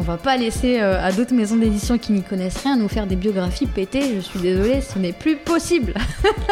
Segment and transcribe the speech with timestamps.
[0.00, 3.08] On va pas laisser euh, à d'autres maisons d'édition qui n'y connaissent rien nous faire
[3.08, 4.14] des biographies pétées.
[4.14, 5.92] Je suis désolée, ce n'est plus possible.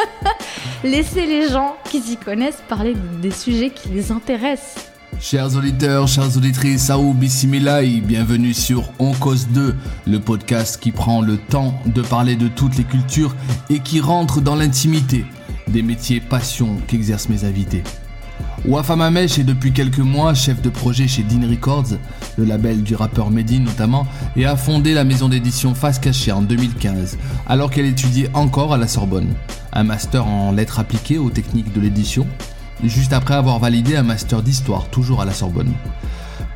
[0.85, 4.91] Laissez les gens qui s'y connaissent parler des sujets qui les intéressent.
[5.21, 9.77] Chers auditeurs, chères auditrices, Saou Bissimilai, bienvenue sur On Cause 2,
[10.09, 13.37] le podcast qui prend le temps de parler de toutes les cultures
[13.71, 15.25] et qui rentre dans l'intimité
[15.69, 17.85] des métiers passion qu'exercent mes invités.
[18.65, 21.99] Wafa Mamesh est depuis quelques mois chef de projet chez Dean Records,
[22.37, 26.43] le label du rappeur Medine notamment, et a fondé la maison d'édition Face Cachée en
[26.43, 29.35] 2015, alors qu'elle étudiait encore à la Sorbonne.
[29.73, 32.27] Un master en lettres appliquées aux techniques de l'édition,
[32.83, 35.73] juste après avoir validé un master d'histoire, toujours à la Sorbonne.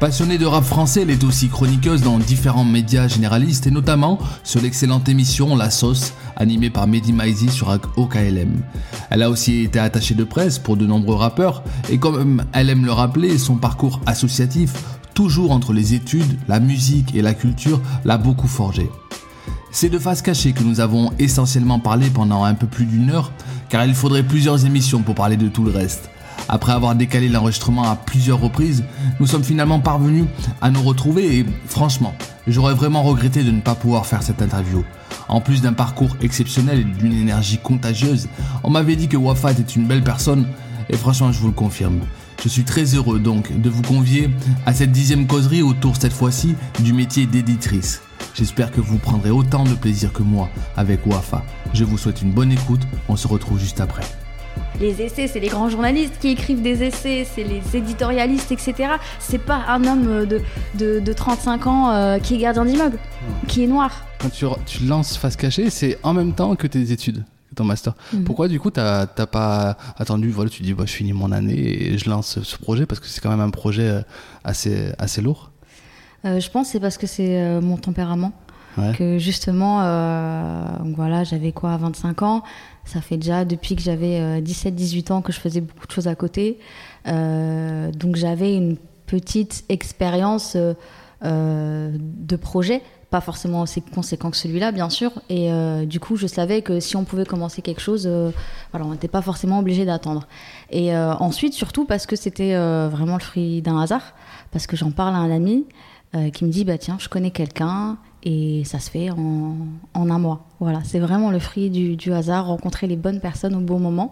[0.01, 4.63] Passionnée de rap français, elle est aussi chroniqueuse dans différents médias généralistes et notamment sur
[4.63, 8.63] l'excellente émission La Sauce, animée par Mehdi Maizi sur OKLM.
[9.11, 12.87] Elle a aussi été attachée de presse pour de nombreux rappeurs et comme elle aime
[12.87, 14.73] le rappeler, son parcours associatif,
[15.13, 18.89] toujours entre les études, la musique et la culture, l'a beaucoup forgé.
[19.71, 23.33] C'est de face cachée que nous avons essentiellement parlé pendant un peu plus d'une heure,
[23.69, 26.09] car il faudrait plusieurs émissions pour parler de tout le reste.
[26.53, 28.83] Après avoir décalé l'enregistrement à plusieurs reprises,
[29.21, 30.25] nous sommes finalement parvenus
[30.61, 32.13] à nous retrouver et franchement,
[32.49, 34.83] j'aurais vraiment regretté de ne pas pouvoir faire cette interview.
[35.29, 38.27] En plus d'un parcours exceptionnel et d'une énergie contagieuse,
[38.65, 40.45] on m'avait dit que Wafat est une belle personne
[40.89, 42.01] et franchement je vous le confirme.
[42.43, 44.29] Je suis très heureux donc de vous convier
[44.67, 48.03] à cette dixième causerie autour cette fois-ci du métier d'éditrice.
[48.35, 51.45] J'espère que vous prendrez autant de plaisir que moi avec Wafa.
[51.75, 54.03] Je vous souhaite une bonne écoute, on se retrouve juste après.
[54.81, 58.95] Les essais, c'est les grands journalistes qui écrivent des essais, c'est les éditorialistes, etc.
[59.19, 60.41] C'est pas un homme de,
[60.75, 62.99] de, de 35 ans euh, qui est gardien d'immeuble,
[63.47, 64.07] qui est noir.
[64.19, 67.25] Quand tu, tu lances face cachée, c'est en même temps que tes études,
[67.55, 67.95] ton master.
[68.15, 68.25] Mhm.
[68.25, 71.99] Pourquoi du coup t'as pas attendu, voilà, tu dis bah, je finis mon année et
[71.99, 74.03] je lance ce projet parce que c'est quand même un projet euh,
[74.45, 75.51] assez, assez lourd?
[76.25, 78.33] Euh, je pense que c'est parce que c'est euh, mon tempérament.
[78.97, 80.65] Que justement, euh,
[80.95, 82.43] voilà, j'avais quoi, 25 ans.
[82.85, 86.15] Ça fait déjà depuis que j'avais 17-18 ans que je faisais beaucoup de choses à
[86.15, 86.59] côté.
[87.07, 88.77] Euh, donc j'avais une
[89.07, 90.75] petite expérience euh,
[91.25, 92.81] euh, de projet,
[93.11, 95.11] pas forcément aussi conséquent que celui-là, bien sûr.
[95.29, 98.31] Et euh, du coup, je savais que si on pouvait commencer quelque chose, euh,
[98.71, 100.27] voilà, on n'était pas forcément obligé d'attendre.
[100.71, 104.15] Et euh, ensuite, surtout parce que c'était euh, vraiment le fruit d'un hasard,
[104.53, 105.67] parce que j'en parle à un ami
[106.15, 109.57] euh, qui me dit bah tiens, je connais quelqu'un et ça se fait en,
[109.95, 110.47] en un mois.
[110.61, 114.11] Voilà, c'est vraiment le fruit du, du hasard, rencontrer les bonnes personnes au bon moment.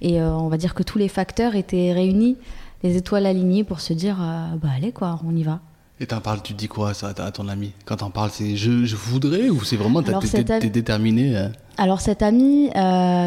[0.00, 2.36] Et euh, on va dire que tous les facteurs étaient réunis,
[2.82, 5.60] les étoiles alignées pour se dire euh, bah allez quoi, on y va.
[6.02, 7.72] Et t'en parles, tu dis quoi ça, à ton ami?
[7.84, 12.22] Quand t'en parles, c'est je, je voudrais ou c'est vraiment t'es déterminé euh, Alors cet
[12.22, 12.70] ami,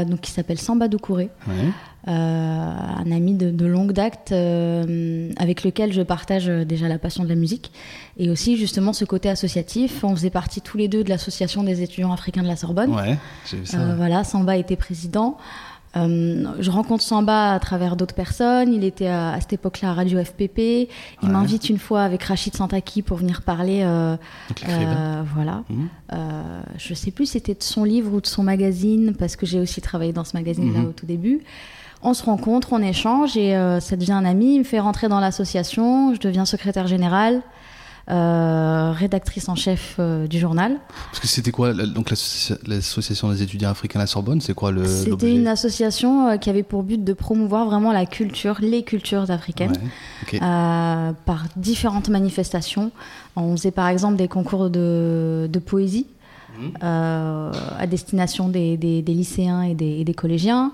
[0.10, 1.70] donc qui s'appelle Samba Doucouré, ouais.
[2.08, 6.98] Euh, un ami de, de longue date euh, avec lequel je partage euh, déjà la
[7.00, 7.72] passion de la musique
[8.18, 10.04] et aussi justement ce côté associatif.
[10.04, 12.94] On faisait partie tous les deux de l'association des étudiants africains de la Sorbonne.
[12.94, 13.18] Ouais,
[13.50, 13.78] j'ai vu ça.
[13.96, 15.38] Voilà, Samba était président.
[15.96, 18.74] Euh, je rencontre Samba à travers d'autres personnes.
[18.74, 20.58] Il était à, à cette époque-là à Radio FPP.
[20.60, 20.88] Il
[21.22, 21.30] Ouais.
[21.30, 23.82] m'invite une fois avec Rachid Santaki pour venir parler.
[23.84, 24.18] euh,
[24.68, 25.64] euh, voilà.
[26.14, 29.46] Euh, je sais plus si c'était de son livre ou de son magazine, parce que
[29.46, 30.86] j'ai aussi travaillé dans ce magazine-là Mhm.
[30.88, 31.42] au tout début.
[32.04, 34.56] On se rencontre, on échange et euh, ça devient un ami.
[34.56, 36.14] Il me fait rentrer dans l'association.
[36.14, 37.42] Je deviens secrétaire générale,
[38.12, 40.78] euh, rédactrice en chef euh, du journal.
[41.12, 42.10] Parce que c'était quoi donc
[42.68, 46.50] l'association des étudiants africains à la Sorbonne C'est quoi le C'était une association euh, qui
[46.50, 50.40] avait pour but de promouvoir vraiment la culture, les cultures africaines, Ouais,
[51.26, 52.92] par différentes manifestations.
[53.38, 56.08] On faisait par exemple des concours de, de poésie
[56.84, 60.72] euh, à destination des, des- des lycéens et des, et des collégiens.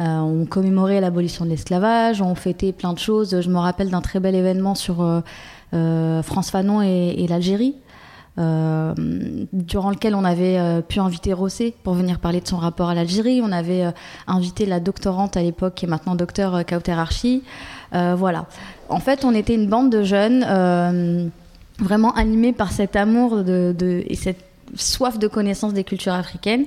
[0.00, 3.40] Euh, on commémorait l'abolition de l'esclavage, on fêtait plein de choses.
[3.40, 5.20] Je me rappelle d'un très bel événement sur euh,
[5.74, 7.74] euh, France Fanon et, l'Algérie.
[8.36, 13.40] durant lequel on avait pu inviter Rossé pour venir parler de son rapport à l'Algérie.
[13.42, 13.92] On avait
[14.28, 17.42] invité la doctorante à l'époque, qui est maintenant docteur Kauter Archi.
[17.92, 18.46] Voilà.
[18.88, 21.30] En fait, on était une bande de jeunes
[21.80, 24.44] vraiment animés par cet amour et cette
[24.76, 26.66] soif de connaissance des cultures africaines.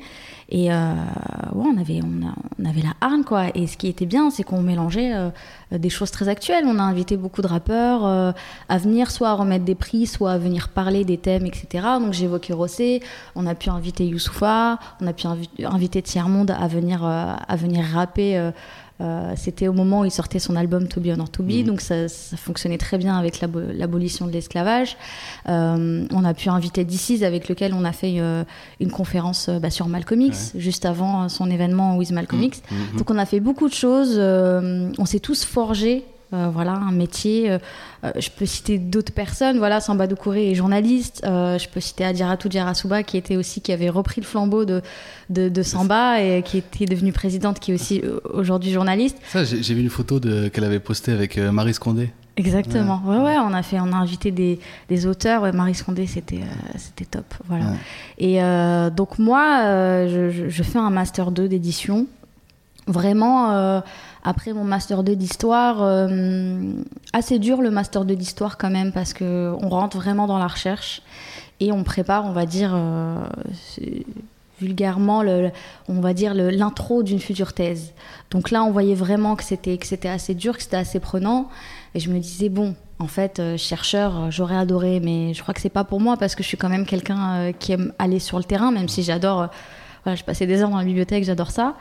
[0.54, 0.94] Et euh,
[1.56, 2.28] ouais, on avait, on,
[2.62, 3.46] on avait la hargne, quoi.
[3.56, 5.30] Et ce qui était bien, c'est qu'on mélangeait euh,
[5.72, 6.66] des choses très actuelles.
[6.68, 8.34] On a invité beaucoup de rappeurs euh,
[8.68, 11.88] à venir soit à remettre des prix, soit à venir parler des thèmes, etc.
[12.02, 13.02] Donc évoqué Rossé,
[13.36, 17.56] on a pu inviter Youssoufa, on a pu invi- inviter Tiers-Monde à venir, euh, à
[17.56, 18.52] venir rapper.
[19.02, 21.64] Euh, C'était au moment où il sortait son album To Be or Not To Be,
[21.66, 24.96] donc ça, ça fonctionnait très bien avec l'abo- l'abolition de l'esclavage.
[25.50, 28.44] Euh, on a pu inviter DC's avec lequel on a fait euh,
[28.80, 32.62] une conférence bah, sur Malcolm X, juste avant son événement With Malcolm X.
[32.72, 32.98] Mhm.
[33.00, 36.04] Donc on a fait beaucoup de choses, euh, on s'est tous forgés.
[36.34, 37.52] Euh, voilà, un métier.
[37.52, 37.58] euh,
[38.04, 39.58] euh, je peux citer d'autres personnes.
[39.58, 41.22] Voilà, Samba Doucouré est journaliste.
[41.26, 44.82] euh, je peux citer Adiratou Diarasuba qui était aussi qui avait repris le flambeau de,
[45.30, 48.02] de, de Samba et qui était devenue présidente, qui est aussi
[48.34, 49.18] aujourd'hui journaliste.
[49.28, 52.12] Ça, j'ai vu une photo qu'elle avait postée avec Marie Scondé.
[52.38, 53.02] Exactement.
[53.06, 54.58] Ouais, ouais, on a fait, on a invité des,
[54.90, 55.44] des auteurs.
[55.44, 57.26] Ouais, Marie Scondé, c'était, euh, c'était top.
[57.48, 57.66] Voilà.
[57.66, 57.78] Ouais.
[58.20, 62.08] Et euh, donc moi, euh, je, je- je fais un master 2 d'édition.
[62.92, 63.80] Vraiment, euh,
[64.24, 66.74] après mon master 2 d'histoire, euh,
[67.14, 70.48] assez dur le master 2 d'histoire quand même parce que on rentre vraiment dans la
[70.48, 71.02] recherche
[71.62, 73.16] et on prépare, on va dire euh,
[74.60, 75.24] vulgairement,
[75.88, 77.94] on va dire l'intro d'une future thèse.
[78.30, 79.80] Donc là, on voyait vraiment que c'était
[80.10, 81.48] assez dur, que c'était assez prenant,
[81.96, 82.76] et je me disais bon.
[83.00, 86.44] En fait, chercheur, j'aurais adoré, mais je crois que c'est pas pour moi parce que
[86.44, 89.48] je suis quand même quelqu'un qui aime aller sur le terrain, même si j'adore.
[90.04, 91.78] voilà, je passais des heures dans la bibliothèque, j'adore ça.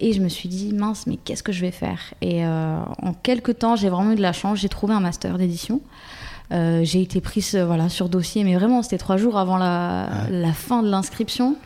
[0.00, 1.98] Et je me suis dit, mince, mais qu'est-ce que je vais faire?
[2.20, 4.58] Et euh, en quelques temps, j'ai vraiment eu de la chance.
[4.58, 5.80] J'ai trouvé un master d'édition.
[6.52, 10.08] Euh, j'ai été prise euh, voilà, sur dossier, mais vraiment, c'était trois jours avant la,
[10.30, 11.56] la fin de l'inscription.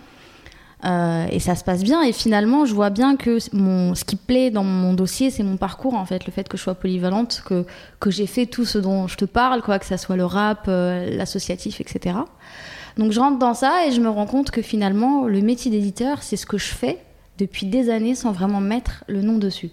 [0.85, 2.03] Euh, et ça se passe bien.
[2.03, 5.57] Et finalement, je vois bien que mon, ce qui plaît dans mon dossier, c'est mon
[5.57, 6.27] parcours, en fait.
[6.27, 7.65] Le fait que je sois polyvalente, que,
[8.01, 10.65] que j'ai fait tout ce dont je te parle, quoi, que ça soit le rap,
[10.69, 12.17] euh, l'associatif, etc.
[12.99, 16.23] Donc je rentre dans ça et je me rends compte que finalement, le métier d'éditeur,
[16.23, 16.99] c'est ce que je fais
[17.39, 19.71] depuis des années sans vraiment mettre le nom dessus.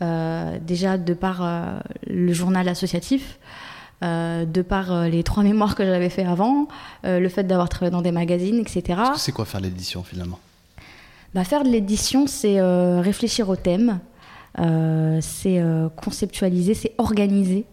[0.00, 3.38] Euh, déjà, de par euh, le journal associatif,
[4.02, 6.68] euh, de par les trois mémoires que j'avais fait avant,
[7.04, 9.00] le fait d'avoir travaillé dans des magazines, etc.
[9.16, 10.38] C'est quoi faire l'édition finalement?
[11.34, 12.60] Bah, faire de l'édition, c'est
[13.00, 13.98] réfléchir au thème,
[14.56, 15.62] c'est
[15.96, 17.64] conceptualiser, c'est organiser.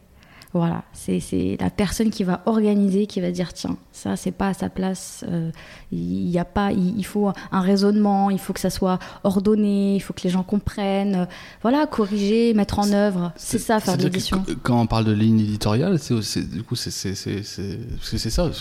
[0.51, 4.47] Voilà, c'est c'est la personne qui va organiser, qui va dire tiens, ça c'est pas
[4.47, 5.51] à sa place, euh,
[5.91, 9.99] il y a pas, il, faut un raisonnement, il faut que ça soit ordonné, il
[9.99, 11.25] faut que les gens comprennent, euh,
[11.61, 14.43] voilà, corriger, mettre en œuvre, c'est ça faire de l'édition.
[14.43, 18.09] qu- Quand on parle de ligne éditoriale, c'est du coup c'est c'est c'est c'est parce
[18.09, 18.45] que c'est ça.
[18.45, 18.51] euh,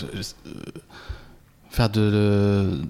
[1.71, 2.81] faire de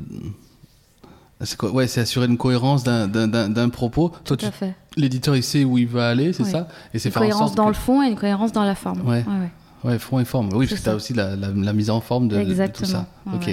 [1.46, 1.72] c'est quoi?
[1.72, 4.12] Ouais, c'est assurer une cohérence d'un- propos.
[4.26, 4.74] Toi, Tout fait.
[4.98, 6.68] l'éditeur il sait où il va aller, c'est ça?
[6.94, 8.76] Et c'est faire en cohérence sorte dans que- le fond et une cohérence dans la
[8.76, 9.02] forme.
[9.08, 9.24] Ouais.
[9.28, 9.50] ouais.
[9.92, 10.50] Ouais, fond et forme.
[10.54, 10.96] Oui, C'est parce que tu as ça.
[10.98, 13.06] aussi la, la, la mise en forme de, de- tout ça.
[13.34, 13.48] Ok.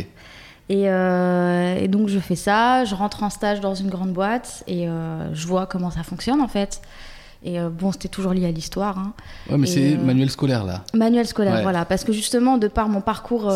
[0.69, 4.65] Et, euh, et donc je fais ça, je rentre en stage dans une grande boîte
[4.67, 6.81] et euh, je vois comment ça fonctionne en fait.
[7.45, 8.99] Et euh, bon, c'était toujours lié à l'histoire.
[8.99, 9.13] hein.
[9.49, 10.83] Ouais, mais c'est manuel scolaire là.
[10.95, 11.63] Manuel scolaire, Ouais.
[11.63, 11.85] voilà.
[11.85, 13.53] Parce que justement, de par mon parcours,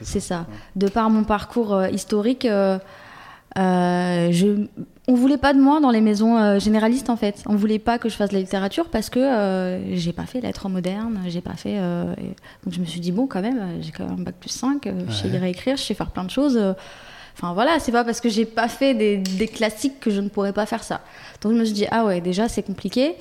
[0.00, 0.46] C'est ça.
[0.76, 2.46] De par mon parcours historique,
[4.32, 4.66] je,
[5.08, 7.42] on voulait pas de moi dans les maisons euh, généralistes en fait.
[7.46, 10.40] On voulait pas que je fasse de la littérature parce que euh, j'ai pas fait
[10.40, 11.76] lettres modernes, j'ai pas fait.
[11.78, 12.34] euh, et-
[12.64, 14.50] donc je me suis dit bon, quand même, euh, j'ai quand même un bac plus
[14.50, 16.56] 5, euh, je sais lire et écrire, je sais faire plein de choses.
[16.56, 16.72] euh,
[17.40, 20.28] Enfin voilà, c'est pas parce que j'ai pas fait des, des classiques que je ne
[20.28, 21.00] pourrais pas faire ça.
[21.40, 23.14] Donc je me suis dit ah ouais, déjà c'est compliqué.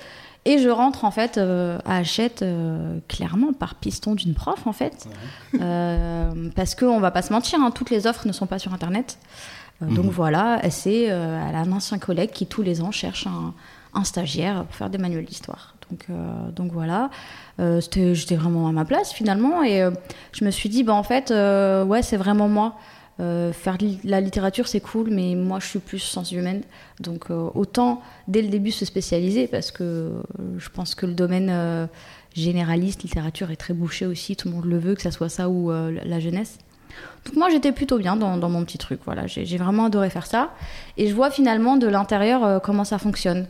[0.45, 4.71] Et je rentre en fait euh, à Hachette euh, clairement par piston d'une prof en
[4.73, 5.07] fait.
[5.61, 8.73] Euh, parce qu'on va pas se mentir, hein, toutes les offres ne sont pas sur
[8.73, 9.17] internet.
[9.81, 10.11] Euh, Donc Mhm.
[10.11, 13.53] voilà, elle, c'est, euh, elle a un ancien collègue qui tous les ans cherche un,
[13.93, 15.75] un stagiaire pour faire des manuels d'histoire.
[15.89, 17.09] Donc, euh, donc voilà,
[17.59, 17.81] Euh,
[18.13, 19.89] j'étais vraiment à ma place finalement et euh,
[20.31, 22.75] je me suis dit, bah, en fait, ouais, c'est vraiment moi.
[23.19, 26.61] Faire li- la littérature, c'est cool, mais moi, je suis plus sciences humaines.
[26.99, 30.11] Donc autant, dès le début, se spécialiser parce que
[30.59, 31.51] je pense que le domaine
[32.35, 34.35] généraliste, littérature, est très bouché aussi.
[34.35, 36.59] Tout le monde le veut, que ça soit ça ou la jeunesse.
[37.27, 40.51] Donc moi j'étais plutôt bien dans, mon petit truc, voilà, j'ai vraiment adoré faire ça.
[40.95, 43.47] Et je vois finalement de l'intérieur euh, comment ça fonctionne.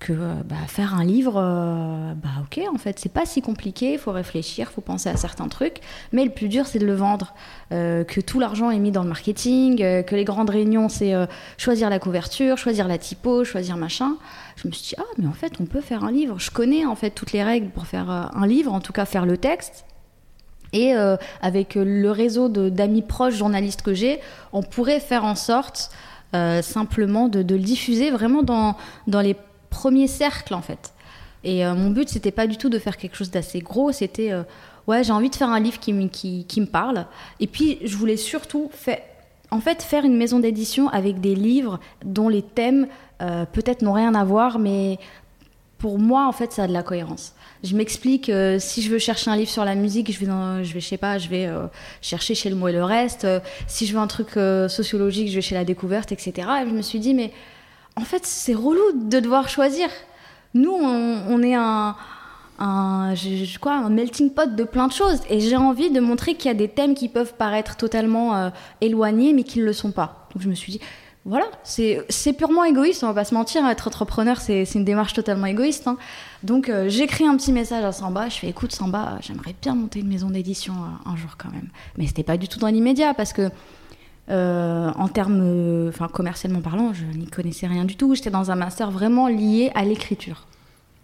[0.00, 3.92] Que euh, bah, faire un livre, euh, bah ok en fait c'est pas si compliqué,
[3.92, 5.76] il faut réfléchir, il faut penser à certains trucs,
[6.10, 7.34] mais le plus dur c'est de le vendre.
[7.70, 11.14] Que tout l'argent est mis dans le marketing, que les grandes réunions c'est
[11.56, 14.16] choisir la couverture, choisir la typo, choisir machin.
[14.56, 16.84] Je me suis dit ah mais en fait on peut faire un livre, je connais
[16.84, 19.84] en fait toutes les règles pour faire un livre, en tout cas faire le texte.
[20.72, 24.20] Et euh, avec euh, le réseau d'amis proches journalistes que j'ai,
[24.52, 25.90] on pourrait faire en sorte
[26.34, 28.76] euh, simplement de, le diffuser vraiment dans,
[29.06, 29.36] dans les
[29.70, 30.92] premiers cercles en fait.
[31.44, 34.32] Et mon but c'était pas du tout de faire quelque chose d'assez gros, c'était
[34.86, 37.04] ouais j'ai envie de faire un livre qui, qui, qui me parle.
[37.40, 39.00] Et puis je voulais surtout faire
[39.50, 42.86] en fait, faire une maison d'édition avec des livres dont les thèmes
[43.18, 45.00] peut-être n'ont rien à voir, mais
[45.78, 47.34] pour moi, en fait, ça a de la cohérence.
[47.62, 50.72] Je m'explique, euh, si je veux chercher un livre sur la musique, je vais, je
[50.74, 51.66] vais, je sais pas, je vais euh,
[52.00, 53.24] chercher chez le mot et le reste.
[53.24, 53.38] Euh,
[53.68, 54.30] si je veux un truc
[54.68, 56.32] sociologique, je vais chez la découverte, etc.
[56.62, 57.32] Et je me suis dit, mais
[57.96, 59.88] en fait, c'est relou de devoir choisir.
[60.54, 61.94] Nous, on, est un,
[62.58, 63.14] un,
[63.60, 65.20] quoi, un melting pot de plein de choses.
[65.30, 68.50] Et j'ai envie de montrer qu'il y a des thèmes qui peuvent paraître totalement
[68.80, 70.28] éloignés, mais qui ne le sont pas.
[70.34, 70.80] Donc je me suis dit,
[71.24, 73.64] voilà, c'est purement égoïste, on va pas se mentir.
[73.68, 75.86] Être entrepreneur, c'est une démarche totalement égoïste.
[75.86, 75.96] hein.
[76.42, 78.28] Donc euh, j'écris un petit message à Samba.
[78.28, 81.68] Je fais, écoute Samba, j'aimerais bien monter une maison d'édition euh, un jour quand même.
[81.96, 83.50] Mais c'était pas du tout dans l'immédiat parce que
[84.30, 88.14] euh, en termes, euh, enfin commercialement parlant, je n'y connaissais rien du tout.
[88.16, 90.46] J'étais dans un master vraiment lié à l'écriture,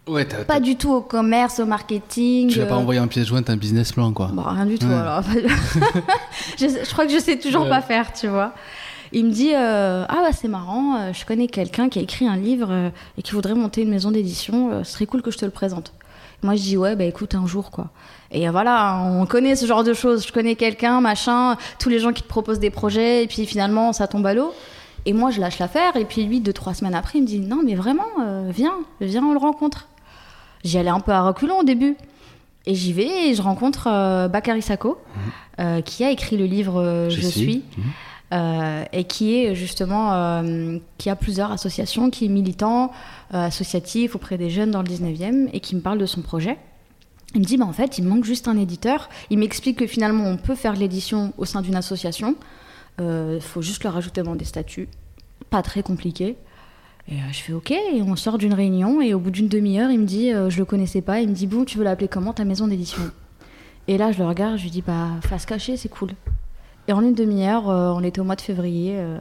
[0.07, 2.49] Ouais, pas du tout au commerce, au marketing.
[2.49, 4.27] tu l'as pas envoyé en pièce jointe un business plan, quoi.
[4.33, 4.93] Bon, rien du tout Ouais.
[4.95, 5.21] alors.
[6.59, 7.69] je, je crois que je sais toujours Ouais.
[7.69, 8.53] pas faire, tu vois.
[9.11, 12.27] Il me dit euh, Ah, bah, c'est marrant, euh, je connais quelqu'un qui a écrit
[12.27, 15.37] un livre euh, et qui voudrait monter une maison d'édition, ce serait cool que je
[15.37, 15.93] te le présente.
[16.43, 17.89] Moi, je dis Ouais, bah écoute, un jour, quoi.
[18.31, 20.25] Et voilà, on connaît ce genre de choses.
[20.27, 23.93] Je connais quelqu'un, machin, tous les gens qui te proposent des projets, et puis finalement,
[23.93, 24.53] ça tombe à l'eau.
[25.05, 27.39] Et moi, je lâche l'affaire, et puis lui, deux, trois semaines après, il me dit
[27.39, 28.05] Non, mais vraiment,
[28.49, 29.87] viens, viens, on le rencontre.
[30.63, 31.95] J'y allais un peu à reculons au début.
[32.65, 34.97] Et j'y vais et je rencontre euh, Bakary Sako,
[35.59, 37.83] euh, qui a écrit le livre euh, Je, suis, Mhm.
[38.31, 42.91] Euh, et qui est justement euh, qui a plusieurs associations, qui est militant
[43.33, 46.57] euh, associatif auprès des jeunes dans le 19e et qui me parle de son projet.
[47.33, 49.09] Il me dit bah en fait il manque juste un éditeur.
[49.31, 52.35] Il m'explique que finalement on peut faire l'édition au sein d'une association.
[52.99, 54.89] Il faut juste leur ajouter dans des statuts,
[55.49, 56.35] pas très compliqué.
[57.07, 59.99] Et je fais ok, et on sort d'une réunion, et au bout d'une demi-heure, il
[59.99, 62.43] me dit, je le connaissais pas, il me dit, bon, tu veux l'appeler comment ta
[62.43, 63.01] maison d'édition?
[63.87, 66.09] Et là, je le regarde, je lui dis, bah, face cachée, c'est cool.
[66.89, 69.19] Et en une demi-heure, euh, on était au mois de février, euh,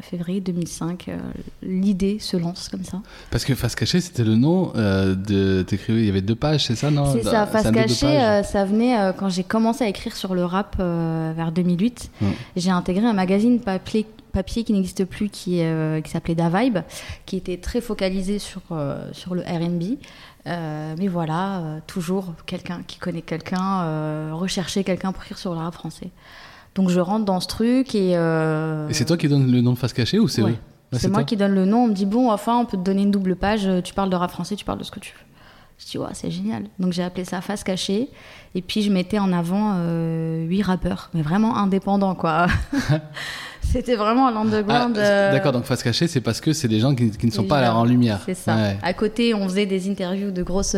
[0.00, 1.18] février 2005, euh,
[1.62, 3.00] l'idée se lance comme ça.
[3.30, 5.62] Parce que Face Cachée, c'était le nom euh, de.
[5.62, 7.12] T'écrivais, il y avait deux pages, c'est ça, non?
[7.12, 10.76] C'est ça, face cachée, euh, ça venait quand j'ai commencé à écrire sur le rap
[10.78, 12.10] vers 2008.
[12.20, 12.26] Mm.
[12.56, 15.62] J'ai intégré un magazine papier, papier qui n'existe plus, qui,
[16.04, 16.78] qui s'appelait Da Vibe,
[17.24, 18.62] qui était très focalisé sur,
[19.12, 19.98] sur le RB.
[20.46, 26.10] Mais voilà, toujours quelqu'un qui connaît quelqu'un, rechercher quelqu'un pour écrire sur le rap français.
[26.76, 28.12] Donc je rentre dans ce truc et.
[28.16, 30.52] euh, Et c'est toi qui donnes le nom de Face Cachée ou c'est Ouais.
[30.52, 30.56] eux
[30.92, 31.84] Ah, c'est moi toi qui donne le nom.
[31.84, 33.66] On me dit, bon, enfin, on peut te donner une double page.
[33.66, 35.24] euh, Tu parles de rap français, tu parles de ce que tu veux.
[35.78, 36.64] Je dis, ouais, c'est génial.
[36.78, 38.08] Donc j'ai appelé ça Face Cachée.
[38.54, 42.46] Et puis je mettais en avant euh, huit rappeurs, mais vraiment indépendants, quoi.
[43.62, 44.96] C'était vraiment Ah, l'underground.
[44.96, 47.44] euh, D'accord, donc Face Cachée, c'est parce que c'est des gens qui, qui ne sont
[47.44, 47.78] pas gens.
[47.80, 48.20] en lumière.
[48.24, 48.54] C'est ça.
[48.54, 50.76] Ouais, À côté, on faisait des interviews de grosses,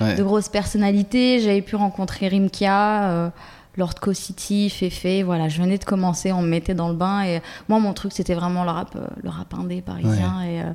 [0.00, 0.14] ouais.
[0.16, 1.40] de grosses personnalités.
[1.40, 3.28] J'avais pu rencontrer Rimkia, euh,
[3.76, 5.24] Lord Co City, Fefe.
[5.24, 7.22] Voilà, je venais de commencer, on me mettait dans le bain.
[7.24, 10.42] Et moi, mon truc, c'était vraiment le rap, euh, le rap indé parisien.
[10.42, 10.72] Et, euh,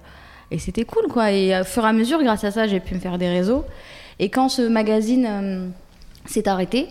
[0.51, 1.32] et c'était cool, quoi.
[1.32, 3.29] Et euh, au fur et à mesure, grâce à ça, j'ai pu me faire des
[3.29, 3.65] réseaux.
[4.20, 5.68] Et quand ce magazine euh,
[6.25, 6.88] s'est arrêté,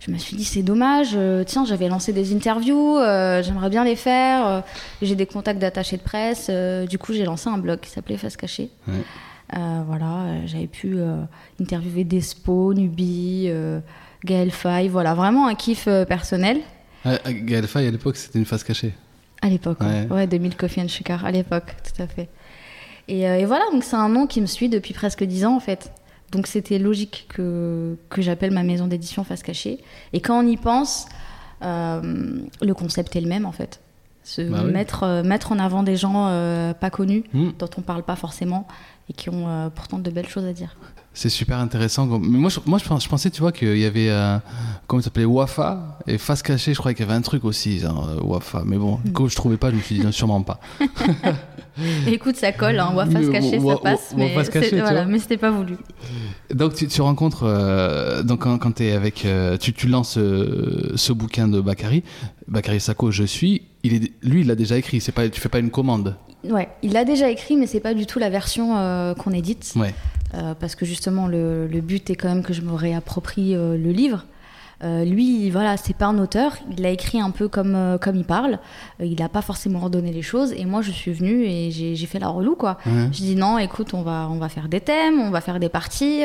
[0.00, 1.10] je me suis dit, c'est dommage.
[1.14, 4.64] euh, tiens, j'avais lancé des interviews, euh, j'aimerais bien les faire.
[5.02, 6.50] j'ai des contacts d'attachés de presse.
[6.88, 8.70] du coup, j'ai lancé un blog qui s'appelait Face Cachée.
[8.88, 8.94] Ouais.
[9.86, 10.96] Voilà, j'avais pu
[11.60, 13.50] interviewer Despo, Nubi,
[14.24, 16.58] Gaël Faye, voilà, vraiment un kiff euh, personnel.
[17.04, 18.92] Ouais, Gaël Faye, à l'époque, c'était une Face Cachée.
[19.40, 20.06] À l'époque, ouais.
[20.08, 20.12] Ouais.
[20.12, 22.28] ouais, 2000 Coffee and Sugar, à l'époque, tout à fait.
[23.08, 25.56] Et, euh, et voilà, donc c'est un nom qui me suit depuis presque 10 ans
[25.56, 25.90] en fait.
[26.30, 29.80] Donc c'était logique que, que j'appelle ma maison d'édition Face Cachée.
[30.12, 31.06] Et quand on y pense,
[31.62, 33.80] euh, le concept est le même en fait.
[34.22, 34.70] Se Bah oui.
[34.72, 36.28] mettre, euh, mettre en avant des gens
[36.78, 37.50] pas connus, Hmm.
[37.58, 38.68] dont on parle pas forcément,
[39.10, 40.76] et qui ont pourtant de belles choses à dire.
[41.14, 42.06] C'est super intéressant.
[42.06, 44.38] Mais moi, je, moi, je, pens- je pensais, tu vois, qu'il y avait, euh,
[44.86, 46.72] comment ça s'appelait, Wafa et Face Cachée.
[46.72, 48.62] Je croyais qu'il y avait un truc aussi, genre, euh, Wafa.
[48.64, 49.12] Mais bon, Hmm.
[49.12, 50.58] quand je trouvais pas, je me suis dit, sûrement pas.
[52.06, 55.76] Écoute, ça colle, hein, Wafa cacher, wa- ça passe, mais tu voilà, c'était pas voulu.
[56.54, 61.12] Donc, tu, tu rencontres, euh, donc quand, quand es avec, euh, tu, tu lances ce
[61.12, 62.04] bouquin de Bakary,
[62.48, 63.62] Bakary Sako, Je suis.
[63.84, 65.00] Il est, lui, il l'a déjà écrit.
[65.00, 66.16] C'est pas, tu fais pas une commande.
[66.44, 69.72] Ouais, il l'a déjà écrit, mais c'est pas du tout la version qu'on édite.
[69.76, 69.94] Ouais.
[70.34, 73.76] Euh, parce que justement, le, le but est quand même que je me réapproprie euh,
[73.76, 74.24] le livre.
[74.84, 76.56] Euh, lui, voilà, c'est pas un auteur.
[76.76, 78.58] Il l'a écrit un peu comme, euh, comme il parle.
[79.00, 80.52] Euh, il n'a pas forcément ordonné les choses.
[80.56, 82.78] Et moi, je suis venue et j'ai fait la relou, quoi.
[83.12, 85.68] Je dis non, écoute, on va, on va faire des thèmes, on va faire des
[85.68, 86.22] parties.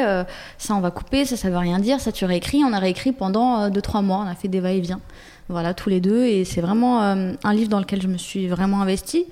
[0.58, 2.00] ça, on va couper, ça, ça veut rien dire.
[2.00, 2.64] Ça, tu réécris.
[2.66, 4.24] On a réécrit pendant 2-3 mois.
[4.26, 5.02] On a fait des va-et-vient.
[5.50, 6.26] Voilà, tous les deux.
[6.26, 9.26] Et c'est vraiment un livre dans lequel je me suis vraiment investie.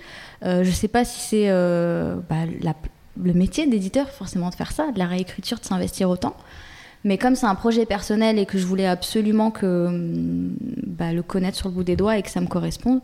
[0.44, 2.76] Je sais pas si c'est bah, la-
[3.22, 6.36] le métier d'éditeur, forcément, de faire ça, de la réécriture, de s'investir autant.
[7.04, 10.56] Mais comme c'est un projet personnel et que je voulais absolument que hum,
[10.86, 13.02] bah, le connaître sur le bout des doigts et que ça me corresponde,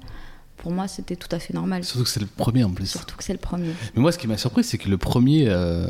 [0.58, 1.84] pour moi, c'était tout à fait normal.
[1.84, 2.88] Surtout que c'est le premier en plus.
[2.88, 3.72] Surtout que c'est le premier.
[3.96, 5.88] Mais moi, ce qui m'a surpris, c'est que le premier, euh,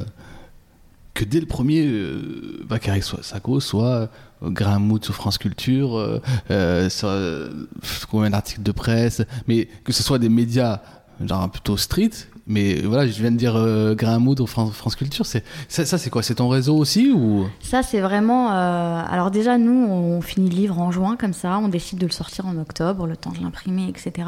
[1.14, 4.10] que dès le premier, euh, Bakary soit Sako, soit
[4.44, 9.92] euh, Graham Mood sur France Culture, euh, euh, sur combien d'articles de presse, mais que
[9.92, 10.82] ce soit des médias
[11.26, 12.12] genre plutôt street.
[12.48, 15.26] Mais voilà, je viens de dire euh, Graham ou France, Culture.
[15.26, 16.24] C'est ça, c'est quoi?
[16.24, 17.48] C'est ton réseau aussi ou?
[17.62, 18.52] Ça, c'est vraiment.
[18.52, 21.58] euh, Alors, déjà, nous, on finit le livre en juin, comme ça.
[21.60, 24.28] On décide de le sortir en octobre, le temps de l'imprimer, etc.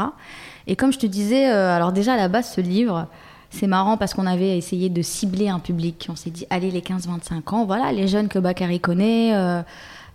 [0.68, 3.08] Et comme je te disais, euh, alors déjà, à la base, ce livre,
[3.50, 6.08] c'est marrant parce qu'on avait essayé de cibler un public.
[6.10, 9.34] On s'est dit, allez, les 15-25 ans, voilà, les jeunes que Bakary connaît.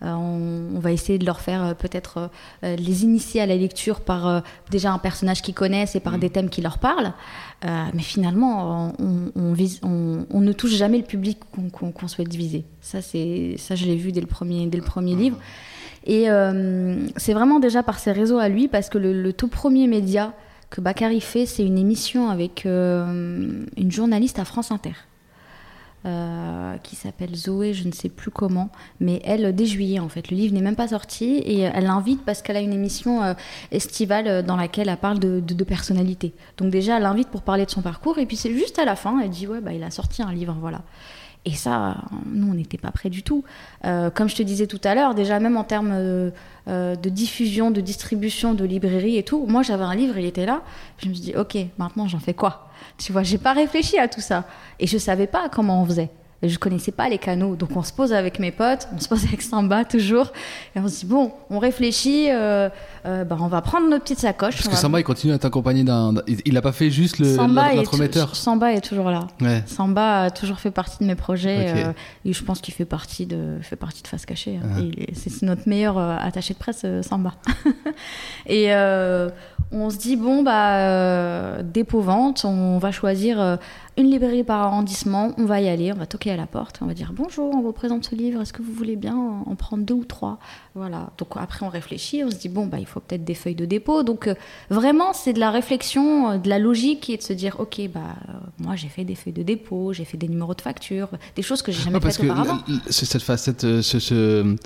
[0.02, 2.30] Euh, on, on va essayer de leur faire euh, peut-être
[2.64, 6.30] euh, les initier à la lecture par déjà un personnage qu'ils connaissent et par des
[6.30, 7.12] thèmes qui leur parlent.
[7.64, 11.38] Mais finalement, on, on vise- on- on ne touche jamais le public
[11.72, 12.64] qu'on souhaite viser.
[12.80, 15.36] Ça, c'est ça, je l'ai vu dès le premier, dès le premier livre.
[16.06, 19.48] Et euh, c'est vraiment déjà par ses réseaux à lui, parce que le, le tout
[19.48, 20.32] premier média
[20.70, 24.92] que Bakary fait, c'est une émission avec euh, une journaliste à France Inter.
[26.06, 30.30] Euh, qui s'appelle Zoé, je ne sais plus comment, mais elle, dès juillet en fait,
[30.30, 33.34] le livre n'est même pas sorti et elle l'invite parce qu'elle a une émission euh,
[33.72, 36.34] estivale euh, dans laquelle elle parle de, de, de personnalité.
[36.56, 38.94] Donc déjà, elle l'invite pour parler de son parcours et puis c'est juste à la
[38.94, 40.82] fin, elle dit ouais, bah, il a sorti un livre, voilà.
[41.48, 43.42] Et ça, nous, on n'était pas prêts du tout.
[43.86, 46.30] Euh, comme je te disais tout à l'heure, déjà même en termes euh,
[46.68, 50.44] euh, de diffusion, de distribution, de librairie et tout, moi j'avais un livre, il était
[50.44, 50.60] là.
[50.98, 52.68] Je me suis dit, ok, maintenant j'en fais quoi?
[52.98, 54.44] Tu vois, j'ai pas réfléchi à tout ça.
[54.78, 56.10] Et je savais pas comment on faisait.
[56.40, 57.56] Je connaissais pas les canaux.
[57.56, 60.32] Donc on se pose avec mes potes, on se pose avec Samba toujours.
[60.76, 62.68] Et on se dit, bon, on réfléchit, euh,
[63.06, 64.54] euh, bah, on va prendre nos petites sacoches.
[64.54, 66.12] Parce que va- Samba, il continue à t'accompagner d'un.
[66.12, 68.36] d'un- Il il a pas fait juste le Samba, est, l'entremetteur.
[68.36, 69.26] Samba est toujours là.
[69.40, 69.64] Ouais.
[69.66, 71.92] Samba a toujours fait partie de mes projets euh,
[72.24, 74.60] et je pense qu'il fait partie de fait partie de Face Cachée.
[74.62, 74.68] hein.
[74.76, 74.80] Ah.
[75.14, 77.34] C'est notre meilleur attaché de presse, Samba.
[78.46, 78.68] et
[79.70, 81.62] on se dit bon bah euh,
[82.44, 83.56] on va choisir euh,
[83.96, 86.86] une librairie par arrondissement, on va y aller, on va toquer à la porte, on
[86.86, 89.54] va dire bonjour, on vous présente ce livre, est-ce que vous voulez bien en en
[89.56, 90.38] prendre deux ou trois?
[90.74, 91.10] Voilà.
[91.18, 93.64] Donc après on réfléchit, on se dit bon bah il faut peut-être des feuilles de
[93.64, 94.02] dépôt.
[94.04, 94.34] Donc euh,
[94.70, 98.14] vraiment c'est de la réflexion, euh, de la logique et de se dire ok bah
[98.58, 101.62] moi j'ai fait des feuilles de dépôt, j'ai fait des numéros de facture, des choses
[101.62, 102.58] que j'ai jamais faites que auparavant.
[102.88, 104.56] cette facette, ce, ce-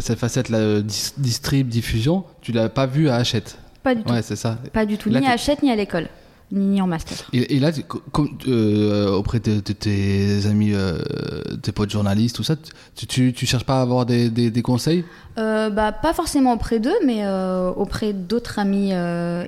[0.00, 3.58] cette facette là, dis- distrib, diffusion, tu l'as pas vu à Hachette.
[3.82, 4.12] Pas du tout.
[4.12, 4.58] Ouais, c'est ça.
[4.72, 5.10] Pas du tout.
[5.10, 6.08] Là, ni à Hachette ni à l'école,
[6.52, 7.28] ni en master.
[7.32, 7.70] Et, et là,
[8.12, 10.98] comme, euh, auprès de, de tes amis, euh,
[11.62, 12.54] tes potes journalistes, tout ça,
[12.94, 15.04] tu, tu, tu cherches pas à avoir des, des, des conseils?
[15.38, 17.26] Euh, bah, pas forcément auprès d'eux, mais
[17.76, 18.92] auprès d'autres amis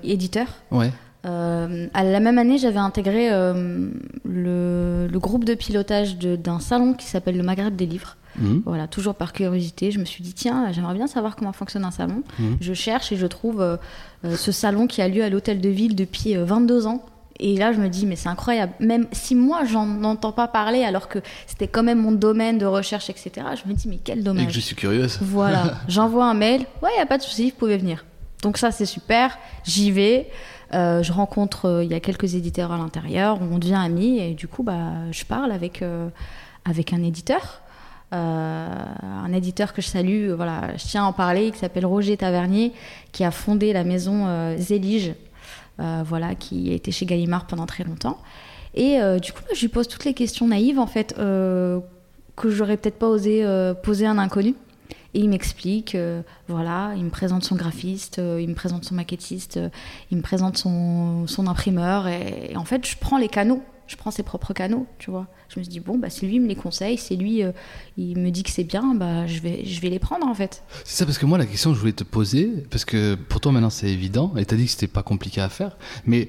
[0.03, 0.49] éditeurs.
[0.71, 0.91] Ouais.
[1.25, 7.37] À la même année, j'avais intégré le, le groupe de pilotage d'un salon qui s'appelle
[7.37, 8.17] le Maghreb des livres.
[8.39, 8.63] Mhm.
[8.67, 11.91] Voilà, toujours par curiosité, je me suis dit tiens, j'aimerais bien savoir comment fonctionne un
[11.91, 12.23] salon.
[12.39, 12.57] Mhm.
[12.61, 13.77] Je cherche et je trouve euh,
[14.25, 17.05] euh, ce salon qui a lieu à l'hôtel de ville depuis euh, 22 ans.
[17.41, 18.73] Et là, je me dis, mais c'est incroyable.
[18.79, 21.19] Même si moi, j'en entends pas parler, alors que
[21.49, 24.47] c'était quand même mon domaine de recherche, etc., je me dis, mais quel Et dommage.
[24.47, 25.19] que je suis curieuse.
[25.21, 26.61] Voilà, j'envoie un mail.
[26.81, 28.05] Ouais, il a pas de souci, vous pouvez venir.
[28.43, 29.37] Donc ça, c'est super.
[29.65, 30.29] J'y vais.
[30.75, 33.39] Euh, je rencontre, euh, il y a quelques éditeurs à l'intérieur.
[33.43, 36.09] On devient amis et du coup, bah, je parle avec euh,
[36.65, 37.64] avec un éditeur, Euh,
[38.15, 40.31] un éditeur que je salue.
[40.31, 42.73] euh, Voilà, je tiens à en parler, qui s'appelle Roger Tavernier,
[43.13, 45.15] qui a fondé la maison euh, Zélige,
[45.81, 48.19] euh, voilà, qui été chez Gallimard pendant très longtemps.
[48.75, 51.81] Et euh, du coup, je lui pose toutes les questions naïves en fait euh,
[52.37, 54.55] que j'aurais peut-être pas osé euh, poser à un inconnu.
[55.17, 58.97] Et il m'explique, euh, voilà, il me présente son graphiste, euh, il me présente son
[58.97, 59.69] maquettiste, euh,
[60.11, 62.09] il me présente son, imprimeur.
[62.09, 65.27] Et en fait, je prends les canaux, je prends ses propres canaux, tu vois.
[65.49, 67.53] Je me dis, bon, bah, c'est lui, il me les conseille, c'est lui, euh,
[67.97, 70.63] il me dit que c'est bien, bah, je, vais, je vais les prendre en fait.
[70.85, 73.41] C'est ça, parce que moi, la question que je voulais te poser, parce que pour
[73.41, 76.29] toi maintenant c'est évident, et t'as dit que c'était pas compliqué à faire, mais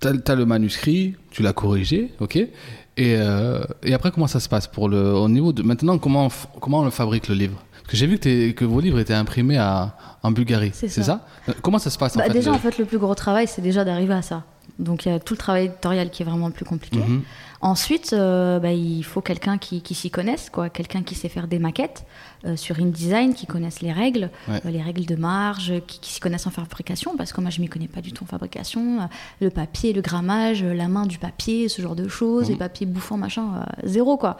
[0.00, 4.50] t'as as le manuscrit, tu l'as corrigé, ok et, euh, et après, comment ça se
[4.50, 5.62] passe pour le, au niveau de.
[5.62, 7.56] Maintenant, comment on, comment on le fabrique le livre?
[7.72, 11.02] Parce que j'ai vu que, que vos livres étaient imprimés à, en Bulgarie, C'est ça.
[11.02, 12.98] ça, Euh, Comment ça se passe en Bah, fait déjà, le- en fait, le plus
[12.98, 14.44] gros travail, c'est déjà d'arriver à ça.
[14.78, 16.98] Donc, il y a tout le travail éditorial qui est vraiment le plus compliqué.
[16.98, 17.22] Mhm.
[17.60, 21.46] Ensuite, euh, bah, il faut quelqu'un qui, qui s'y connaisse, quoi, quelqu'un qui sait faire
[21.46, 22.04] des maquettes
[22.44, 24.60] euh, sur InDesign, qui connaisse les règles, Ouais.
[24.66, 27.60] euh, les règles de marge, qui, qui s'y connaissent en fabrication, parce que moi je
[27.60, 29.08] m'y connais pas du tout en fabrication,
[29.40, 33.16] le papier, le grammage, la main du papier, ce genre de choses, les papiers bouffants,
[33.16, 34.36] machin, zéro quoi.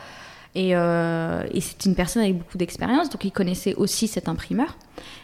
[0.54, 4.76] Et, euh, et c'est une personne avec beaucoup d'expérience, donc il connaissait aussi cet imprimeur.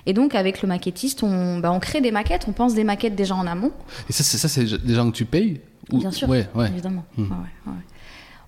[0.07, 3.15] Et donc avec le maquettiste, on, bah, on crée des maquettes, on pense des maquettes
[3.15, 3.73] déjà en amont.
[4.09, 5.61] Et ça, c'est ça, c'est des gens que tu payes
[5.93, 6.69] ou- Bien sûr, Ouais, ouais.
[6.69, 7.05] évidemment.
[7.19, 7.25] Hmm.
[7.25, 7.73] Ouais.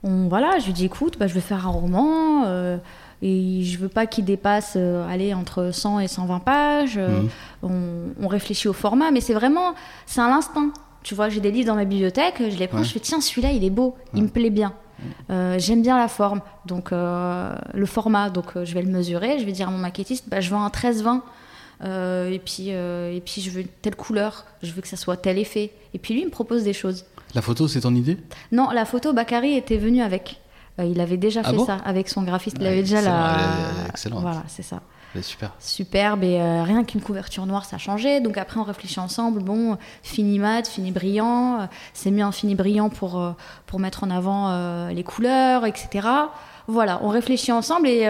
[0.03, 2.45] On, voilà, je lui dis écoute, bah, je vais faire un roman.
[2.47, 2.79] euh,
[3.23, 6.97] Et je veux pas qu'il dépasse, euh, aller entre 100 et 120 pages.
[6.97, 7.29] Euh, Mhm.
[7.62, 9.75] on, on réfléchit au format, mais c'est vraiment,
[10.07, 10.71] c'est un instinct.
[11.03, 12.85] Tu vois, j'ai des livres dans ma bibliothèque, je les prends, Ouais.
[12.85, 14.73] je fais tiens, celui-là, il est beau, il me plaît bien.
[15.31, 19.39] Euh, J'aime bien la forme, donc euh, le format, donc euh, je vais le mesurer,
[19.39, 21.21] je vais dire à mon maquettiste, bah, je veux un 13-20.
[21.85, 25.39] euh, et, puis, et puis je veux telle couleur, je veux que ça soit tel
[25.39, 25.73] effet.
[25.95, 27.05] Et puis lui, il me propose des choses.
[27.35, 28.19] La photo, c'est ton idée?
[28.53, 30.41] Non, la photo, Bakary était venu avec.
[30.83, 31.67] Il avait déjà Ah fait bon?
[31.67, 32.57] ça avec son graphiste.
[32.61, 33.89] Il avait déjà excellent, la.
[33.89, 34.21] excellente.
[34.23, 34.81] Voilà, c'est ça.
[35.23, 35.53] Super.
[35.59, 38.20] Superbe et euh, rien qu'une couverture noire, ça changeait.
[38.20, 39.42] Donc après, on réfléchit ensemble.
[39.42, 41.61] Bon, fini mat, fini brillant.
[41.62, 43.33] euh, C'est mieux un fini brillant pour, euh,
[43.66, 46.07] pour mettre en avant les couleurs, etc.
[46.68, 48.03] Voilà, on réfléchit ensemble et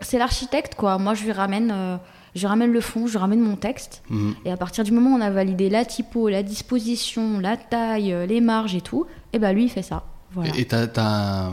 [0.00, 0.98] c'est l'architecte, quoi.
[0.98, 1.98] Moi, je lui ramène.
[2.34, 4.02] je ramène le fond, je ramène mon texte.
[4.10, 4.34] Mhm.
[4.44, 8.14] Et à partir du moment où on a validé la typo, la disposition, la taille,
[8.26, 10.02] les marges et tout, et ben lui il fait ça.
[10.32, 10.50] Voilà.
[10.56, 11.50] Et t'as.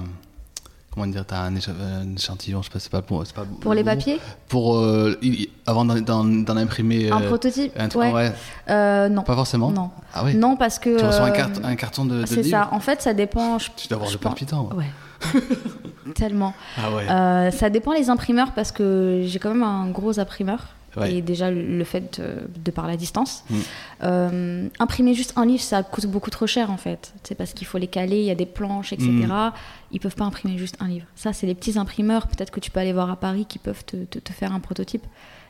[0.93, 3.45] Comment dire T'as un, écha- un échantillon, je sais pas, c'est pas, bon, c'est pas
[3.61, 4.77] Pour les papiers, Pour...
[4.77, 5.17] euh,
[5.65, 7.09] avant d'en, imprimer...
[7.09, 8.11] un euh, prototype, un ouais.
[8.11, 8.33] ouais.
[8.69, 11.49] Euh, non, Pas forcément non, Ah ouais non parce que Tu reçois un, euh, cart-
[11.63, 12.67] un carton de, de c'est ça.
[12.73, 13.57] En fait, ça dépend.
[13.57, 14.69] Je, Tu dois avoir le palpitant.
[14.75, 14.85] Ouais.
[16.15, 16.53] Tellement.
[16.77, 17.09] Ah ouais.
[17.09, 20.59] Euh, ça dépend les imprimeurs parce que j'ai quand même un gros imprimeur.
[20.97, 21.13] Ouais.
[21.13, 23.43] Et déjà le fait de, de par la distance.
[23.49, 23.55] Mm.
[24.03, 27.13] Euh, imprimer juste un livre, ça coûte beaucoup trop cher en fait.
[27.23, 29.09] C'est parce qu'il faut les caler, il y a des planches, etc.
[29.09, 29.51] Mm.
[29.91, 31.05] Ils peuvent pas imprimer juste un livre.
[31.15, 33.85] Ça, c'est les petits imprimeurs, peut-être que tu peux aller voir à Paris, qui peuvent
[33.85, 35.03] te, te- te faire un prototype.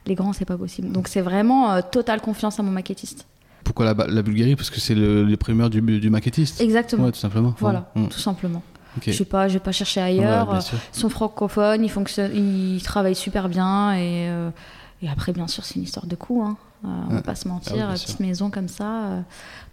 [0.07, 0.91] Les grands, c'est pas possible.
[0.91, 3.27] Donc c'est vraiment euh, totale confiance à mon maquettiste.
[3.63, 4.55] Pourquoi la, la Bulgarie?
[4.55, 6.59] Parce que c'est le, les primeurs du, du maquettiste.
[6.61, 7.05] Exactement.
[7.05, 7.53] Ouais, tout simplement.
[7.59, 8.07] Voilà, Mm.
[8.07, 8.63] tout simplement.
[9.07, 10.51] Je pas, je vais pas chercher ailleurs.
[10.51, 10.57] Ouais.
[10.93, 13.93] Ils sont francophones, ils, fonctionnent, ils travaillent super bien.
[13.93, 14.49] Et, euh,
[15.01, 16.43] et après, bien sûr, c'est une histoire de coût.
[16.43, 16.57] Hein.
[16.83, 17.21] Euh, on va Ouais.
[17.21, 19.03] pas se Ah oui, mentir, petite maison comme ça.
[19.05, 19.21] euh.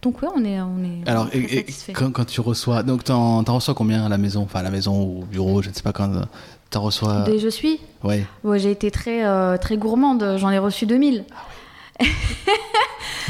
[0.02, 2.82] Donc, ouais, on est, on est Alors, très et- quand, quand tu reçois.
[2.82, 4.42] Donc, t'en, t'en reçois combien à la maison?
[4.42, 6.10] Enfin, à la maison ou au bureau, je ne sais pas quand.
[6.70, 7.22] T'en reçois?
[7.22, 7.80] Dès je suis?
[8.04, 8.26] Ouais.
[8.44, 10.34] ouais, J'ai été très, euh, très gourmande.
[10.36, 11.24] J'en ai reçu 2000.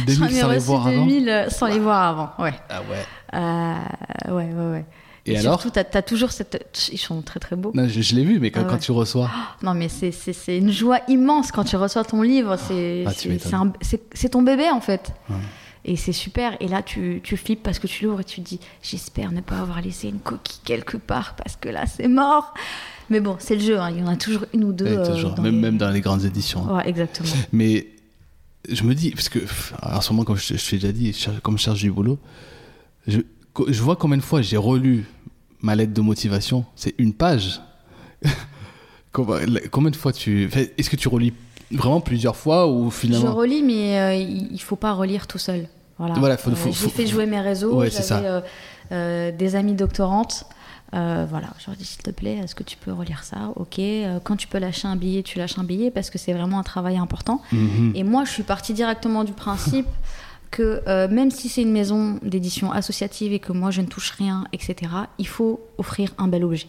[0.07, 1.07] 2000 J'en ai sans les voir avant?
[1.07, 2.03] 2000 euh, sans les voir
[2.37, 2.45] avant.
[2.45, 2.55] Ouais.
[2.69, 3.07] Ah ouais.
[3.35, 4.85] Euh, ouais, ouais, ouais.
[5.33, 6.89] Et, alors surtout, t'as as toujours cette.
[6.93, 7.73] Ils sont très, très beaux.
[7.75, 8.71] Non, je, je l'ai vu, mais quand, Ah ouais.
[8.71, 9.31] quand tu reçois.
[9.63, 10.13] Non, mais c'est-
[10.59, 12.57] une joie immense quand tu reçois ton livre.
[12.57, 15.13] C'est Ah, c'est- c'est ton bébé, en fait.
[15.31, 15.37] Ouais.
[15.85, 16.57] Et c'est super.
[16.61, 19.41] Et là, tu, tu flippes parce que tu l'ouvres et tu te dis J'espère ne
[19.41, 22.53] pas avoir laissé une coquille quelque part parce que là, c'est mort.
[23.11, 23.79] Mais bon, c'est le jeu.
[23.79, 23.91] hein.
[23.91, 24.87] Il y en a toujours une ou deux.
[24.87, 26.67] Euh, toujours, dans même, les- même dans les grandes éditions.
[26.69, 26.77] hein.
[26.79, 27.29] Ouais, exactement.
[27.53, 27.87] Mais
[28.69, 29.39] je me dis, parce que
[29.83, 32.19] en ce moment, comme je, je t'ai déjà dit, comme je cherche du boulot,
[33.07, 33.21] je,
[33.69, 35.05] je vois combien de fois j'ai relu
[35.61, 36.65] ma lettre de motivation.
[36.77, 37.61] C'est une page.
[39.13, 40.49] combien, de fois tu.
[40.77, 41.33] Est-ce que tu relis
[41.71, 43.35] vraiment plusieurs fois ou Je finalement.
[43.35, 45.67] relis, mais euh, il faut pas relire tout seul.
[45.99, 46.15] Voilà.
[46.15, 47.75] Voilà, faut- Euh, faut- J'ai faut- fait jouer mes réseaux.
[47.75, 48.41] Ouais, J'avais euh,
[48.93, 50.45] euh, des amies doctorantes.
[50.95, 53.51] Euh, voilà, je leur dis s'il te plaît, est-ce que tu peux relire ça?
[53.57, 53.79] Ok.
[53.79, 56.59] Euh, quand tu peux lâcher un billet, tu lâches un billet parce que c'est vraiment
[56.59, 57.43] un travail important.
[57.53, 57.93] Mhm.
[57.95, 59.87] Et moi, je suis partie directement du principe
[60.51, 64.11] que euh, même si c'est une maison d'édition associative et que moi je ne touche
[64.13, 64.77] rien, etc.,
[65.19, 66.69] il faut offrir un bel objet.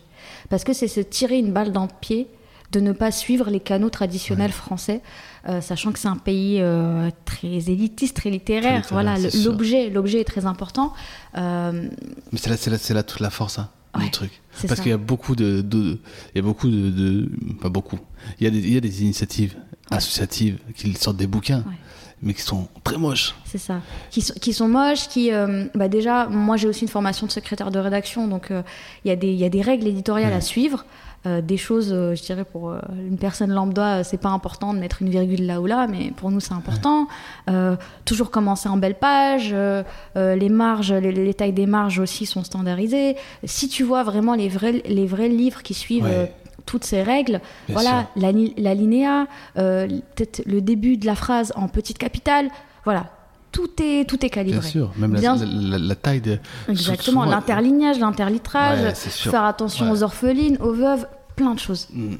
[0.49, 2.27] Parce que c'est se tirer une balle dans le pied
[2.71, 5.01] de ne pas suivre les canaux traditionnels français,
[5.47, 8.77] euh, sachant que c'est un pays euh, très élitiste, très littéraire.
[8.81, 10.93] littéraire, voilà, l'objet, l'objet est très important.
[11.35, 14.31] Mais c'est là, c'est là, c'est là toute la force, hein, Ouais, truc.
[14.67, 15.97] Parce qu'il y a beaucoup de, de-
[16.33, 17.97] il y a beaucoup de, de- pas beaucoup.
[18.39, 19.55] Il y a des, il y a des initiatives
[19.89, 21.73] associatives qui sortent des bouquins, Ouais.
[22.21, 23.33] Mais qui sont très moches.
[23.45, 23.81] C'est ça.
[24.11, 25.31] Qui, sont- qui sont moches, qui.
[25.31, 28.61] euh, bah déjà, moi j'ai aussi une formation de secrétaire de rédaction, donc euh,
[29.05, 30.37] il y, a des- il y a des règles éditoriales Ouais.
[30.37, 30.85] à suivre.
[31.25, 32.79] euh, des choses, euh, je dirais, pour euh,
[33.09, 36.11] une personne lambda, euh, c'est pas important de mettre une virgule là ou là, mais
[36.15, 37.07] pour nous c'est important.
[37.49, 39.83] Euh, toujours commencer en belle page, euh,
[40.15, 43.17] euh, les marges, les, les tailles des marges aussi sont standardisées.
[43.43, 46.31] Si tu vois vraiment les vrais, les vrais livres qui suivent Ouais.
[46.69, 49.25] Toutes ces règles, Bien voilà, la, li- la linéa,
[49.57, 52.49] euh, peut-être le début de la phrase en petite capitale,
[52.85, 53.07] voilà,
[53.51, 54.59] tout est, tout est calibré.
[54.59, 56.37] Bien sûr, même la, Bien- la- la- la taille de.
[56.67, 59.91] Exactement, l'interlignage, l'interlitrage, Ouais, faire attention Ouais.
[59.93, 61.87] aux orphelines, aux veuves, plein de choses.
[61.91, 62.15] Mm.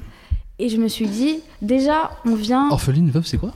[0.58, 2.68] Et je me suis dit, déjà, on vient.
[2.70, 3.52] Orpheline, veuve, c'est quoi?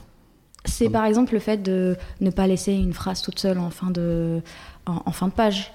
[0.63, 3.91] C'est par exemple le fait de ne pas laisser une phrase toute seule en fin
[3.91, 4.41] de,
[4.87, 5.71] en, en fin de page.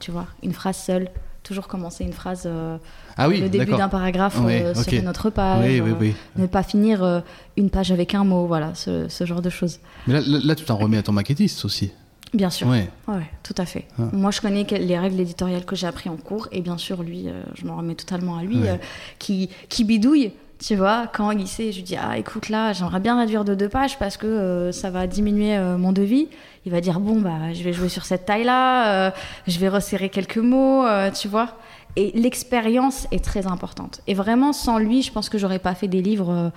[0.00, 1.08] tu vois, une phrase seule.
[1.42, 2.76] Toujours commencer une phrase, euh,
[3.16, 4.84] Ah oui, le début d'un paragraphe Oui, euh, ok.
[4.84, 5.64] sur une autre page.
[5.64, 6.12] Oui, euh.
[6.36, 7.20] Ne pas finir euh,
[7.56, 9.80] une page avec un mot, voilà, ce, ce genre de choses.
[10.06, 11.90] Mais là, là, tu t'en remets à ton maquettiste aussi.
[12.32, 12.68] Bien sûr.
[12.68, 12.88] Ouais.
[13.08, 13.86] Ouais, tout à fait.
[13.98, 14.04] Ah.
[14.12, 17.26] Moi, je connais les règles éditoriales que j'ai appris en cours, et bien sûr, lui,
[17.56, 18.78] je m'en remets totalement à lui, Ouais.
[19.18, 23.00] qui, qui bidouille, tu vois, quand il sait, je lui dis, ah, écoute, là, j'aimerais
[23.00, 26.28] bien réduire de deux pages parce que euh, ça va diminuer euh, mon devis.
[26.64, 29.10] Il va dire, bon, bah, je vais jouer sur cette taille-là, euh,
[29.48, 31.56] je vais resserrer quelques mots, tu vois.
[31.96, 34.00] Et l'expérience est très importante.
[34.06, 36.52] Et vraiment, sans lui, je pense que j'aurais pas fait des livres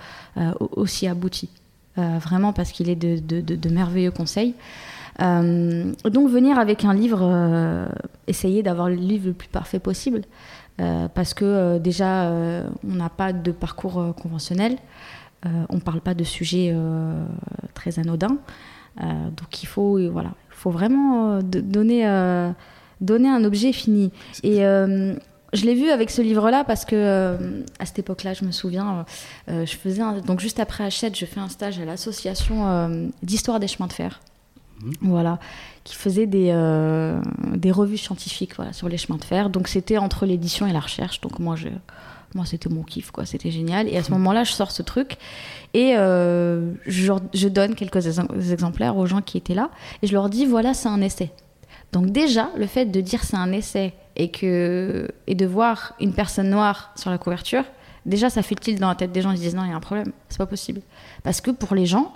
[0.58, 1.50] aussi aboutis.
[1.96, 4.54] Vraiment parce qu'il est de, de- merveilleux conseils.
[5.18, 7.88] Donc venir avec un livre,
[8.28, 10.22] essayer d'avoir le livre le plus parfait possible,
[10.80, 14.76] euh, parce que euh, déjà euh, on n'a pas de parcours conventionnel,
[15.68, 16.74] on parle pas de sujets
[17.74, 18.36] très anodins,
[19.00, 22.02] donc il faut voilà, il faut vraiment donner
[23.00, 24.10] donner un objet fini.
[24.42, 27.36] Et je l'ai vu avec ce livre-là parce que
[27.78, 29.04] à cette époque-là, je me souviens,
[29.46, 33.68] je faisais un- donc juste après Hachette, je fais un stage à l'association d'histoire des
[33.68, 34.20] chemins de fer.
[35.00, 35.38] Voilà,
[35.86, 37.20] qui faisait des, euh,
[37.54, 39.48] des revues scientifiques voilà, sur les chemins de fer.
[39.50, 41.20] Donc c'était entre l'édition et la recherche.
[41.20, 41.68] Donc moi, je,
[42.34, 43.24] moi c'était mon kiff, quoi.
[43.24, 43.88] C'était génial.
[43.88, 45.16] Et à ce moment-là, je sors ce truc
[45.74, 48.20] et euh, je, je donne quelques ex-
[48.50, 49.70] exemplaires aux gens qui étaient là
[50.02, 51.30] et je leur dis voilà, c'est un essai.
[51.92, 56.12] Donc déjà, le fait de dire c'est un essai et que et de voir une
[56.12, 57.62] personne noire sur la couverture,
[58.06, 59.30] déjà ça fait tilt dans la tête des gens.
[59.30, 60.80] Ils se disent non, il y a un problème, c'est pas possible.
[61.22, 62.12] Parce que pour les gens,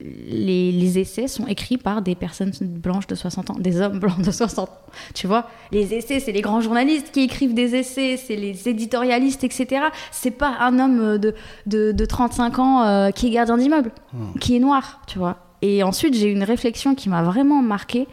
[0.00, 4.20] les, les essais sont écrits par des personnes blanches de 60 ans, des hommes blancs
[4.20, 4.78] de 60 ans.
[5.14, 9.44] Tu vois, les essais, c'est les grands journalistes qui écrivent des essais, c'est les éditorialistes,
[9.44, 9.86] etc.
[10.10, 11.34] C'est pas un homme de,
[11.66, 13.90] de, de 35 ans euh, qui est gardien d'immeuble,
[14.40, 15.38] qui est noir, tu vois.
[15.62, 18.06] Et ensuite, j'ai eu une réflexion qui m'a vraiment marquée.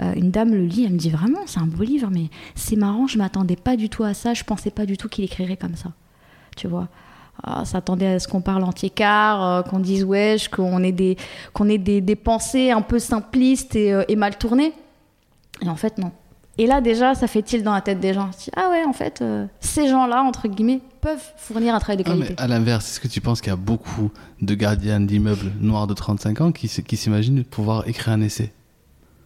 [0.00, 2.76] Euh, une dame le lit, elle me dit vraiment, c'est un beau livre, mais c'est
[2.76, 5.56] marrant, je m'attendais pas du tout à ça, je pensais pas du tout qu'il écrirait
[5.56, 5.92] comme ça.
[6.56, 6.88] Tu vois
[7.64, 11.16] s'attendait à ce qu'on parle anti-car, euh, qu'on dise wesh, qu'on ait, des,
[11.52, 14.72] qu'on ait des, des pensées un peu simplistes et, euh, et mal tournées.
[15.62, 16.12] Et en fait, non.
[16.58, 18.28] Et là, déjà, ça fait tilt dans la tête des gens?
[18.54, 22.10] Ah ouais, en fait, euh, ces gens-là, entre guillemets, peuvent fournir un travail de Ah,
[22.10, 22.34] qualité.
[22.36, 24.10] mais à l'inverse, est-ce que tu penses qu'il y a beaucoup
[24.42, 28.52] de gardiens d'immeubles noirs de 35 ans qui, qui s'imaginent pouvoir écrire un essai?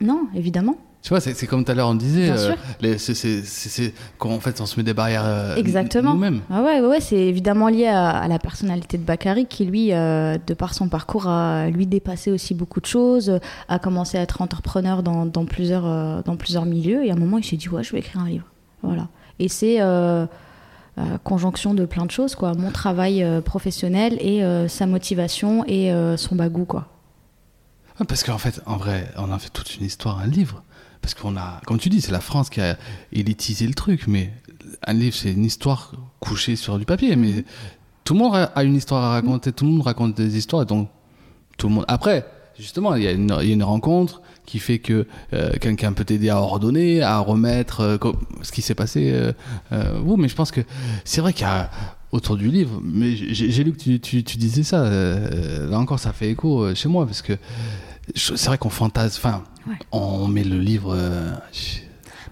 [0.00, 0.76] Non, évidemment.
[1.04, 2.32] Tu vois, c'est comme tout à l'heure on disait,
[2.96, 6.14] c'est- c'est qu'en fait on se met des barrières euh, Exactement.
[6.14, 6.40] nous-mêmes.
[6.50, 9.92] Ah ouais, ouais, ouais, c'est évidemment lié à, à la personnalité de Bakary qui, lui,
[9.92, 13.38] euh, de par son parcours, a lui dépassé aussi beaucoup de choses,
[13.68, 17.04] a commencé à être entrepreneur dans, dans plusieurs, euh, dans plusieurs milieux.
[17.04, 18.46] Et à un moment, il s'est dit, ouais, je vais écrire un livre.
[18.82, 19.08] Voilà.
[19.38, 20.24] Et c'est euh,
[20.96, 22.54] euh, conjonction de plein de choses, quoi.
[22.54, 26.86] Mon travail euh, professionnel et euh, sa motivation et euh, son bagou, quoi.
[28.00, 30.62] Ouais, Parce qu'en fait, en vrai, on a fait toute une histoire, un livre.
[31.04, 32.78] Parce qu'on a, comme tu dis, c'est la France qui a
[33.12, 34.32] élitisé le truc, mais
[34.86, 37.14] un livre, c'est une histoire couchée sur du papier.
[37.14, 37.44] Mais
[38.04, 40.88] tout le monde a- une histoire à raconter, tout le monde raconte des histoires, donc
[41.58, 41.84] tout le monde.
[41.88, 42.24] Après,
[42.58, 45.92] justement, il y, a une- il y a une rencontre qui fait que euh, quelqu'un
[45.92, 47.98] peut t'aider à ordonner, à remettre euh,
[48.40, 49.10] ce qui s'est passé.
[49.12, 49.32] Euh,
[49.72, 50.62] euh, vous, mais je pense que
[51.04, 51.70] c'est vrai qu'il y a
[52.12, 54.88] autour du livre, mais j'ai lu que tu, tu, tu disais ça.
[54.88, 57.34] là encore, ça fait écho chez moi parce que
[58.14, 59.20] c'est vrai qu'on fantasme.
[59.24, 59.76] Enfin, Ouais.
[59.92, 60.94] on met le livre.
[60.94, 61.30] euh,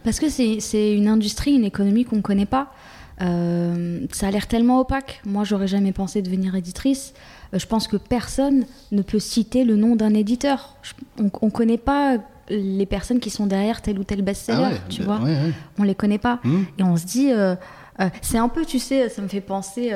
[0.04, 2.72] Parce que c'est une industrie, une économie qu'on ne connaît pas.
[3.20, 5.20] Euh, ça a l'air tellement opaque.
[5.24, 7.14] Moi, j'aurais jamais pensé devenir éditrice.
[7.54, 10.76] Euh, je pense que personne ne peut citer le nom d'un éditeur.
[10.82, 10.92] Je-
[11.40, 12.16] on ne connaît pas
[12.48, 15.18] les personnes qui sont derrière tel ou tel best-seller, Ah ouais, tu vois.
[15.20, 15.52] ouais, ouais.
[15.78, 16.40] On les connaît pas.
[16.42, 16.64] Hmm.
[16.78, 17.54] Et on se dit, euh,
[18.22, 19.92] c'est un peu, tu sais, ça me fait penser,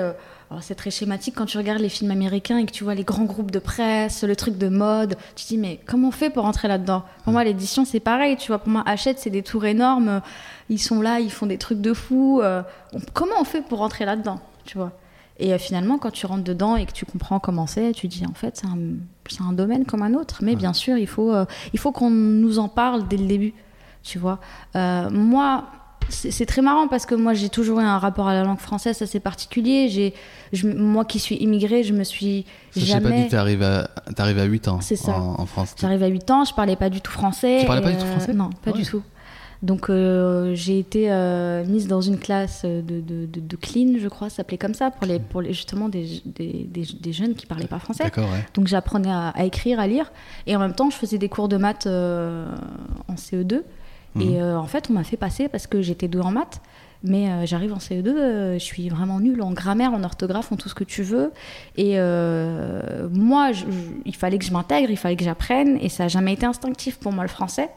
[0.60, 3.24] c'est très schématique quand tu regardes les films américains et que tu vois les grands
[3.24, 6.44] groupes de presse, le truc de mode, tu te dis, mais comment on fait pour
[6.44, 7.02] entrer là-dedans?
[7.24, 10.20] Pour moi, l'édition, c'est pareil, tu vois, pour moi, Hachette, c'est des tours énormes,
[10.68, 12.40] ils sont là, ils font des trucs de fou.
[12.42, 14.92] euh, on- comment on fait pour rentrer là-dedans, tu vois?
[15.38, 18.24] Et euh, finalement, quand tu rentres dedans et que tu comprends comment c'est, tu dis
[18.24, 18.66] en fait c'est
[19.42, 20.38] un, domaine comme un autre.
[20.42, 23.52] Mais bien sûr, il faut, euh, il faut qu'on nous en parle dès le début.
[24.02, 24.38] Tu vois,
[24.74, 25.64] moi,
[26.08, 29.00] c'est très marrant parce que moi j'ai toujours eu un rapport à la langue française
[29.02, 29.88] assez particulier.
[29.88, 30.14] J'ai,
[30.64, 33.22] moi qui suis immigrée, je me suis Ça, je sais pas jamais.
[33.24, 35.12] dit, t'es arrivé à, arrivé à 8 ans C'est ça.
[35.18, 35.74] En, en France.
[35.80, 37.58] J'arrive à 8 ans, je parlais pas du tout français.
[37.60, 38.78] Tu parlais pas du tout français Non, pas Ouais.
[38.78, 39.02] du tout.
[39.62, 44.06] Donc euh, j'ai été euh, mise dans une classe de, de, de, de clean, je
[44.08, 47.34] crois, ça s'appelait comme ça, pour, les, pour les, justement des, des, des, des jeunes
[47.34, 48.04] qui parlaient pas français.
[48.04, 48.44] D'accord, ouais.
[48.52, 50.12] Donc j'apprenais à, à écrire, à lire,
[50.46, 52.46] et en même temps je faisais des cours de maths euh,
[53.08, 53.62] en CE2.
[54.16, 54.22] Mhm.
[54.22, 56.60] Et euh, en fait on m'a fait passer parce que j'étais douée en maths.
[57.04, 60.56] Mais euh, j'arrive en CE2, euh, je suis vraiment nulle en grammaire, en orthographe, en
[60.56, 61.30] tout ce que tu veux.
[61.76, 63.64] Et euh, moi, je-
[64.06, 66.98] il fallait que je m'intègre, il fallait que j'apprenne, et ça n'a jamais été instinctif
[66.98, 67.68] pour moi le français.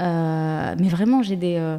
[0.00, 1.56] Euh, mais vraiment, j'ai des.
[1.58, 1.78] euh,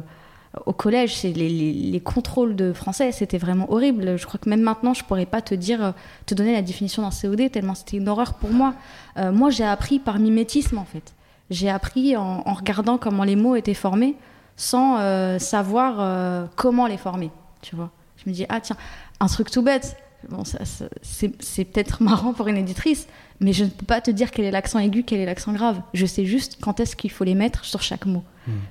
[0.66, 4.18] au collège, c'est les, les- les contrôles de français, c'était vraiment horrible.
[4.18, 5.94] Je crois que même maintenant, je pourrais pas te dire,
[6.26, 8.74] te donner la définition d'un COD, tellement c'était une horreur pour moi.
[9.18, 11.14] Euh, moi, j'ai appris par mimétisme, en fait.
[11.52, 14.16] J'ai appris en, en regardant comment les mots étaient formés,
[14.56, 17.30] sans euh, savoir euh, comment les former.
[17.62, 18.76] Tu vois Je me dis, ah tiens,
[19.20, 19.96] un truc tout bête.
[20.28, 23.08] Bon, ça, ça- c'est c'est peut-être marrant pour une éditrice,
[23.40, 25.80] mais je ne peux pas te dire quel est l'accent aigu, quel est l'accent grave.
[25.94, 28.22] Je sais juste quand est-ce qu'il faut les mettre sur chaque mot,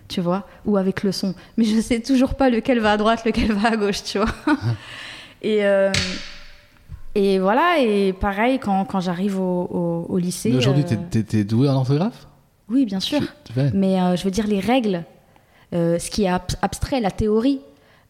[0.07, 1.35] tu vois, ou avec le son.
[1.57, 4.29] Mais je sais toujours pas lequel va à droite, lequel va à gauche, tu vois.
[5.41, 5.91] et, euh,
[7.15, 10.51] et voilà, et pareil, quand, quand j'arrive au, au- au lycée.
[10.51, 12.27] Mais aujourd'hui, euh, t'es doué en orthographe?
[12.71, 13.19] Oui, bien sûr.
[13.73, 15.03] Mais euh, je veux dire, les règles,
[15.73, 17.59] euh, ce qui est ab- abstrait, la théorie,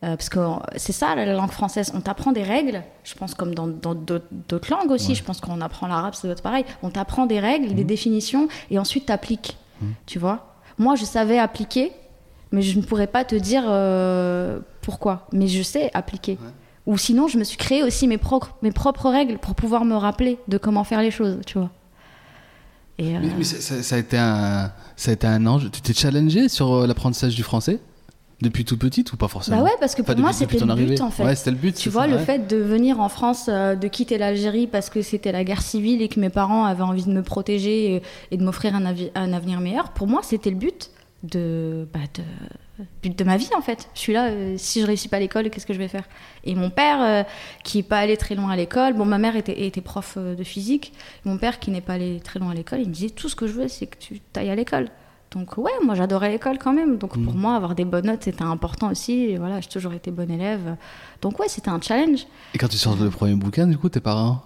[0.03, 0.39] euh, parce que
[0.77, 4.91] c'est ça la langue française, on t'apprend des règles, je pense comme dans d'autres langues
[4.91, 8.79] aussi, je pense qu'on apprend l'arabe, être pareil, on t'apprend des règles, des définitions, et
[8.79, 9.57] ensuite t'appliques,
[10.05, 10.55] tu vois.
[10.77, 11.91] Moi, je savais appliquer,
[12.51, 13.63] mais je ne pourrais pas te dire
[14.81, 16.37] pourquoi, mais je sais appliquer.
[16.87, 19.95] Ou sinon, je me suis créé aussi mes propres, mes propres règles pour pouvoir me
[19.95, 21.69] rappeler de comment faire les choses, tu vois.
[23.01, 25.69] Et, euh, Mais, mais ça, a été un, ça a été un ange.
[25.71, 27.79] Tu t'es challengé sur euh, l'apprentissage du français?
[28.41, 29.57] Depuis tout petite ou pas forcément?
[29.57, 31.01] Bah ouais, parce que Enfin, pour moi, c'était le but, arrivée.
[31.01, 31.23] en fait.
[31.23, 31.75] Ouais, c'était le but.
[31.75, 32.25] Tu vois, ça, le ouais.
[32.25, 36.01] fait de venir en France, euh, de quitter l'Algérie parce que c'était la guerre civile
[36.01, 39.59] et que mes parents avaient envie de me protéger et, et de m'offrir un avenir
[39.61, 40.89] meilleur, pour moi, c'était le but
[41.23, 43.89] de, bah, de, but de ma vie, en fait.
[43.93, 46.03] Je suis là, euh, si je réussis pas à l'école, qu'est-ce que je vais faire?
[46.43, 47.23] Et mon père, euh,
[47.63, 50.35] qui est pas allé très loin à l'école, bon, ma mère était, était prof euh,
[50.35, 50.93] de physique,
[51.25, 53.35] mon père, qui n'est pas allé très loin à l'école, il me disait, tout ce
[53.35, 54.89] que je veux, c'est que tu ailles à l'école.
[55.31, 56.97] Donc ouais, moi j'adorais l'école quand même.
[56.97, 59.13] Donc pour moi, avoir des bonnes notes, c'était important aussi.
[59.13, 60.75] Et voilà, j'ai toujours été bonne élève.
[61.21, 62.25] Donc ouais, c'était un challenge.
[62.53, 64.43] Et quand tu sors le premier bouquin, du coup, tes parents,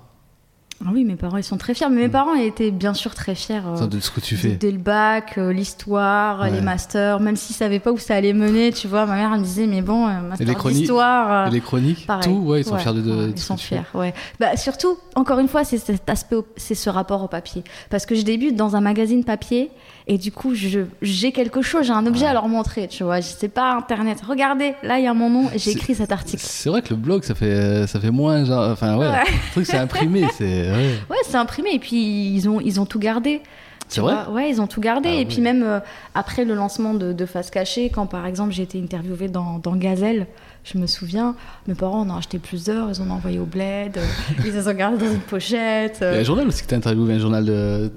[0.84, 1.88] Ah oui, mes parents, ils sont très fiers.
[1.90, 3.62] Mais mes parents étaient bien sûr très fiers.
[3.66, 4.50] euh, de ce que tu dès- fais.
[4.56, 6.52] Dès le bac, euh, l'histoire, Ouais.
[6.52, 9.40] les masters, même s'ils savaient pas où ça allait mener, tu vois, ma mère elle
[9.40, 11.48] me disait mais bon, euh, master les chroniques, d'histoire.
[11.48, 12.24] euh, les chroniques, pareil.
[12.24, 14.14] tout, ouais, ils sont Ouais, fiers de, de, ils sont fiers, ouais.
[14.40, 17.64] Bah, surtout, encore une fois, c'est cet aspect, c'est ce rapport au papier.
[17.90, 19.72] Parce que je débute dans un magazine papier
[20.08, 20.54] et du coup,
[21.02, 23.22] j'ai quelque chose, j'ai un objet à leur montrer, tu vois.
[23.24, 24.22] Sais pas Internet.
[24.28, 26.44] Regardez, là, il y a mon nom j'ai C'est- écrit cet article.
[26.46, 28.70] C'est vrai que le blog, ça fait, ça fait moins genre.
[28.70, 29.08] Enfin, ouais.
[29.08, 29.24] Ouais.
[29.26, 30.26] Le truc, c'est imprimé.
[30.38, 30.96] C'est ouais.
[31.10, 33.42] Ouais, c'est imprimé et puis ils ont, ils ont tout gardé.
[33.88, 35.10] C'est Tu vrai vois, Ouais, ils ont tout gardé.
[35.10, 35.80] Ah et puis même euh,
[36.16, 39.76] après le lancement de, de Face Cachée, quand par exemple j'ai été interviewée dans, dans
[39.76, 40.26] Gazelle,
[40.64, 41.36] je me souviens,
[41.68, 44.06] mes parents en ont acheté plusieurs, ils en ont envoyé au bled, euh,
[44.44, 45.98] ils les ont gardés dans une pochette.
[46.02, 46.22] Il y a euh.
[46.22, 47.92] un journal aussi que t'as interviewé, un journal de.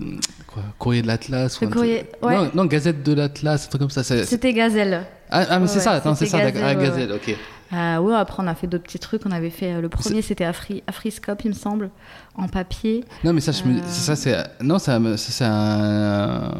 [0.62, 2.36] Quoi Courrier de l'Atlas Courrier- ouais.
[2.36, 4.02] non, non, Gazette de l'Atlas, un truc comme ça.
[4.02, 5.02] C'était Gazelle.
[5.30, 6.38] Ah, ah, mais c'est ça, attends, c'est ça.
[6.40, 7.36] Ah, Gazelle, Gazette, ok.
[7.70, 9.26] Euh, ouais, après on a fait d'autres petits trucs.
[9.26, 11.90] On avait fait euh, le premier, c'était Afri, Afriscope, il me semble,
[12.34, 13.04] en papier.
[13.24, 13.80] Non, mais ça, je Euh.
[13.86, 14.34] c'est ça, c'est.
[14.62, 16.54] Non, ça, ça, c'est un-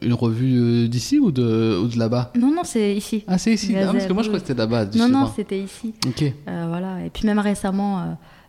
[0.00, 2.32] une revue euh, d'ici ou de, ou de là-bas?
[2.38, 3.24] Non, non, c'est ici.
[3.28, 3.74] Ah, c'est ici.
[3.76, 4.86] Ah, parce que Gazelle, moi, je crois que c'était là-bas.
[4.86, 5.20] Non, justement.
[5.26, 5.94] non, c'était ici.
[6.06, 6.22] Ok.
[6.48, 7.04] Euh, voilà.
[7.04, 8.02] Et puis même récemment, euh,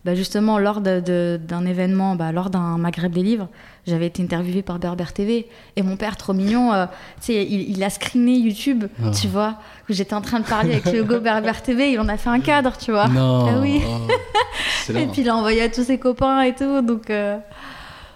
[0.06, 3.50] bah, justement, lors de- de- d'un événement, bah, lors d'un Maghreb des livres,
[3.90, 5.48] j'avais été interviewée par Berber TV.
[5.76, 6.86] Et mon père, trop mignon, euh,
[7.22, 9.12] tu il, il a screené YouTube, Ah.
[9.12, 9.56] tu vois,
[9.90, 11.92] où j'étais en train de parler avec le logo Berber TV.
[11.92, 13.08] Il en a fait un cadre, tu vois.
[13.08, 13.48] Non.
[13.50, 13.82] Ah oui.
[13.86, 16.82] oh, Et puis il a envoyé à tous ses copains et tout.
[16.82, 17.38] Donc, euh,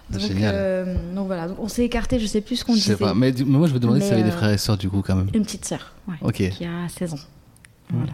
[0.10, 0.52] donc, Génial.
[0.56, 2.94] euh, donc voilà, donc, on s'est écarté, je sais plus ce qu'on Je disait.
[2.94, 3.14] sais pas.
[3.14, 5.02] Mais, moi, je me demandais si ça avait des euh, frères et sœurs, du coup,
[5.06, 5.28] quand même.
[5.34, 6.36] Une petite sœur, ouais, Ok.
[6.50, 7.18] qui a 16 ans.
[7.92, 8.12] Voilà.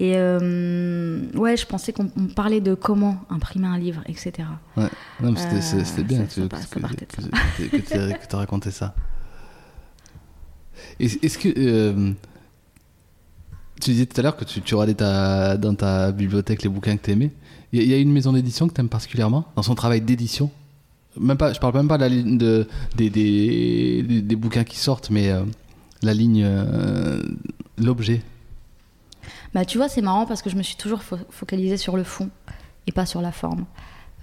[0.00, 4.32] Et euh, ouais, je pensais qu'on on parlait de comment imprimer un livre, etc.
[4.76, 4.88] Ouais.
[5.22, 6.48] Non, mais c'était- Euh, c'était bien ça- que, ça
[8.28, 8.94] tu as raconté ça.
[10.98, 11.48] Est- Est-ce que.
[11.56, 12.12] euh,
[13.80, 16.96] tu disais tout à l'heure que tu, tu regardais ta, dans ta bibliothèque les bouquins
[16.96, 17.30] que tu aimais.
[17.72, 19.74] Il y, a- il y a une maison d'édition que tu aimes particulièrement dans son
[19.74, 20.50] travail d'édition?
[21.20, 24.64] Même pas, Je parle même pas de la ligne de, des, des, des, des bouquins
[24.64, 25.30] qui sortent, mais
[26.02, 26.46] la ligne.
[27.78, 28.22] l'objet.
[29.54, 32.04] Bah, tu vois, c'est marrant parce que je me suis toujours fo- focalisée sur le
[32.04, 32.30] fond
[32.86, 33.64] et pas sur la forme.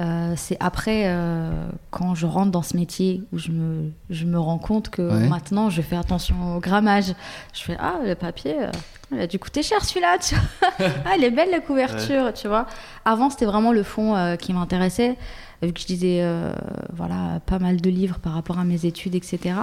[0.02, 1.52] Euh, c'est après, euh,
[1.92, 5.28] quand je rentre dans ce métier, où je me, je me rends compte que Ouais.
[5.28, 7.14] maintenant, je fais attention au grammage.
[7.54, 8.72] Je fais, ah, le papier, euh,
[9.12, 10.18] il a dû coûter cher celui-là.
[10.20, 10.70] tu vois.
[11.06, 12.66] ah, elle est belle la couverture, tu vois.
[13.04, 15.18] Avant, c'était vraiment le fond euh, qui m'intéressait,
[15.62, 16.54] vu que je lisais euh,
[16.94, 19.56] voilà, pas mal de livres par rapport à mes études, etc.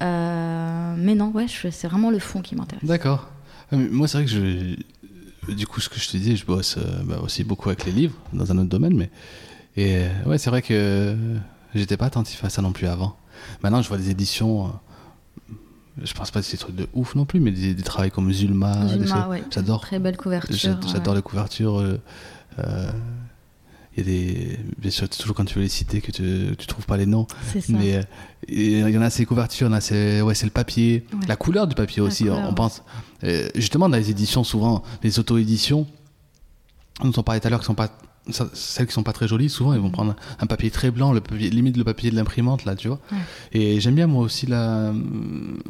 [0.00, 2.84] Mais non, ouais, c'est vraiment le fond qui m'intéresse.
[2.84, 3.28] D'accord.
[3.72, 4.76] Mais Moi, c'est vrai que je.
[5.52, 7.92] Du coup, ce que je te disais, je bosse euh, bah, aussi beaucoup avec les
[7.92, 9.10] livres, dans un autre domaine, mais.
[9.76, 11.16] Et euh, ouais, c'est vrai que
[11.74, 13.16] j'étais pas attentif à ça non plus avant.
[13.62, 14.66] Maintenant, je vois des éditions.
[14.66, 14.70] euh,
[16.02, 18.08] je pense pas que c'est des trucs de ouf non plus, mais des, des travaux
[18.10, 18.86] comme Zulma.
[19.28, 19.44] ouais.
[19.50, 19.80] J'adore.
[19.82, 20.70] Très belle couverture.
[20.70, 20.88] Ouais.
[20.92, 21.78] J'adore les couvertures.
[21.80, 22.00] euh,
[22.60, 22.90] euh,
[23.96, 24.58] Il y a des.
[24.78, 27.06] Bien sûr, c'est toujours quand tu veux les citer que tu, tu trouves pas les
[27.06, 27.26] noms.
[27.52, 27.72] C'est ça.
[27.72, 28.02] Mais euh,
[28.48, 31.04] il y en a ces couvertures, il y en a ces- ouais, c'est le papier,
[31.12, 31.26] Ouais.
[31.28, 32.24] la couleur du papier La aussi.
[32.24, 32.82] couleur, on pense
[33.22, 35.86] euh, justement dans les éditions, souvent les auto-éditions,
[37.02, 37.96] dont on parlait tout à l'heure, qui sont pas
[38.54, 39.50] celles qui sont pas très jolies.
[39.50, 42.64] Souvent, ils vont prendre un papier très blanc, le papier, limite le papier de l'imprimante
[42.64, 42.98] là, tu vois.
[43.12, 43.18] Ouais.
[43.52, 44.92] Et j'aime bien moi aussi la.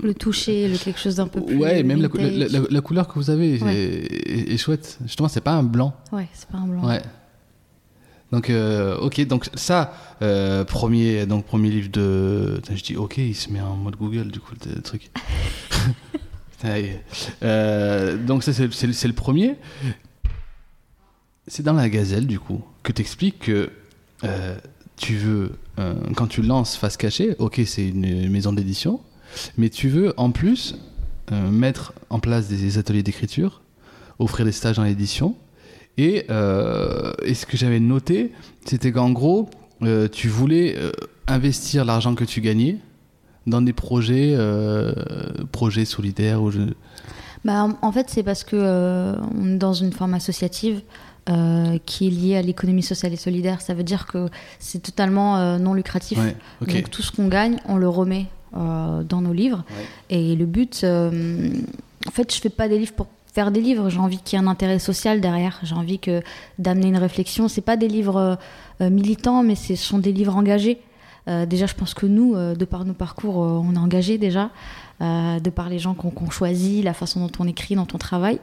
[0.02, 1.56] Le toucher, le quelque chose d'un peu plus.
[1.56, 3.74] Ouais, même la, couleur que vous avez Ouais.
[3.74, 4.98] est, est- est chouette.
[5.02, 5.94] Justement, c'est pas un blanc.
[6.12, 6.86] Ouais, c'est pas un blanc.
[6.86, 7.02] Ouais.
[8.34, 12.54] Donc, euh, ok, donc ça, euh, premier, donc premier livre de.
[12.56, 15.10] Putain, je dis ok, il se met en mode Google du coup le truc.
[17.42, 18.66] Euh, donc ça c'est
[19.06, 19.56] le- premier.
[21.46, 23.70] C'est dans la Gazelle du coup que t'expliques que
[24.96, 25.52] tu veux
[26.16, 29.00] quand tu lances Face Cachée, ok c'est une maison d'édition,
[29.58, 30.76] mais tu veux en plus
[31.30, 33.60] mettre en place des ateliers d'écriture,
[34.18, 35.36] offrir des stages dans l'édition.
[35.96, 38.32] Et, euh, et ce que j'avais noté,
[38.64, 39.48] c'était qu'en gros,
[39.82, 40.90] euh, tu voulais euh,
[41.26, 42.78] investir l'argent que tu gagnais
[43.46, 44.36] dans des projets,
[45.52, 46.42] projets solidaires.
[46.42, 46.60] Ou je...
[47.44, 50.80] Bah, en- fait, c'est parce que euh, on est dans une forme associative
[51.28, 53.60] euh, qui est liée à l'économie sociale et solidaire.
[53.60, 54.28] Ça veut dire que
[54.58, 56.18] c'est totalement euh, non lucratif.
[56.18, 56.36] Ouais.
[56.66, 58.26] Donc tout ce qu'on gagne, on le remet
[58.56, 59.62] euh, dans nos livres.
[59.70, 60.16] Ouais.
[60.16, 63.90] Et le but, en fait, je fais pas des livres pour faire des livres.
[63.90, 65.58] J'ai envie qu'il y ait un intérêt social derrière.
[65.64, 66.22] J'ai envie que
[66.58, 67.48] d'amener une réflexion.
[67.48, 68.38] C'est pas des livres
[68.80, 70.78] euh, militants, mais ce sont des livres engagés.
[71.26, 74.50] Euh, déjà, je pense que nous, euh, de par nos parcours, on est engagés déjà,
[75.00, 78.38] de par les gens qu'on choisit, la façon dont on écrit, dont on travaille.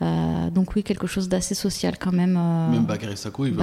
[0.00, 2.34] Donc oui, quelque chose d'assez social quand même.
[2.70, 3.54] Même Bakary Sako, il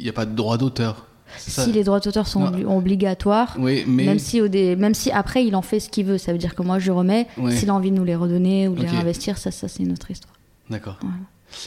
[0.00, 1.08] n'y a pas de droit d'auteur.
[1.38, 2.76] Si les droits d'auteur sont Non.
[2.76, 6.06] obligatoires, Oui, mais Même si, au dé- même si après il en fait ce qu'il
[6.06, 7.26] veut, ça veut dire que moi je remets.
[7.50, 9.92] S'il a envie de nous les redonner ou de les réinvestir, ça, ça c'est une
[9.92, 10.34] autre histoire.
[10.70, 10.96] d'accord.
[11.00, 11.14] Voilà.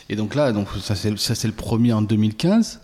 [0.09, 1.09] Et donc là, donc ça c'est
[1.47, 2.82] le premier en 2015.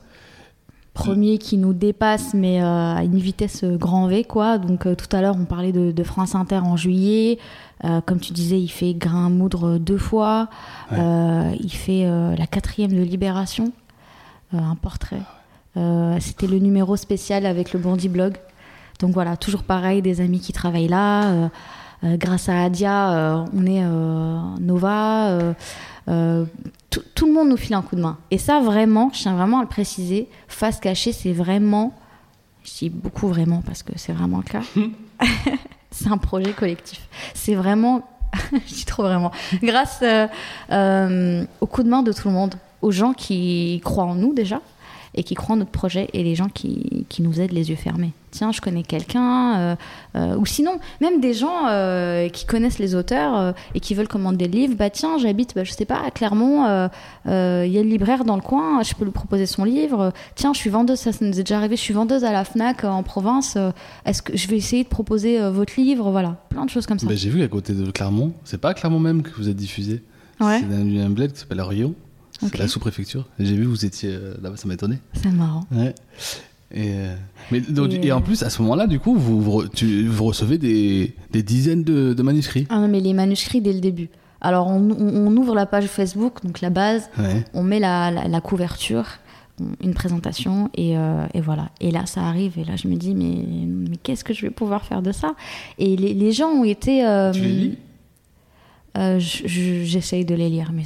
[0.94, 4.58] Premier qui nous dépasse, mais euh, à une vitesse euh, grand V, quoi.
[4.58, 7.40] Donc euh, tout à l'heure on parlait de, de France Inter en juillet.
[7.86, 10.50] Euh, comme tu disais, il fait Grain moudre deux fois.
[10.92, 11.58] Ouais.
[11.62, 12.04] Il fait
[12.38, 13.72] la quatrième de Libération,
[14.54, 15.22] un portrait.
[15.78, 18.36] Euh, C'était le numéro spécial avec le Bondi Blog.
[19.00, 21.32] Donc voilà, toujours pareil, des amis qui travaillent là.
[21.32, 21.48] Euh,
[22.04, 25.38] euh, grâce à Adia, euh, on est euh, Nova.
[26.90, 28.18] tout, le monde nous file un coup de main.
[28.32, 31.94] Et ça, vraiment, je tiens vraiment à le préciser, face cachée, c'est vraiment,
[32.64, 34.62] je dis beaucoup vraiment parce que c'est vraiment le cas,
[35.92, 37.08] c'est un projet collectif.
[37.36, 38.02] C'est vraiment,
[38.52, 43.14] je dis trop vraiment, grâce au coup de main de tout le monde, aux gens
[43.14, 44.60] qui croient en nous déjà
[45.16, 47.76] et qui croient en notre projet et les gens qui, qui nous aident les yeux
[47.76, 48.14] fermés.
[48.32, 49.76] Tiens, je connais quelqu'un, euh,
[50.16, 54.47] euh, ou sinon, même des gens euh, qui connaissent les auteurs et qui veulent commander
[54.47, 54.76] des livres.
[54.76, 56.64] Bah tiens, j'habite, bah, je sais pas, à Clermont,
[57.26, 60.14] il y a le libraire dans le coin, je peux lui proposer son livre.
[60.36, 62.45] Tiens, je suis vendeuse, ça, ça nous est déjà arrivé, je suis vendeuse à la
[62.45, 63.57] Fnac en province.
[64.05, 66.09] Est-ce que je vais essayer de proposer votre livre?
[66.09, 67.07] Voilà, plein de choses comme ça.
[67.07, 69.57] Ben, j'ai vu à côté de Clermont, c'est pas à Clermont même que vous êtes
[69.57, 70.03] diffusé.
[70.39, 70.62] Ouais.
[70.62, 71.93] C'est dans un bled qui s'appelle Rion.
[72.58, 73.28] La sous-préfecture.
[73.39, 74.98] J'ai vu vous étiez euh, là-bas, ça m'a étonné.
[75.14, 75.66] C'est marrant.
[75.72, 75.94] Ouais.
[76.74, 77.16] Et, euh,
[77.52, 80.08] mais, donc, Et, et en plus, à ce moment-là, du coup, vous, vous, re- tu-
[80.08, 82.66] vous recevez des, des dizaines de, de manuscrits.
[82.70, 84.10] Ah non, mais les manuscrits dès le début.
[84.39, 87.46] Alors, on, on- on ouvre la page Facebook, donc la base, Ouais.
[87.54, 89.06] on met la, la- la couverture,
[89.84, 91.70] une présentation, et, euh, et voilà.
[91.82, 94.50] Et là, ça arrive, et là, je me dis, mais, mais qu'est-ce que je vais
[94.50, 95.36] pouvoir faire de ça?
[95.78, 97.06] Et les, les gens ont été.
[97.06, 97.78] euh, Tu les lis?
[98.98, 100.84] Euh, je- je- J'essaye de les lire, mais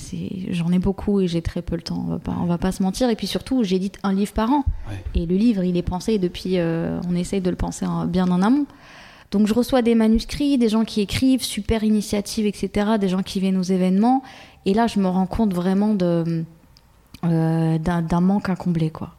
[0.51, 2.71] j'en ai beaucoup et j'ai très peu le temps, on va pas, on va pas
[2.71, 3.09] se mentir.
[3.09, 4.63] Et puis surtout, j'édite un livre par an.
[4.89, 5.03] Ouais.
[5.15, 6.57] Et le livre, il est pensé depuis.
[6.59, 8.65] euh, on essaye de le penser en- bien en amont.
[9.31, 13.39] Donc je reçois des manuscrits, des gens qui écrivent, super initiative, etc., des gens qui
[13.39, 14.21] viennent aux événements.
[14.67, 16.43] Et là, je me rends compte vraiment de,
[17.23, 19.14] euh, d'un manque à combler, quoi.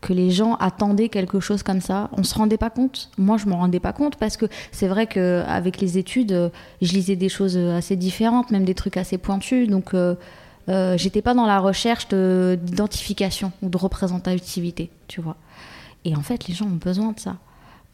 [0.00, 2.08] Que les gens attendaient quelque chose comme ça.
[2.12, 3.10] On se rendait pas compte.
[3.18, 6.48] Moi, je me rendais pas compte parce que c'est vrai qu'avec les études, euh,
[6.82, 9.68] je lisais des choses assez différentes, même des trucs assez pointus.
[9.68, 10.14] Donc, euh,
[10.68, 15.36] euh, j'étais pas dans la recherche de- d'identification ou de représentativité, tu vois.
[16.04, 17.36] Et en fait, les gens ont besoin de ça.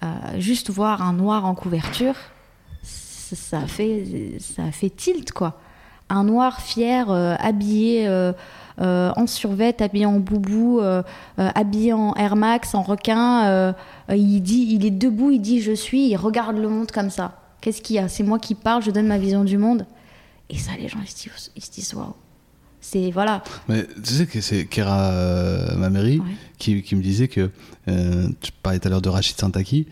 [0.03, 0.07] Euh,
[0.39, 2.15] juste voir un noir en couverture,
[2.83, 5.59] ça, fait, ça fait tilt, quoi.
[6.11, 8.33] Un noir fier, euh, habillé euh, euh,
[8.79, 11.03] en survêt, habillé en boubou, euh,
[11.39, 13.45] euh, habillé en Air Max, en requin.
[13.47, 13.73] euh,
[14.11, 17.11] euh, il dit, il est debout, il dit je suis, il regarde le monde comme
[17.11, 17.41] ça.
[17.61, 18.09] Qu'est-ce qu'il y a?
[18.09, 19.87] C'est moi qui parle, je donne ma vision du monde.
[20.51, 22.15] Et ça, les gens, ils se disent, ils se disent waouh.
[22.81, 23.43] C'est voilà.
[23.69, 26.27] Mais tu sais que c'est Kera euh, Mameri Ouais.
[26.59, 27.51] qui, qui me disait que
[27.89, 29.87] euh, tu parlais tout à l'heure de Rachid Santaki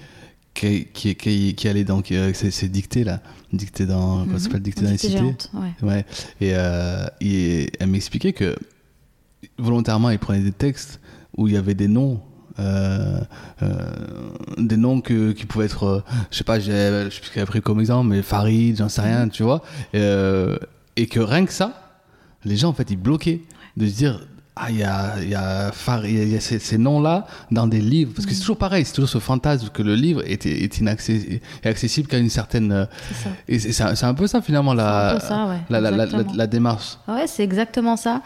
[0.55, 3.21] qui, qui, qui, qui allait donc avec ses, ses dictées là,
[3.53, 4.63] dictées dans ça s'appelle?
[4.63, 5.19] Dictées dans les cités.
[5.19, 5.89] géante, ouais.
[5.89, 6.05] Ouais.
[6.41, 8.57] Et, euh, et elle m'expliquait que
[9.59, 11.01] volontairement, il prenait des textes
[11.37, 12.21] où il y avait des noms.
[12.59, 13.19] euh,
[13.63, 13.91] euh,
[14.59, 16.01] des noms que, qui pouvaient être, euh,
[16.31, 16.71] je sais pas, je
[17.11, 19.63] sais plus ce qu'elle a pris comme exemple, mais Farid, j'en sais rien, tu vois.
[19.95, 20.59] Euh,
[20.97, 21.99] et que rien que ça,
[22.45, 23.41] les gens en fait ils bloquaient
[23.79, 24.21] de se dire
[24.55, 25.71] ah il y a, y a,
[26.07, 29.09] y a- ces, ces noms-là dans des livres parce que c'est toujours pareil, c'est toujours
[29.09, 32.71] ce fantasme que le livre est, est inaccessible, est accessible qu'à une certaine.
[32.73, 33.31] euh, C'est ça.
[33.49, 36.99] Et c'est c'est un, peu ça finalement la, ça, ouais, la, démarche.
[37.09, 38.21] Ouais, c'est exactement ça.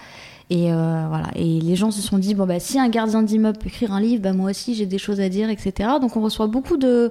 [0.50, 1.28] Et euh, voilà.
[1.36, 4.00] Et les gens se sont dit bon bah si un gardien d'immeuble peut écrire un
[4.00, 5.90] livre, bah moi aussi j'ai des choses à dire, etc.
[6.00, 7.10] Donc on reçoit beaucoup de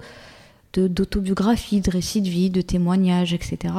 [0.75, 3.73] de- d'autobiographies, de, récits de vie, de témoignages, etc.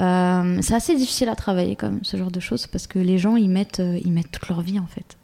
[0.00, 3.36] Euh, c'est assez difficile à travailler comme ce genre de choses parce que les gens
[3.36, 5.16] ils mettent ils mettent toute leur vie en fait.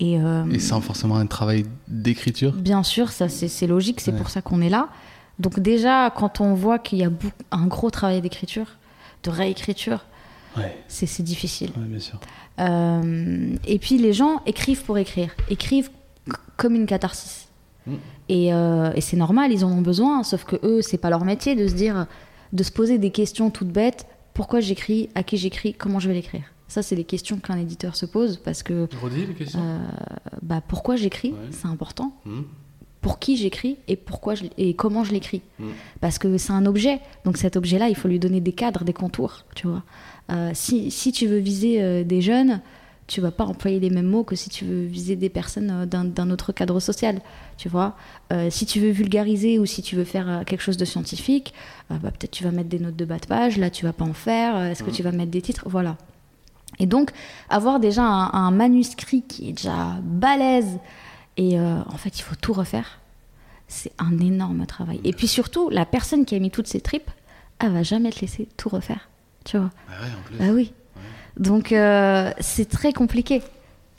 [0.00, 2.52] Et, euh, Et sans forcément un travail d'écriture?
[2.54, 4.18] Bien sûr, ça c'est logique, c'est Ouais.
[4.18, 4.88] pour ça qu'on est là.
[5.38, 7.10] Donc déjà, quand on voit qu'il y a
[7.52, 8.66] un gros travail d'écriture,
[9.22, 10.04] de réécriture,
[10.56, 11.70] Ouais, c'est difficile.
[11.78, 12.18] ouais, bien sûr.
[12.60, 15.90] Euh, et puis les gens écrivent pour écrire, écrivent
[16.56, 17.41] comme une catharsis.
[18.28, 21.24] Et, euh, et c'est normal, ils en ont besoin, sauf que eux, c'est pas leur
[21.24, 22.06] métier de se dire,
[22.52, 24.06] de se poser des questions toutes bêtes.
[24.34, 26.42] Pourquoi j'écris À qui j'écris Comment je vais l'écrire?
[26.68, 29.60] Ça, c'est les questions qu'un éditeur se pose parce que Redis les questions?
[29.62, 29.78] euh,
[30.40, 31.38] bah, pourquoi j'écris, Ouais.
[31.50, 32.42] c'est important Hmm.
[33.02, 35.42] pour qui j'écris et pourquoi je, et comment je l'écris?
[35.58, 35.66] Mm.
[36.00, 38.92] Parce que c'est un objet, donc cet objet-là, il faut lui donner des cadres, des
[38.94, 39.82] contours, tu vois.
[40.30, 42.60] Euh, si, si tu veux viser euh, des jeunes,
[43.06, 45.86] tu vas pas employer les mêmes mots que si tu veux viser des personnes euh,
[45.86, 47.20] d'un autre cadre social,
[47.58, 47.96] tu vois.
[48.32, 51.52] Euh, si tu veux vulgariser ou si tu veux faire euh, quelque chose de scientifique,
[51.90, 53.92] euh, bah, peut-être tu vas mettre des notes de bas de page, là tu vas
[53.92, 55.96] pas en faire, est-ce que tu vas mettre des titres Voilà.
[56.78, 57.10] Et donc,
[57.50, 60.78] avoir déjà un, un manuscrit qui est déjà balèze,
[61.36, 62.98] et euh, en fait, il faut tout refaire,
[63.68, 65.00] c'est un énorme travail.
[65.04, 67.10] Et puis surtout, la personne qui a mis toutes ses tripes,
[67.58, 69.08] elle va jamais te laisser tout refaire.
[69.44, 70.36] Tu vois Ah ouais, en plus.
[70.40, 70.72] Ah oui.
[71.38, 73.42] Donc, euh, c'est très compliqué.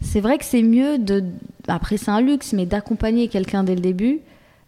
[0.02, 1.24] C'est vrai que c'est mieux de.
[1.68, 4.20] Après, c'est un luxe, mais d'accompagner quelqu'un dès le début,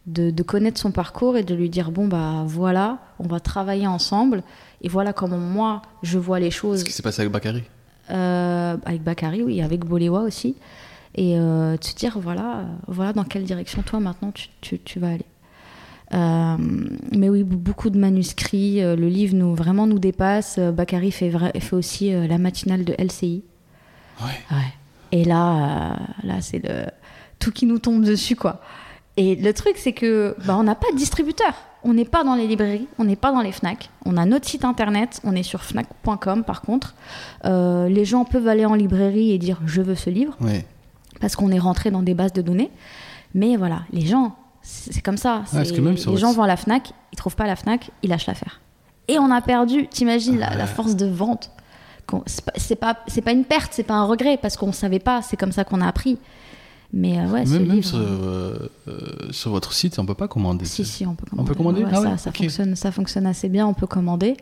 [0.08, 3.88] de, de connaître son parcours et de lui dire bon, bah voilà, on va travailler
[3.88, 4.44] ensemble,
[4.82, 6.80] et voilà comment moi je vois les choses.
[6.80, 7.64] Ce qui s'est passé avec Bakary?
[8.12, 10.56] Euh, avec Bakary, oui, avec Boléwa aussi.
[11.16, 15.00] Et euh, de se dire, voilà, voilà dans quelle direction toi maintenant tu, tu- tu
[15.00, 15.26] vas aller.
[16.14, 16.56] Euh,
[17.16, 18.84] mais oui, beaucoup de manuscrits.
[18.84, 20.58] euh, le livre nous, vraiment nous dépasse.
[20.60, 23.44] Euh, Bakary fait, fait aussi la matinale de LCI.
[24.22, 24.28] Ouais.
[24.52, 24.74] Ouais.
[25.12, 26.86] Et là, là c'est le
[27.40, 28.62] tout qui nous tombe dessus, quoi.
[29.18, 31.54] Et le truc, c'est que bah, on n'a pas de distributeur.
[31.84, 33.90] On n'est pas dans les librairies, on n'est pas dans les Fnac.
[34.06, 36.96] On a notre site internet, on est sur fnac.com par contre.
[37.46, 40.66] Euh, les gens peuvent aller en librairie et dire je veux ce livre Ouais.
[41.22, 42.72] parce qu'on est rentré dans des bases de données.
[43.36, 44.36] Mais voilà, les gens,
[44.68, 45.44] c'est comme ça.
[45.52, 48.28] que même les gens vont à la Fnac, ils trouvent pas la Fnac, ils lâchent
[48.28, 48.60] l'affaire.
[49.08, 51.52] Et on a perdu, t'imagines la, la force de vente.
[52.58, 55.52] C'est pas, pas, une perte, c'est pas un regret parce qu'on savait pas, c'est comme
[55.52, 56.18] ça qu'on a appris.
[56.94, 59.02] Mais euh, ouais, Même, même livre, sur, euh, euh,
[59.32, 60.66] sur votre site, on peut pas commander.
[60.66, 61.44] si, si, on peut commander.
[61.50, 62.38] On peut commander Ouais, Ah ça, ouais, ça ok.
[62.38, 64.38] fonctionne, ça fonctionne assez bien, on peut commander.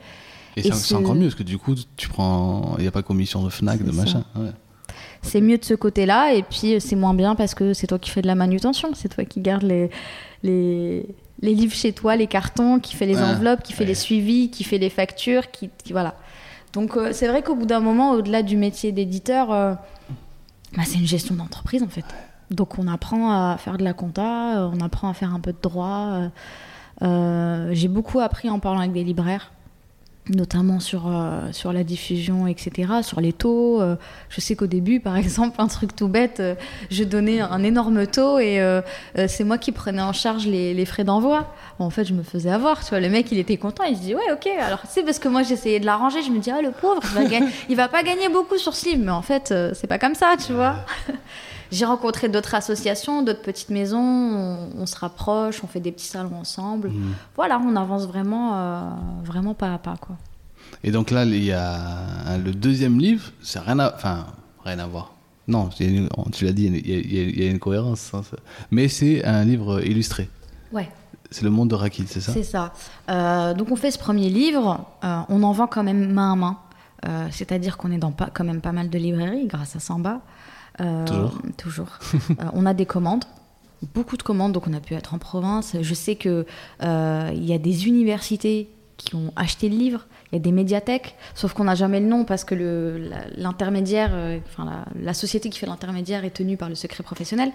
[0.56, 2.76] Et, Et c'est ce- c'est encore mieux parce que du coup, tu prends.
[2.78, 3.98] Il n'y a pas de commission de Fnac, de ça.
[3.98, 4.24] machin.
[4.36, 4.52] Ouais.
[5.24, 7.98] C'est mieux de ce côté-là, et puis euh, c'est moins bien parce que c'est toi
[7.98, 9.90] qui fais de la manutention, c'est toi qui gardes les,
[10.44, 11.06] les,
[11.42, 13.88] les livres chez toi, les cartons, qui fait les Ah, enveloppes, qui fait ouais.
[13.88, 16.14] les suivis, qui fait les factures, qui, qui- voilà.
[16.74, 19.74] Donc euh, c'est vrai qu'au bout d'un moment, au-delà du métier d'éditeur, euh,
[20.76, 22.06] bah, c'est une gestion d'entreprise en fait.
[22.52, 25.58] Donc on apprend à faire de la compta, on apprend à faire un peu de
[25.62, 26.20] droit.
[27.02, 29.52] euh, J'ai beaucoup appris en parlant avec des libraires
[30.30, 33.82] notamment sur, euh, sur la diffusion, etc., sur les taux.
[33.82, 33.96] Euh,
[34.30, 36.56] je sais qu'au début, par exemple, un truc tout bête, euh,
[36.90, 38.62] je donnais un énorme taux et
[39.28, 41.54] c'est moi qui prenais en charge les, les frais d'envoi.
[41.80, 42.84] Bon, en fait, je me faisais avoir.
[42.84, 43.84] Tu vois, le mec, il était content.
[43.84, 44.48] Il se dit, ouais, ok.
[44.60, 46.22] Alors, c'est parce que moi, j'essayais de l'arranger.
[46.22, 48.96] Je me dis, ah, le pauvre, il va, il va pas gagner beaucoup sur ce.
[48.98, 50.76] Mais en fait, c'est pas comme ça, tu vois.
[51.72, 54.00] J'ai rencontré d'autres associations, d'autres petites maisons.
[54.00, 56.90] On, on se rapproche, on fait des petits salons ensemble.
[56.90, 57.14] Mhm.
[57.36, 58.82] Voilà, on avance vraiment, euh,
[59.24, 60.16] vraiment pas à pas, quoi.
[60.84, 64.26] Et donc là, il y a le deuxième livre, c'est rien à, enfin,
[64.66, 65.12] rien à voir.
[65.48, 68.12] Non, une- tu l'as dit, il y a, il y une cohérence.
[68.14, 68.22] hein,
[68.72, 70.30] mais c'est un livre illustré.
[70.72, 70.90] Ouais.
[71.32, 72.32] C'est le monde de Rakil, c'est ça?
[72.32, 72.74] C'est ça.
[73.10, 76.36] Euh, donc on fait ce premier livre, euh, on en vend quand même main à
[76.36, 76.58] main.
[77.06, 80.22] Euh, C'est-à-dire qu'on est dans pas, quand même pas mal de librairies grâce à Samba.
[80.82, 82.00] Euh, Toujours Toujours.
[82.40, 83.26] Euh, on a des commandes,
[83.94, 85.76] beaucoup de commandes, donc on a pu être en province.
[85.82, 86.46] Je sais qu'il
[86.82, 91.16] il y a des universités qui ont acheté le livre, il y a des médiathèques,
[91.36, 95.50] sauf qu'on n'a jamais le nom parce que la- l'intermédiaire, euh, enfin la, la société
[95.50, 97.52] qui fait l'intermédiaire est tenue par le secret professionnel,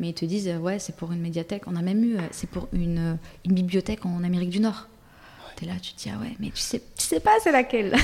[0.00, 1.62] mais ils te disent euh, ouais c'est pour une médiathèque.
[1.66, 3.14] On a même eu, euh, c'est pour une, euh,
[3.46, 4.86] une bibliothèque en Amérique du Nord.
[5.56, 7.94] T'es là, tu te dis ah ouais, mais tu sais, tu sais pas c'est laquelle.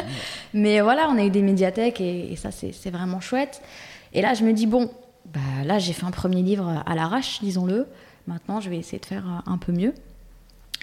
[0.54, 3.62] mais voilà, on a eu des médiathèques et, et ça c'est vraiment chouette.
[4.12, 4.90] Et là je me dis bon,
[5.32, 7.86] bah là j'ai fait un premier livre à l'arrache, disons-le.
[8.26, 9.94] Maintenant je vais essayer de faire euh, un peu mieux.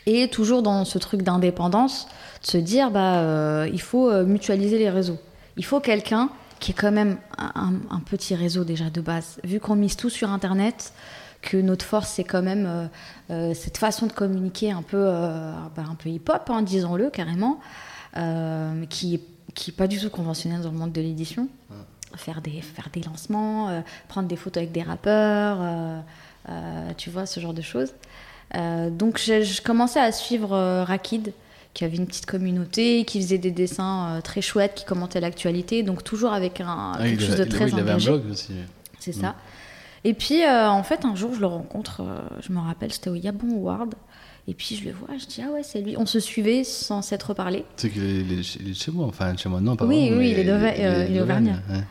[0.05, 2.07] Et toujours dans ce truc d'indépendance,
[2.41, 5.17] de se dire bah euh, il faut euh, mutualiser les réseaux.
[5.57, 9.37] Il faut quelqu'un qui est quand même un, un- petit réseau déjà de base.
[9.43, 10.93] Vu qu'on mise tout sur Internet,
[11.41, 12.89] que notre force c'est quand même
[13.29, 17.59] cette façon de communiquer un peu, bah, un peu hip-hop, hein, disons-le carrément,
[18.89, 19.21] qui est
[19.53, 21.47] qui est pas du tout conventionnelle dans le monde de l'édition.
[22.15, 25.99] Faire des, faire des lancements, euh, prendre des photos avec des rappeurs, euh,
[26.49, 27.93] euh, tu vois, ce genre de choses.
[28.53, 31.33] Donc je, commençais à suivre Rakid,
[31.73, 36.03] qui avait une petite communauté, qui faisait des dessins très chouettes, qui commentait l'actualité, donc
[36.03, 38.09] toujours avec un, Ah, quelque il, chose de très il avait un engagé.
[38.11, 38.53] blog aussi.
[38.99, 39.35] C'est ça.
[40.05, 42.01] Et puis, en fait, un jour, je le rencontre,
[42.41, 43.95] je me rappelle, c'était au Yabon Award.
[44.49, 45.97] Et puis, je le vois, je dis, ah ouais, c'est lui.
[45.97, 47.65] On se suivait sans s'être parlé.
[47.75, 50.05] Tu sais qu'il est, il est chez- il moi, enfin chez moi, non, pas Oui,
[50.07, 50.47] vraiment, oui, il est il
[51.17, 51.83] est ouais.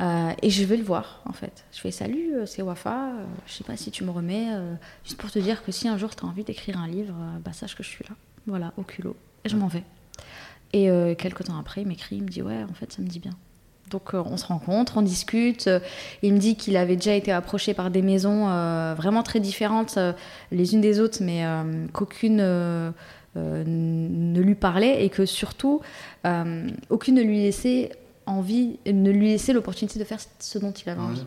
[0.00, 1.64] Euh, et je vais le voir, en fait.
[1.72, 3.08] Je fais, salut, euh, c'est Wafa.
[3.08, 4.46] euh, je sais pas si tu me remets.
[4.50, 4.74] euh,
[5.04, 7.52] juste pour te dire que si un jour tu as envie d'écrire un livre, bah,
[7.52, 8.14] sache que je suis là.
[8.46, 9.16] Voilà, au culot.
[9.44, 9.84] Et je m'en vais.
[10.72, 13.18] Et quelques temps après, il m'écrit, il me dit, ouais, en fait, ça me dit
[13.18, 13.32] bien.
[13.90, 15.68] Donc on se rencontre, on discute.
[16.22, 18.44] il me dit qu'il avait déjà été approché par des maisons
[18.94, 19.98] vraiment très différentes
[20.52, 21.44] les unes des autres, mais
[21.92, 22.36] qu'aucune
[23.34, 25.80] ne lui parlait et que surtout
[26.88, 27.90] aucune ne lui laissait
[28.26, 31.24] envie, ne lui laissait l'opportunité de faire ce dont il avait envie.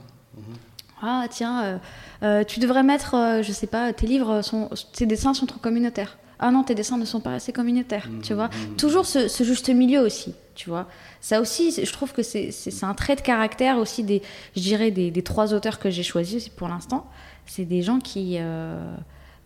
[1.01, 1.77] Ah tiens, euh,
[2.23, 5.59] euh, tu devrais mettre, euh, je sais pas, tes livres, sont, tes dessins sont trop
[5.59, 6.17] communautaires.
[6.39, 8.49] Ah non, tes dessins ne sont pas assez communautaires, tu vois.
[8.77, 10.87] Toujours ce, ce juste milieu aussi, tu vois.
[11.21, 12.51] Ça aussi, je trouve que c'est-
[12.83, 14.21] un trait de caractère aussi des,
[14.55, 17.05] je dirais, des, des trois auteurs que j'ai choisis pour l'instant.
[17.45, 18.95] C'est des gens qui, euh,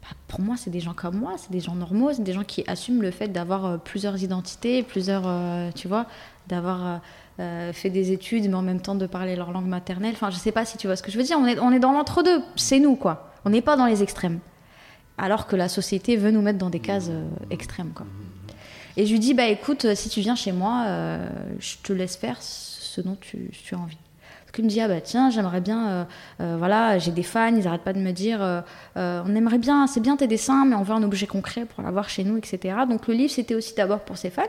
[0.01, 2.43] bah, pour moi, c'est des gens comme moi, c'est des gens normaux, c'est des gens
[2.43, 6.05] qui assument le fait d'avoir plusieurs identités, plusieurs, euh, tu vois,
[6.47, 7.01] d'avoir
[7.39, 10.13] euh, fait des études, mais en même temps de parler leur langue maternelle.
[10.13, 11.38] Enfin, je sais pas si tu vois ce que je veux dire.
[11.39, 13.31] On est, on est dans l'entre-deux, c'est nous, quoi.
[13.45, 14.39] On n'est pas dans les extrêmes.
[15.17, 18.05] Alors que la société veut nous mettre dans des cases euh, extrêmes, quoi.
[18.97, 20.85] Et je lui dis, bah écoute, euh, si tu viens chez moi,
[21.59, 23.97] je te laisse faire ce dont tu, tu as envie.
[24.58, 26.03] Qu'il me dit, ah bah tiens, j'aimerais bien, euh,
[26.41, 28.62] euh, voilà, j'ai des fans, ils arrêtent pas de me dire, euh,
[28.95, 32.10] on aimerait bien, c'est bien tes dessins, mais on veut un objet concret pour l'avoir
[32.10, 32.76] chez nous, etc.
[32.89, 34.41] Donc le livre, c'était aussi d'abord pour ses fans.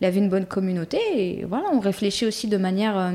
[0.00, 3.12] Il avait une bonne communauté, et voilà, on réfléchit aussi de manière...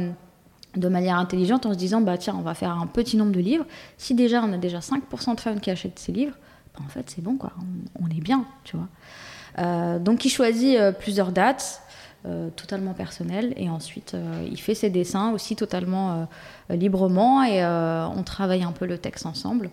[0.75, 3.39] de manière intelligente en se disant bah tiens on va faire un petit nombre de
[3.39, 3.65] livres
[3.97, 6.35] si déjà on a déjà 5% de fans qui achètent ces livres
[6.73, 7.53] bah, en fait c'est bon quoi
[8.01, 11.83] on, est bien tu vois donc il choisit plusieurs dates
[12.25, 16.27] euh, totalement personnelles et ensuite euh, il fait ses dessins aussi totalement
[16.71, 17.43] euh, librement.
[17.43, 19.69] Et on travaille un peu le texte ensemble.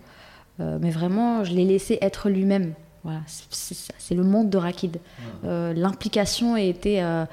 [0.59, 2.74] Mais vraiment je l'ai laissé être lui-même.
[3.05, 4.98] Voilà c'est- le monde de Rakid.
[5.44, 7.24] L'implication a été euh,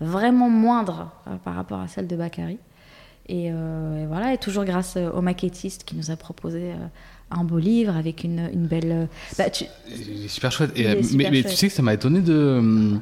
[0.00, 1.10] vraiment moindre
[1.44, 2.58] par rapport à celle de Bakary.
[3.28, 6.72] Et, et voilà, et toujours grâce au maquettiste qui nous a proposé
[7.30, 9.08] un beau livre avec une, une belle.
[9.38, 10.72] bah, tu- Il est super chouette.
[10.76, 12.98] Et, Il est super mais, tu sais que ça m'a étonné de.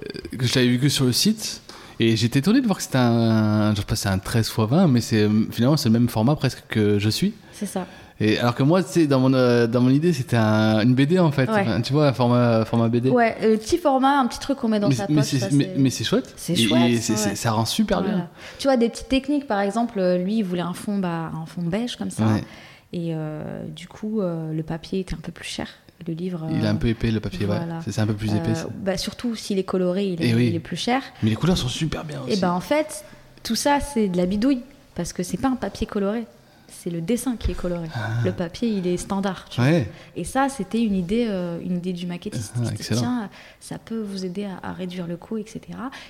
[0.00, 1.62] Euh, que je l'avais vu que sur le site.
[2.02, 3.72] Et j'étais étonné de voir que c'était un.
[3.74, 6.34] Je sais pas, c'est un 13 x 20, mais c'est finalement c'est le même format
[6.34, 7.34] presque que je suis.
[7.52, 7.86] C'est ça.
[8.22, 11.18] Et alors que moi, tu dans mon, euh, dans mon idée, c'était un- une BD
[11.18, 11.48] en fait.
[11.50, 11.60] Ouais.
[11.60, 13.08] Enfin, tu vois, un format, format BD.
[13.10, 15.32] Ouais, le petit format, un petit truc qu'on met dans mais sa mais poche.
[15.32, 16.32] mais, c'est- mais c'est chouette.
[16.36, 17.00] C'est Et- chouette, et ouais.
[17.00, 18.14] c'est- ça rend super Voilà.
[18.16, 18.28] bien.
[18.58, 21.46] Tu vois, des petites techniques, par exemple, euh, lui, il voulait un fond, bah, un
[21.46, 22.24] fond beige comme ça.
[22.26, 22.44] Ouais.
[22.92, 25.68] Et euh, du coup, euh, le papier était un peu plus cher.
[26.06, 26.46] Le livre.
[26.50, 27.80] Il est euh, un peu épais le papier, voilà.
[27.84, 28.50] C'est c'est un peu plus épais.
[28.50, 28.68] euh, ça.
[28.74, 30.46] bah, surtout s'il est coloré, il est, Eh oui.
[30.48, 31.02] il est plus cher.
[31.22, 32.32] Mais les couleurs sont super bien aussi.
[32.32, 33.04] Et ben en fait,
[33.42, 34.62] tout ça, c'est de la bidouille.
[34.94, 36.24] Parce que c'est pas un papier coloré.
[36.68, 37.88] C'est le dessin qui est coloré.
[38.24, 39.46] Le papier, il est standard.
[39.50, 39.68] tu vois.
[39.68, 39.72] Ah.
[39.72, 39.90] Ouais.
[40.16, 42.54] Et ça, c'était une idée, euh, une idée du maquettiste.
[42.64, 42.70] Ah.
[42.78, 43.28] Tiens,
[43.60, 45.60] ça peut vous aider à, à réduire le coût, etc.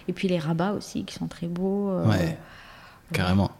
[0.06, 1.90] Et puis les rabats aussi, qui sont très beaux.
[1.90, 2.38] euh, Ouais.
[3.12, 3.50] Carrément.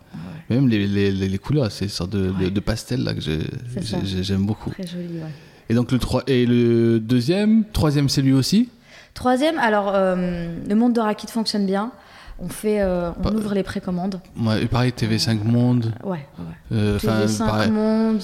[0.48, 4.46] Même les, les, les, couleurs, c'est une sorte de, de, de pastel là que j'aime
[4.46, 4.70] beaucoup.
[4.70, 5.30] Très joli, ouais.
[5.70, 8.68] Et donc le 3 et le deuxième, troisième c'est lui aussi?
[9.14, 11.92] Troisième, alors, euh, le monde de Rakit fonctionne bien.
[12.40, 14.20] On fait, euh, on ouvre les précommandes.
[14.40, 15.92] Ouais, et pareil TV5 Monde.
[16.02, 16.44] Ouais, ouais.
[16.72, 17.70] euh, Enfin, TV5 pareil.
[17.70, 18.18] Monde.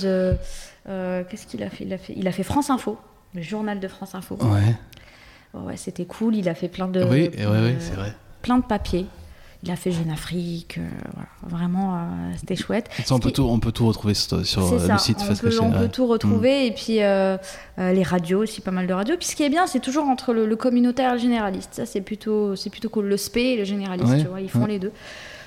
[1.28, 1.84] Qu'est-ce qu'il a fait?
[1.84, 2.98] Il, a fait il a fait France Info,
[3.34, 4.36] le journal de France Info.
[4.40, 4.74] Ouais.
[5.60, 6.34] Ouais, c'était cool.
[6.36, 8.14] Il a fait plein de, oui, ouais, ouais, c'est vrai.
[8.42, 9.06] plein de papiers.
[9.66, 10.78] Il a fait Jeune Afrique.
[10.78, 11.28] euh, voilà.
[11.42, 11.98] Vraiment, euh,
[12.38, 12.88] c'était chouette.
[13.04, 15.58] Ça, on, peut tout, on peut tout retrouver sur, euh, ça, le site on, peut,
[15.60, 16.66] on peut tout retrouver.
[16.66, 19.16] Et puis les radios aussi, pas mal de radios.
[19.16, 21.70] Puis ce qui est bien, c'est toujours entre le, le communautaire et le généraliste.
[21.72, 23.06] Ça, c'est plutôt, c'est plutôt cool.
[23.06, 24.68] Le spé et le généraliste, Ouais, tu vois, ils font ouais.
[24.68, 24.92] les deux.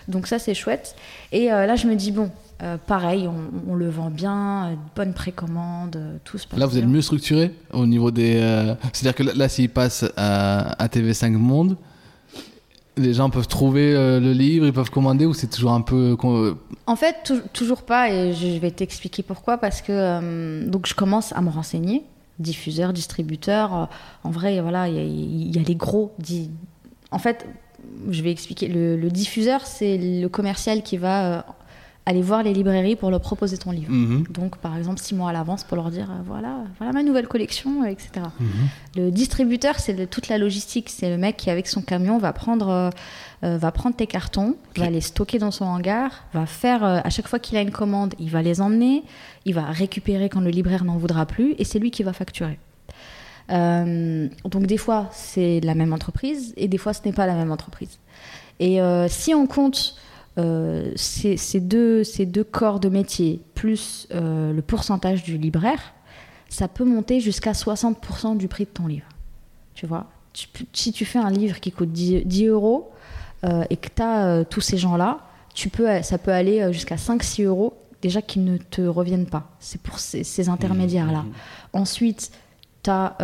[0.09, 0.95] Donc ça, c'est chouette.
[1.31, 2.31] Et euh, là, je me dis, bon,
[2.63, 6.77] euh, pareil, on, on le vend bien, euh, bonne précommande, tout se passe Là, vous
[6.77, 8.33] êtes mieux structuré au niveau des.
[8.91, 11.77] C'est-à-dire que là, là, s'il passe à, à TV5 Monde,
[12.99, 16.15] les gens peuvent trouver euh, le livre, ils peuvent commander ou c'est toujours un peu.
[16.15, 16.55] con-
[16.87, 20.93] En fait, tou- toujours pas, et je vais t'expliquer pourquoi, parce que euh, donc je
[20.93, 22.03] commence à me renseigner,
[22.39, 23.75] diffuseur, distributeur.
[23.75, 23.85] euh,
[24.23, 26.13] en vrai, voilà, il y, y a les gros.
[27.11, 27.45] En fait,
[28.09, 28.67] je vais expliquer.
[28.67, 31.41] Le, diffuseur, c'est le commercial qui va euh,
[32.09, 33.91] aller voir les librairies pour leur proposer ton livre.
[33.91, 34.23] Mhm.
[34.31, 37.27] Donc, par exemple, six mois à l'avance pour leur dire euh, voilà, voilà ma nouvelle
[37.27, 38.09] collection, etc.
[38.39, 38.47] Mhm.
[38.95, 40.89] Le distributeur, c'est toute la logistique.
[40.89, 42.89] C'est le mec qui, avec son camion, va prendre, euh,
[43.43, 47.11] euh, va prendre tes cartons, va les stocker dans son hangar, va faire, euh, à
[47.11, 49.03] chaque fois qu'il a une commande, il va les emmener,
[49.45, 52.57] il va récupérer quand le libraire n'en voudra plus, et c'est lui qui va facturer.
[53.51, 57.35] Euh, donc, des fois, c'est la même entreprise, et des fois, ce n'est pas la
[57.35, 57.99] même entreprise.
[58.59, 59.95] Et si on compte
[60.39, 65.93] euh, ces, ces deux, ces deux corps de métier, plus euh, le pourcentage du libraire,
[66.47, 69.07] ça peut monter jusqu'à 60% du prix de ton livre.
[69.73, 70.07] Tu vois?
[70.33, 72.91] Tu Si tu fais un livre qui coûte 10, 10 euros
[73.43, 75.19] euh, et que tu as tous ces gens-là,
[75.53, 79.51] tu peux, ça peut aller jusqu'à 5-6 euros déjà qui ne te reviennent pas.
[79.59, 81.25] C'est pour ces, ces intermédiaires-là.
[81.73, 82.31] Ensuite,
[82.89, 83.15] as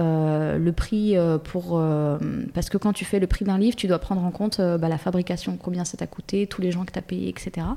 [0.57, 1.77] le prix euh, pour...
[1.77, 2.17] euh,
[2.53, 4.77] parce que quand tu fais le prix d'un livre, tu dois prendre en compte euh,
[4.77, 7.67] bah, la fabrication, combien ça t'a coûté, tous les gens que tu as payés, etc.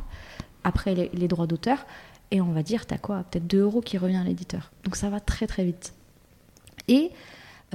[0.65, 1.87] Après, les, droits d'auteur.
[2.31, 3.25] Et on va dire, tu as quoi?
[3.31, 4.71] Peut-être 2 euros qui revient à l'éditeur.
[4.85, 5.95] Donc ça va très très vite.
[6.89, 7.11] Et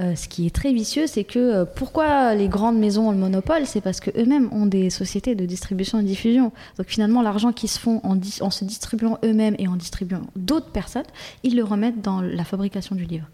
[0.00, 3.16] euh, ce qui est très vicieux, c'est que euh, pourquoi les grandes maisons ont le
[3.16, 3.66] monopole?
[3.66, 6.52] C'est parce qu'eux-mêmes ont des sociétés de distribution et diffusion.
[6.78, 10.70] Donc finalement, l'argent qu'ils se font en, en se distribuant eux-mêmes et en distribuant d'autres
[10.70, 11.06] personnes,
[11.42, 13.26] ils le remettent dans la fabrication du livre.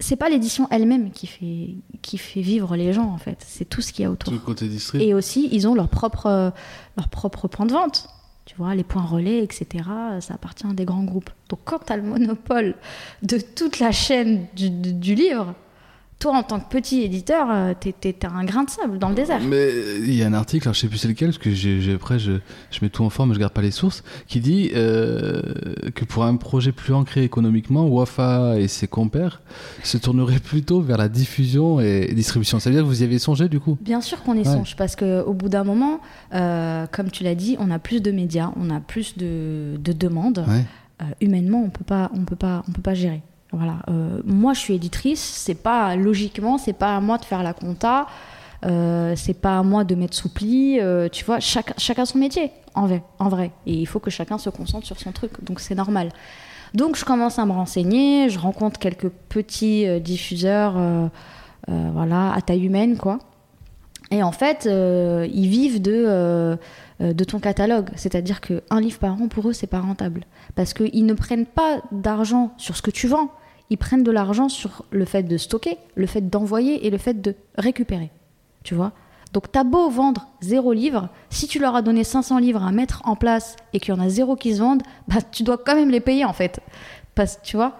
[0.00, 3.36] C'est pas l'édition elle-même qui fait, qui fait vivre les gens, en fait.
[3.46, 4.32] C'est tout ce qu'il y a autour.
[4.32, 5.02] Tout le côté district.
[5.04, 6.50] Et aussi, ils ont leur propre, euh,
[6.96, 8.08] leur propre point de vente.
[8.46, 9.66] Tu vois, les points relais, etc.,
[10.20, 11.30] ça appartient à des grands groupes.
[11.50, 12.74] Donc, quand tu as le monopole
[13.22, 15.54] de toute la chaîne du, du- du livre,
[16.20, 19.40] toi, en tant que petit éditeur, euh, t'es- un grain de sable dans le désert.
[19.40, 21.94] Mais il y a un article, alors je sais plus c'est lequel, parce que j'ai-
[21.94, 22.32] après je,
[22.70, 25.42] je mets tout en forme, je garde pas les sources, qui dit euh,
[25.94, 29.42] que pour un projet plus ancré économiquement, Wafa et ses compères
[29.82, 32.60] se tourneraient plutôt vers la diffusion et distribution.
[32.60, 33.78] Ça veut dire que vous y avez songé du coup?
[33.80, 34.44] Bien sûr qu'on y Ouais.
[34.44, 36.00] songe, parce qu'au bout d'un moment,
[36.34, 39.92] euh, comme tu l'as dit, on a plus de médias, on a plus de, de
[39.92, 40.44] demandes.
[40.46, 40.64] Ouais.
[41.02, 43.22] Euh, humainement, on peut pas, on peut pas, on peut pas gérer.
[43.52, 43.76] Voilà.
[43.88, 45.20] Euh, moi, je suis éditrice.
[45.20, 48.06] C'est pas logiquement, c'est pas à moi de faire la compta.
[48.66, 50.78] Euh, c'est pas à moi de mettre sous pli.
[50.80, 53.52] euh, tu vois, chacun, chacun son métier, en vrai, en vrai.
[53.66, 55.42] Et il faut que chacun se concentre sur son truc.
[55.44, 56.10] Donc c'est normal.
[56.74, 58.28] Donc je commence à me renseigner.
[58.28, 61.08] Je rencontre quelques petits euh, diffuseurs, euh,
[61.66, 63.18] voilà, à taille humaine, quoi.
[64.12, 66.58] Et en fait, ils vivent de,
[66.98, 67.90] de ton catalogue.
[67.94, 70.24] C'est-à-dire qu'un livre par an, pour eux, c'est pas rentable.
[70.56, 73.30] Parce qu'ils ne prennent pas d'argent sur ce que tu vends.
[73.70, 77.20] Ils prennent de l'argent sur le fait de stocker, le fait d'envoyer et le fait
[77.22, 78.10] de récupérer.
[78.64, 78.92] Tu vois?
[79.32, 83.00] Donc, t'as beau vendre zéro livre, si tu leur as donné 500 livres à mettre
[83.04, 85.76] en place et qu'il y en a zéro qui se vendent, bah, tu dois quand
[85.76, 86.58] même les payer, en fait.
[87.14, 87.78] Parce, tu vois?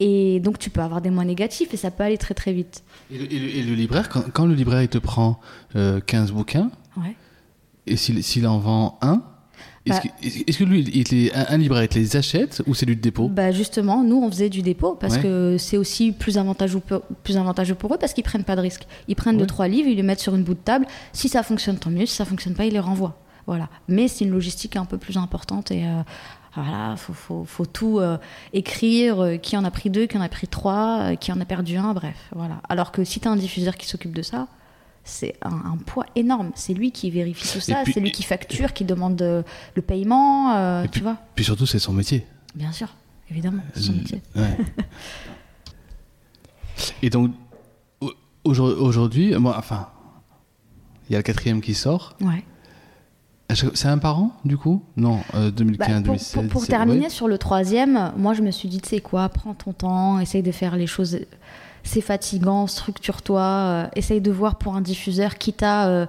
[0.00, 2.82] Et donc, tu peux avoir des mois négatifs et ça peut aller très, très vite.
[3.10, 5.40] Et le, et le- et le libraire, quand, quand le libraire il te prend
[5.76, 7.16] euh, 15 bouquins, Ouais.
[7.86, 9.22] et s'il, s'il en vend un,
[9.84, 10.00] est-ce, Bah.
[10.20, 13.28] que, est-ce- que lui, il un, un libraire, il les achète ou c'est du dépôt?
[13.28, 15.22] Bah justement, nous on faisait du dépôt parce Ouais.
[15.22, 18.60] que c'est aussi plus avantageux, pour, plus avantageux pour eux parce qu'ils prennent pas de
[18.60, 18.86] risques.
[19.08, 19.40] Ils prennent Ouais.
[19.40, 20.86] deux trois livres, ils les mettent sur une bout de table.
[21.12, 22.06] Si ça fonctionne, tant mieux.
[22.06, 23.18] Si ça fonctionne pas, ils les renvoient.
[23.46, 23.68] Voilà.
[23.88, 26.02] Mais c'est une logistique un peu plus importante et euh,
[26.54, 28.18] voilà, faut, faut, faut tout euh,
[28.52, 29.20] écrire.
[29.20, 31.44] euh, qui en a pris deux, qui en a pris trois, euh, qui en a
[31.44, 32.60] perdu un, bref, voilà.
[32.68, 34.46] Alors que si tu as un diffuseur qui s'occupe de ça.
[35.04, 36.52] C'est un, un poids énorme.
[36.54, 39.42] C'est lui qui vérifie tout ça, puis- c'est lui qui facture, qui demande euh,
[39.74, 41.16] le paiement, euh, Et tu vois.
[41.34, 42.24] Puis surtout, c'est son métier.
[42.54, 42.88] Bien sûr,
[43.30, 44.22] évidemment, c'est son Euh, métier.
[44.36, 44.58] Ouais.
[47.02, 47.32] Et donc,
[48.00, 48.12] au-
[48.44, 49.88] aujourd- aujourd'hui, moi, enfin,
[51.08, 52.16] il y a le quatrième qui sort.
[52.20, 52.44] Ouais.
[53.74, 54.82] C'est un par an, du coup?
[54.96, 56.32] Non, euh, 2015, Bah, pour, 2016.
[56.32, 57.08] pour- pour 17, terminer ouais.
[57.10, 60.42] sur le troisième, moi je me suis dit, tu sais quoi, prends ton temps, essaye
[60.42, 61.18] de faire les choses.
[61.84, 66.06] C'est fatigant, structure-toi, euh, essaye de voir pour un diffuseur, quitte à euh,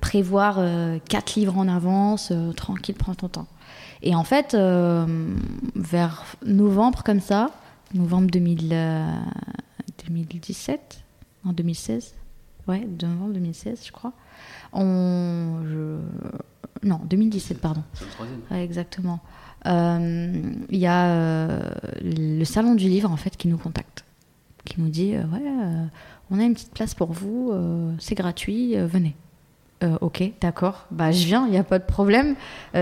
[0.00, 3.46] prévoir euh, quatre livres en avance, tranquille, prends ton temps.
[4.02, 4.56] Et en fait,
[5.76, 7.50] vers novembre comme ça,
[7.92, 9.04] novembre 2000, euh,
[10.08, 11.02] 2017,
[11.44, 12.14] en 2016,
[12.66, 14.12] ouais, novembre 2016, je crois,
[14.72, 15.98] on, je-
[16.88, 17.82] non, 2017, pardon.
[18.50, 19.20] Ouais, exactement.
[19.66, 21.70] Euh, Il y a euh,
[22.02, 24.04] le salon du livre en fait qui nous contacte,
[24.64, 25.84] qui nous dit euh, ouais, euh,
[26.30, 29.16] on a une petite place pour vous, euh, c'est gratuit, venez.
[30.02, 32.34] Ok, d'accord, bah je viens, il n'y a pas de problème.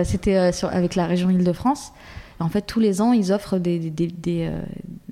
[0.02, 1.92] C'était avec la région Île-de-France.
[2.40, 4.50] En fait, tous les ans, ils offrent des, des, des,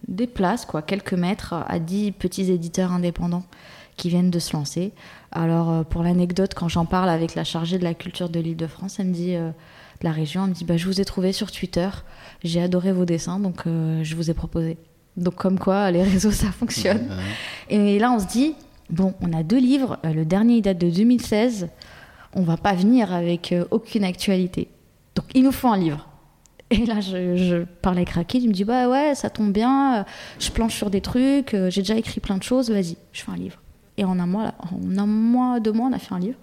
[0.09, 3.45] des, places, quoi, quelques mètres, à 10 petits éditeurs indépendants
[3.97, 4.95] qui viennent de se lancer.
[5.31, 9.07] Alors, pour l'anecdote, quand j'en parle avec la chargée de la culture de l'Île-de-France, elle
[9.07, 9.37] me dit,
[10.03, 11.89] la région, elle me dit, bah, je vous ai trouvé sur Twitter,
[12.43, 14.77] j'ai adoré vos dessins, donc je vous ai proposé.
[15.17, 17.09] Donc, comme quoi, les réseaux, ça fonctionne.
[17.69, 18.55] Et là, on se dit,
[18.91, 21.69] bon, on a deux livres, euh, le dernier, il date de 2016,
[22.35, 24.69] on va pas venir avec euh, aucune actualité.
[25.15, 26.07] Donc, il nous faut un livre.
[26.71, 30.05] Et là, je, je parlais avec Rakid, il me dit Bah ouais, ça tombe bien,
[30.41, 33.31] je planche sur des trucs, euh, j'ai déjà écrit plein de choses, vas-y, je fais
[33.31, 33.59] un livre.
[33.97, 36.39] Et en un mois, en un mois, deux mois, on a fait un livre.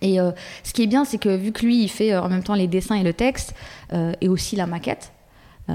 [0.00, 0.30] Et euh,
[0.62, 2.68] ce qui est bien, c'est que vu que lui, il fait en même temps les
[2.68, 3.54] dessins et le texte,
[3.92, 5.12] euh, et aussi la maquette,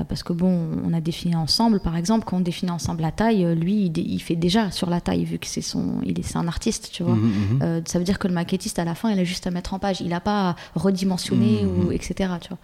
[0.03, 3.45] parce que bon, on a défini ensemble, par exemple, quand on définit ensemble la taille,
[3.45, 6.37] euh, lui, il, fait déjà sur la taille, vu que c'est son, il est, c'est
[6.37, 7.15] un artiste, tu vois.
[7.15, 7.59] Mhm, mhm.
[7.61, 9.73] Euh, ça veut dire que le maquettiste, à la fin, il a juste à mettre
[9.73, 10.01] en page.
[10.01, 12.31] Il n'a pas à redimensionner ou etc.
[12.41, 12.59] Tu vois.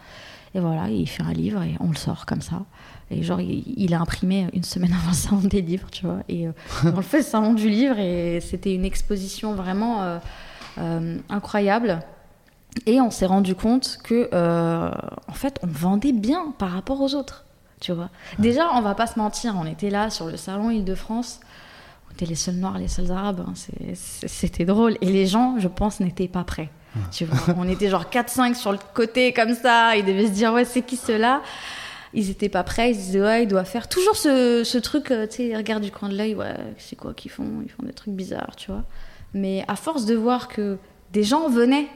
[0.56, 2.66] Et voilà, il fait un livre et on le sort comme ça.
[3.10, 6.20] Et genre, il, il a imprimé une semaine avant le salon des livres, tu vois.
[6.30, 6.52] Et euh,
[6.86, 10.20] on le fait le salon du livre et c'était une exposition vraiment euh,
[10.78, 12.00] euh, incroyable.
[12.86, 14.92] Et on s'est rendu compte que, euh,
[15.28, 17.46] en fait, on vendait bien par rapport aux autres,
[17.80, 18.10] tu vois.
[18.40, 21.40] Déjà, on va pas se mentir, on était là sur le salon Île-de-France.
[22.10, 23.44] On était les seuls noirs, les seuls arabes.
[23.48, 23.54] hein.
[23.96, 24.98] C'était drôle.
[25.02, 26.70] Et les gens, je pense, n'étaient pas prêts.
[27.12, 29.96] Tu vois, on était genre 4-5 sur le côté comme ça.
[29.96, 31.42] Ils devaient se dire, ouais, c'est qui ceux-là?
[32.14, 32.92] Ils étaient pas prêts.
[32.92, 35.56] Ils se disaient, ouais, il doit faire toujours ce, ce truc, euh, tu sais, ils
[35.58, 37.48] regardent du coin de l'œil, ouais, c'est quoi qu'ils font?
[37.64, 38.84] Ils font des trucs bizarres, tu vois.
[39.34, 40.78] Mais à force de voir que
[41.12, 41.88] des gens venaient,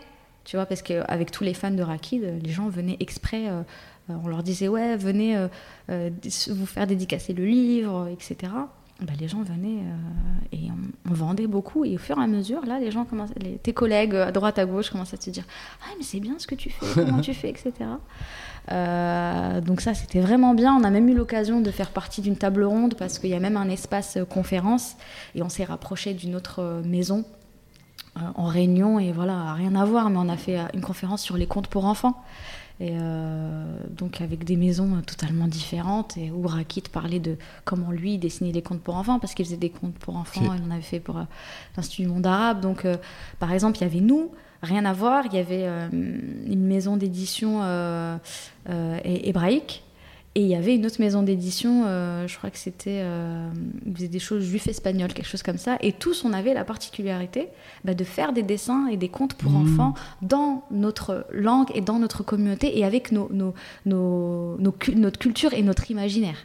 [0.48, 3.50] tu vois, parce qu'avec tous les fans de Rakid, euh, les gens venaient exprès.
[3.50, 3.64] euh,
[4.10, 5.36] euh, on leur disait, ouais, venez
[5.90, 8.54] vous faire dédicacer le livre, etc.
[9.02, 9.84] Bah, les gens venaient
[10.54, 10.70] et
[11.10, 11.84] on, vendait beaucoup.
[11.84, 14.66] Et au fur et à mesure, là, les gens commencent, tes collègues à droite, à
[14.66, 15.44] gauche commencent à te dire
[15.82, 17.74] Ah, mais c'est bien ce que tu fais, comment tu fais, etc.
[19.66, 20.74] Donc, ça, c'était vraiment bien.
[20.74, 23.42] On a même eu l'occasion de faire partie d'une table ronde parce qu'il y a
[23.42, 24.96] même un espace conférence
[25.36, 27.26] et on s'est rapproché d'une autre maison
[28.36, 31.38] en réunion et voilà, rien à voir, mais on a fait euh, une conférence sur
[31.38, 32.22] les contes pour enfants.
[32.80, 37.90] Et euh, donc avec des maisons euh, totalement différentes et où Rakit parlait de comment
[37.92, 40.52] lui dessinait les contes pour enfants parce qu'il faisait des contes pour enfants, Ok.
[40.58, 41.24] il en avait fait pour euh,
[41.76, 42.62] l'Institut du monde arabe.
[42.62, 42.98] Donc euh,
[43.40, 44.30] par exemple il y avait nous,
[44.62, 48.18] rien à voir, il y avait euh, une maison d'édition euh,
[48.70, 49.84] euh, hé- hébraïque
[50.38, 53.50] et il y avait une autre maison d'édition, euh, je crois que c'était, euh,
[53.88, 55.78] ils faisaient des choses juifs espagnols, quelque chose comme ça.
[55.82, 57.48] Et tous, on avait la particularité
[57.84, 59.64] bah, de faire des dessins et des contes pour Mmh.
[59.64, 63.56] enfants dans notre langue et dans notre communauté et avec nos, nos,
[63.88, 66.38] nos- nos cu- notre culture et notre imaginaire.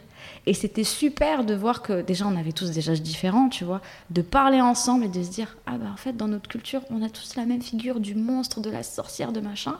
[0.47, 3.81] Et c'était super de voir que déjà on avait tous des âges différents, tu vois,
[4.09, 7.01] de parler ensemble et de se dire ah bah en fait dans notre culture on
[7.03, 9.75] a tous la même figure du monstre, de la sorcière, de machin.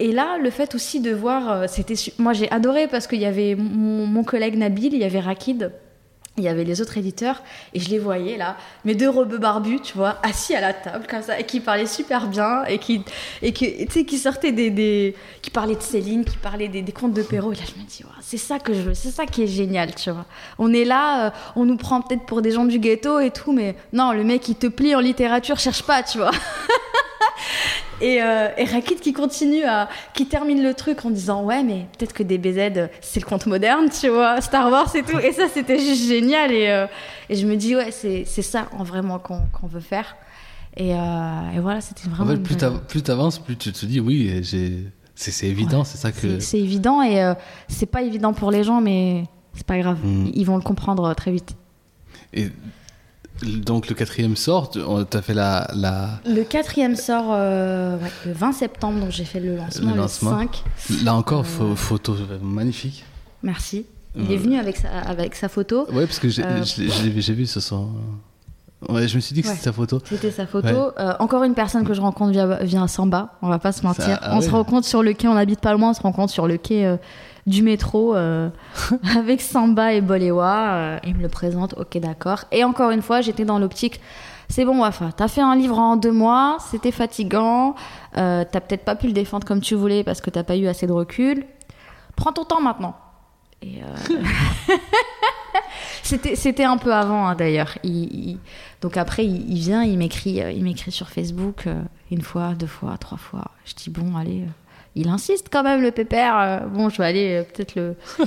[0.00, 3.26] Et là, le fait aussi de voir, euh, c'était, moi j'ai adoré parce qu'il y
[3.26, 5.72] avait mon, collègue Nabil, il y avait Rakid,
[6.38, 7.42] il y avait les autres éditeurs,
[7.74, 11.06] et je les voyais là, mes deux rebeux barbus, tu vois, assis à la table
[11.06, 13.02] comme ça, et qui parlaient super bien, et qui,
[13.42, 17.12] et qui, tu sais, qui sortaient des, qui parlaient de Céline, qui parlaient des, contes
[17.12, 19.42] de Perrault, et là je me dis, c'est ça que je veux, c'est ça qui
[19.42, 20.24] est génial, tu vois.
[20.58, 23.52] On est là, euh, on nous prend peut-être pour des gens du ghetto et tout,
[23.52, 26.30] mais non, le mec il te plie en littérature, cherche pas, tu vois.
[28.02, 29.86] Et, euh, et Rakit qui continue à.
[30.14, 33.90] qui termine le truc en disant Ouais, mais peut-être que DBZ, c'est le conte moderne,
[33.90, 35.18] tu vois, Star Wars et tout.
[35.18, 36.50] Et ça, c'était juste génial.
[36.50, 36.86] Et, euh,
[37.28, 40.16] et je me dis Ouais, c'est c'est ça en vraiment qu'on qu'on veut faire.
[40.78, 40.98] Et, euh,
[41.54, 42.30] et voilà, c'était En vraiment.
[42.30, 44.72] fait, une plus belle- t'av- plus t'avances, plus tu te dis oui, c'est
[45.14, 46.40] c'est évident, c'est ça que.
[46.40, 47.34] C'est évident et euh,
[47.68, 49.98] c'est pas évident pour les gens, mais c'est pas grave.
[50.02, 50.30] Mm.
[50.32, 51.54] Ils- vont le comprendre très vite.
[52.32, 52.48] Et
[53.42, 58.32] donc le quatrième sort, tu as fait la, la, Le quatrième sort euh, ouais, le
[58.32, 60.30] 20 septembre, donc j'ai fait le lancement Le le, lancement.
[60.38, 60.62] 5.
[61.04, 63.04] là encore Euh, pho- photo magnifique.
[63.42, 63.86] Merci.
[64.16, 65.86] Il Euh, est venu avec sa, avec sa photo.
[65.92, 66.62] Ouais, parce que j'ai Euh,
[67.32, 67.82] vu ce soir.
[68.88, 69.52] Ouais, je me suis dit que Ouais.
[69.52, 70.00] c'était sa photo.
[70.04, 70.66] C'était sa photo.
[70.68, 70.90] Ouais.
[70.98, 74.04] Euh, encore une personne que je rencontre via, via Samba, on va pas se mentir.
[74.04, 76.32] Ça- ah on se rencontre sur le quai, on habite pas loin, on se rencontre
[76.32, 76.96] sur le quai euh,
[77.46, 78.48] du métro euh,
[79.16, 80.72] avec Samba et Boléwa.
[80.74, 82.44] euh, il me le présente, ok d'accord.
[82.52, 84.00] Et encore une fois, j'étais dans l'optique.
[84.48, 87.76] C'est bon, Wafa, t'as fait un livre en deux mois, c'était fatigant,
[88.16, 90.66] euh, t'as peut-être pas pu le défendre comme tu voulais parce que t'as pas eu
[90.66, 91.44] assez de recul.
[92.16, 92.96] Prends ton temps maintenant.
[93.64, 93.68] Euh,
[96.02, 97.78] c'était, c'était un peu avant hein, d'ailleurs.
[97.84, 98.38] Il- il-
[98.80, 102.54] donc après, il, il vient, il m'écrit, euh, il m'écrit sur Facebook euh, une fois,
[102.54, 103.50] deux fois, trois fois.
[103.64, 104.44] Je dis bon, allez.
[104.96, 106.38] Il insiste quand même le pépère.
[106.38, 107.94] euh, bon, je vais aller euh, peut-être le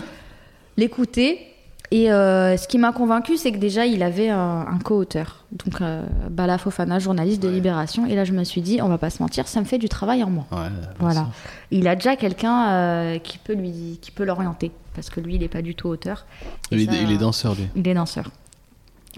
[0.77, 1.47] l'écouter.
[1.91, 5.45] Et euh, ce qui m'a convaincu, c'est que déjà, il avait un, un co-auteur.
[5.51, 7.49] Donc, euh, Bala Fofana, journaliste de.
[7.49, 8.07] Libération.
[8.07, 9.89] Et là, je me suis dit, on va pas se mentir, ça me fait du
[9.89, 10.45] travail en moi.
[10.51, 11.27] Ouais, Voilà.
[11.69, 15.41] Il a déjà quelqu'un euh, qui peut lui, qui peut l'orienter, parce que lui, il
[15.41, 16.25] n'est pas du tout auteur.
[16.71, 17.67] Il, ça, il est danseur, lui.
[17.75, 18.31] il est danseur.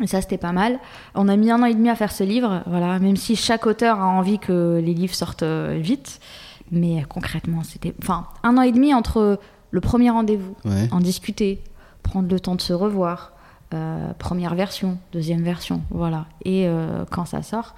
[0.04, 0.78] Et ça, c'était pas mal.
[1.14, 3.00] On a mis un an et demi à faire ce livre, voilà.
[3.00, 6.20] Même si chaque auteur a envie que les livres sortent vite,
[6.72, 9.40] mais euh, concrètement, c'était, enfin, un an et demi entre
[9.72, 10.88] le premier rendez-vous, Ouais.
[10.92, 11.62] en discuter,
[12.04, 13.32] prendre le temps de se revoir,
[13.74, 16.26] euh, première version, deuxième version, voilà.
[16.46, 17.76] Et euh, quand ça sort.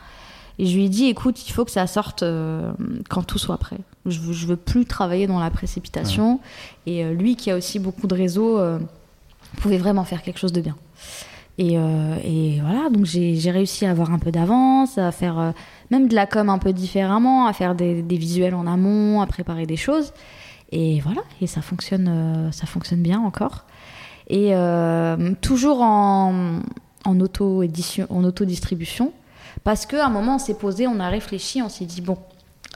[0.60, 2.72] Et je lui ai dit, écoute, il faut que ça sorte euh,
[3.10, 3.78] quand tout soit prêt.
[4.06, 6.40] Je veux, je veux plus travailler dans la précipitation.
[6.88, 8.60] Et lui, qui a aussi beaucoup de réseaux,
[9.58, 10.76] pouvait vraiment faire quelque chose de bien.
[11.60, 15.54] Et, et voilà, donc j'ai réussi à avoir un peu d'avance, à faire
[15.92, 19.66] même de la com un peu différemment, à faire des, visuels en amont, à préparer
[19.66, 20.14] des choses.
[20.72, 23.66] Et voilà, et ça fonctionne, euh, ça fonctionne bien encore.
[24.30, 26.60] Et euh, toujours en,
[27.06, 29.14] auto-édition, en auto-distribution,
[29.64, 32.18] parce qu'à un moment, on s'est posé, on a réfléchi, on s'est dit, bon,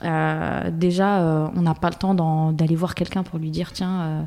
[0.04, 2.14] euh, déjà, on n'a pas le temps
[2.52, 4.26] d'aller voir quelqu'un pour lui dire, tiens,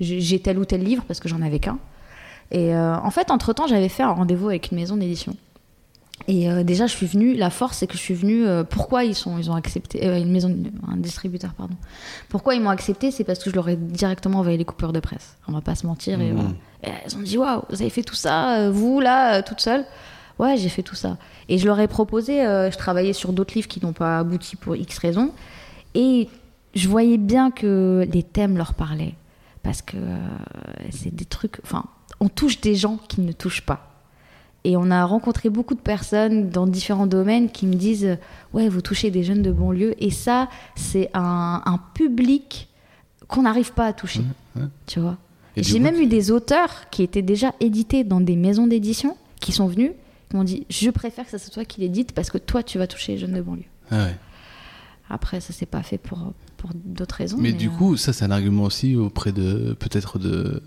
[0.00, 1.78] j'ai tel ou tel livre, parce que j'en avais qu'un.
[2.50, 5.36] Et en fait, entre-temps, j'avais fait un rendez-vous avec une maison d'édition.
[6.26, 9.04] Et euh, déjà, je suis venue, la force, c'est que je suis venue, euh, pourquoi
[9.04, 10.54] ils, sont, ils ont accepté, euh, une maison,
[10.86, 11.76] un distributeur, pardon.
[12.28, 15.00] Pourquoi ils m'ont accepté, c'est parce que je leur ai directement envoyé les coupures de
[15.00, 15.36] presse.
[15.46, 16.20] On va pas se mentir.
[16.20, 16.50] Et, voilà.
[16.82, 19.84] Et elles ont dit, waouh, vous avez fait tout ça, vous, là, toute seule?
[20.38, 21.16] Ouais, j'ai fait tout ça.
[21.48, 24.76] Et je leur ai proposé, je travaillais sur d'autres livres qui n'ont pas abouti pour
[24.76, 25.32] X raisons.
[25.94, 26.28] Et
[26.74, 29.14] je voyais bien que les thèmes leur parlaient.
[29.64, 29.96] Parce que
[30.90, 31.58] c'est des trucs.
[31.64, 31.86] Enfin,
[32.20, 33.87] on touche des gens qui ne touchent pas.
[34.64, 38.18] Et on a rencontré beaucoup de personnes dans différents domaines qui me disent
[38.52, 39.94] Ouais, vous touchez des jeunes de banlieue.
[40.02, 42.68] Et ça, c'est un, un public
[43.28, 44.22] qu'on n'arrive pas à toucher.
[44.56, 44.62] ouais.
[44.86, 45.16] Tu vois
[45.56, 49.66] J'ai même eu des auteurs qui étaient déjà édités dans des maisons d'édition qui sont
[49.68, 49.92] venus,
[50.28, 52.78] qui m'ont dit Je préfère que ça soit toi qui l'édite parce que toi, tu
[52.78, 53.64] vas toucher les jeunes de banlieue.
[53.90, 54.16] Ah ouais.
[55.10, 57.38] Après, ça s'est pas fait pour, pour d'autres raisons.
[57.40, 59.74] Mais du euh, coup, ça, c'est un argument aussi auprès de.
[59.78, 60.62] Peut-être de.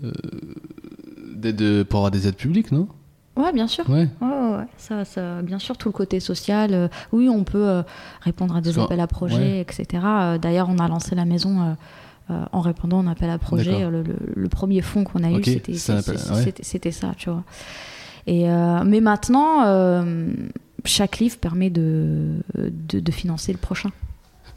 [1.44, 2.88] euh, pour avoir des aides publiques, non?
[3.36, 3.88] Ouais, bien sûr.
[4.20, 4.28] Ouais.
[4.28, 4.64] Ouais, ouais, ouais.
[4.76, 6.74] Ça, ça, bien sûr, tout le côté social.
[6.74, 7.82] euh, oui, on peut euh,
[8.20, 10.02] répondre à des appels à projets, etc.
[10.04, 11.76] Euh, D'ailleurs, on a lancé la maison
[12.52, 13.70] en répondant à un appel à projet.
[13.90, 15.34] Le, le- le premier fonds qu'on a eu,
[16.62, 17.42] c'était ça, tu vois.
[18.26, 18.44] Et,
[18.84, 19.62] mais maintenant,
[20.84, 23.90] chaque livre permet de, de, de financer le prochain.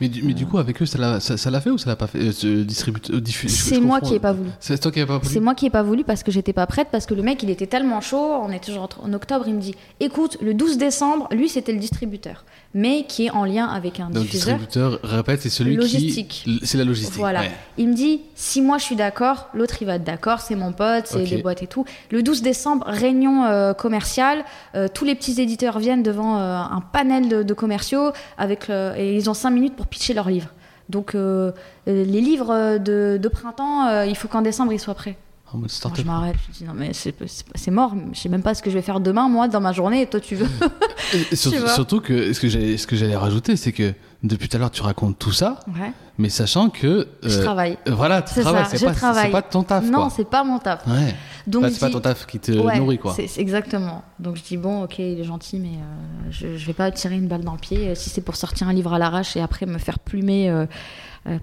[0.01, 1.89] Mais du, mais du coup, avec eux, ça l'a ça, ça l'a fait ou ça
[1.89, 4.49] l'a pas fait euh, ce distributeur, je- C'est moi qui n'ai pas voulu.
[4.59, 6.53] C'est toi qui n'as pas voulu C'est moi qui n'ai pas voulu parce que j'étais
[6.53, 9.45] pas prête, parce que le mec il était tellement chaud, on était genre en octobre,
[9.47, 12.43] il me dit écoute, le 12 décembre, lui c'était le distributeur,
[12.73, 14.57] mais qui est en lien avec un Donc, diffuseur.
[14.57, 16.27] distributeur, répète, c'est celui Logistique.
[16.27, 16.59] qui.
[16.63, 17.15] C'est la logistique.
[17.15, 17.41] Voilà.
[17.41, 17.51] ouais.
[17.77, 20.73] Il me dit si moi je suis d'accord, l'autre il va être d'accord, c'est mon
[20.73, 21.29] pote, c'est Ok.
[21.29, 21.85] des boîtes et tout.
[22.11, 24.43] Le 12 décembre, réunion euh, commerciale,
[24.75, 28.93] euh, tous les petits éditeurs viennent devant euh, un panel de, de commerciaux avec le-
[28.97, 30.49] et ils ont 5 minutes pour pitcher leurs livres.
[30.89, 31.51] Donc euh,
[31.87, 35.17] euh, les livres de, de printemps, euh, il faut qu'en décembre ils soient prêts.
[35.47, 36.01] En mode Moi, start-up.
[36.03, 38.61] je m'arrête, je dis non mais c'est c'est- c'est mort, je sais même pas ce
[38.61, 40.47] que je vais faire demain moi dans ma journée et toi tu veux.
[41.31, 44.59] Et- surtout que ce que j'allais ce que j'allais rajouter, c'est que depuis tout à
[44.59, 45.91] l'heure, tu racontes tout ça, Ouais.
[46.17, 47.07] Mais sachant que.
[47.23, 47.77] Je euh, travaille.
[47.87, 48.65] Voilà, tu travailles.
[48.69, 49.83] C'est je pas, pas ton taf.
[49.85, 50.85] non, c'est pas mon taf.
[50.87, 51.13] Ouais.
[51.47, 53.13] Donc Bah, je c'est pas ton taf qui te Ouais, nourrit, quoi.
[53.13, 54.03] c'est- exactement.
[54.19, 57.15] Donc je dis bon, ok, il est gentil, mais euh, je, je vais pas tirer
[57.15, 57.89] une balle dans le pied.
[57.89, 60.65] Euh, Si c'est pour sortir un livre à l'arrache et après me faire plumer euh,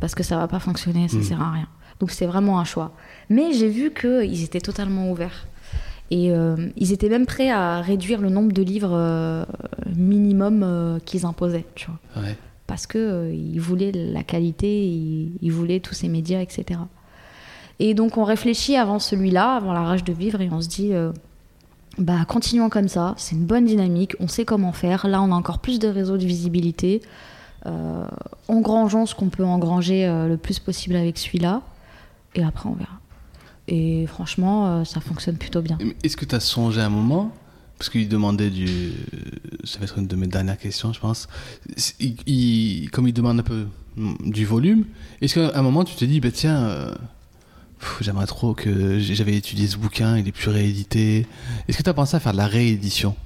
[0.00, 1.22] parce que ça va pas fonctionner, ça Mm.
[1.22, 1.68] sert à rien.
[2.00, 2.92] Donc c'est vraiment un choix.
[3.30, 5.46] Mais j'ai vu qu'ils étaient totalement ouverts.
[6.10, 6.30] Et
[6.76, 9.46] ils étaient même prêts à réduire le nombre de livres
[9.96, 12.22] minimum qu'ils imposaient, tu vois.
[12.22, 12.36] Ouais.
[12.72, 16.80] Parce que euh, ils voulaient la qualité, ils, ils voulaient tous ces médias, etc.
[17.80, 20.94] Et donc on réfléchit avant celui-là, avant la rage de vivre, et on se dit,
[20.94, 21.12] euh,
[21.98, 25.06] bah continuons comme ça, c'est une bonne dynamique, on sait comment faire.
[25.06, 27.02] Là, on a encore plus de réseaux de visibilité.
[27.66, 28.06] Euh,
[28.48, 31.60] engrangeons ce qu'on peut engranger euh, le plus possible avec celui-là,
[32.34, 33.00] et après on verra.
[33.68, 35.76] Et franchement, euh, ça fonctionne plutôt bien.
[36.02, 37.32] Est-ce que tu as songé à un moment
[37.82, 38.92] Parce qu'il demandait du.
[39.64, 41.26] Ça va être une de mes dernières questions, je pense.
[41.98, 43.66] Il- il- comme il demande un peu
[43.96, 44.84] mm, du volume,
[45.20, 46.94] est-ce qu'à un moment tu te dis, bah, tiens, euh,
[48.00, 51.26] j'aimerais trop que j'avais étudié ce bouquin, il est plus réédité.
[51.66, 53.16] Est-ce que tu as pensé à faire de la réédition?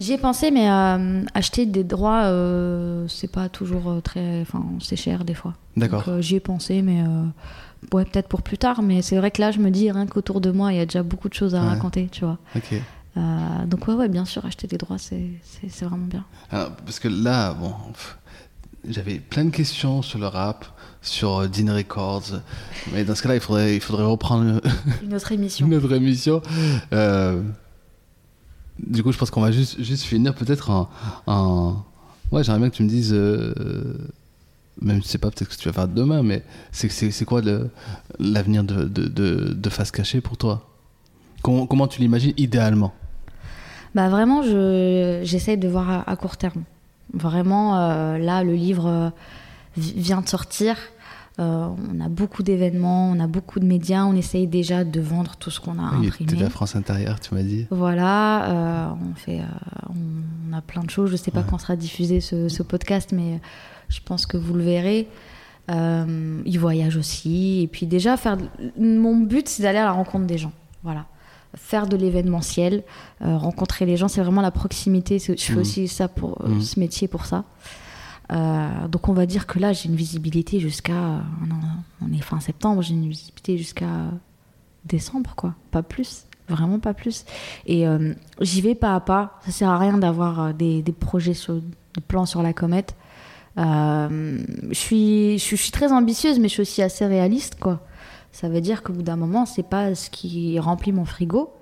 [0.00, 4.42] J'y ai pensé, mais euh, acheter des droits, euh, c'est pas toujours euh, très.
[4.42, 5.54] Enfin, c'est cher des fois.
[5.78, 6.04] D'accord.
[6.08, 7.24] Euh, J'y ai pensé, mais euh,
[7.96, 8.82] ouais, peut-être pour plus tard.
[8.82, 10.84] Mais c'est vrai que là, je me dis, rien qu'autour de moi, il y a
[10.84, 11.68] déjà beaucoup de choses à Ouais.
[11.68, 12.36] raconter, tu vois.
[12.54, 12.74] Ok.
[13.16, 15.30] Euh, donc, ouais, ouais, bien sûr, acheter des droits, c'est
[15.82, 16.24] vraiment bien.
[16.50, 17.72] Alors, parce que là, bon,
[18.88, 20.66] j'avais plein de questions sur le rap,
[21.00, 22.40] sur euh, Dean Records,
[22.92, 24.60] mais dans ce cas-là, il faudrait, il faudrait reprendre
[25.02, 25.66] Une autre émission.
[25.68, 26.42] une autre émission.
[26.92, 27.42] Euh,
[28.84, 30.90] du coup, je pense qu'on va juste, juste finir peut-être en,
[31.26, 31.84] en-
[32.32, 33.54] Ouais, j'aimerais bien que tu me dises, euh,
[34.80, 36.42] même si c'est pas peut-être ce que tu vas faire demain, mais
[36.72, 37.42] c'est quoi
[38.18, 40.68] l'avenir de, de, de, de Face Cachée pour toi?
[41.42, 42.92] Comment, comment tu l'imagines idéalement?
[43.94, 46.62] Bah vraiment, je- j'essaye de voir à, à court terme.
[47.12, 49.10] Vraiment, euh, là, le livre euh,
[49.76, 50.76] vi- vient de sortir.
[51.40, 55.34] Euh, on a beaucoup d'événements, on a beaucoup de médias, on essaye déjà de vendre
[55.36, 56.32] tout ce qu'on a Oui, imprimé.
[56.32, 57.66] de la France intérieure, tu m'as dit.
[57.70, 61.10] Voilà, euh, on fait, euh, on a plein de choses.
[61.10, 63.40] Je sais pas quand sera diffusé ce, ce podcast, mais
[63.88, 65.08] je pense que vous le verrez.
[65.68, 68.36] Il voyage aussi, et puis déjà faire.
[68.78, 70.52] Mon but, c'est d'aller à la rencontre des gens.
[70.84, 71.06] Voilà,
[71.54, 72.82] faire de l'événementiel,
[73.22, 75.18] euh, rencontrer les gens, c'est vraiment la proximité.
[75.18, 75.58] Je fais Mhm.
[75.60, 76.60] aussi ça pour euh, Mhm.
[76.60, 77.44] ce métier pour ça.
[78.32, 80.92] Euh, donc on va dire que là, j'ai une visibilité jusqu'à.
[81.46, 81.56] non,
[82.02, 83.86] on est fin septembre, j'ai une visibilité jusqu'à
[84.84, 87.24] décembre, quoi, pas plus, vraiment pas plus.
[87.66, 87.84] Et
[88.40, 89.38] j'y vais pas à pas.
[89.46, 92.94] Ça sert à rien d'avoir des, des projets sur des plans sur la comète.
[93.56, 97.80] Je suis, je suis très ambitieuse, mais je suis aussi assez réaliste, quoi.
[98.34, 101.52] Ça veut dire qu'au bout d'un moment, c'est pas ce qui remplit mon frigo.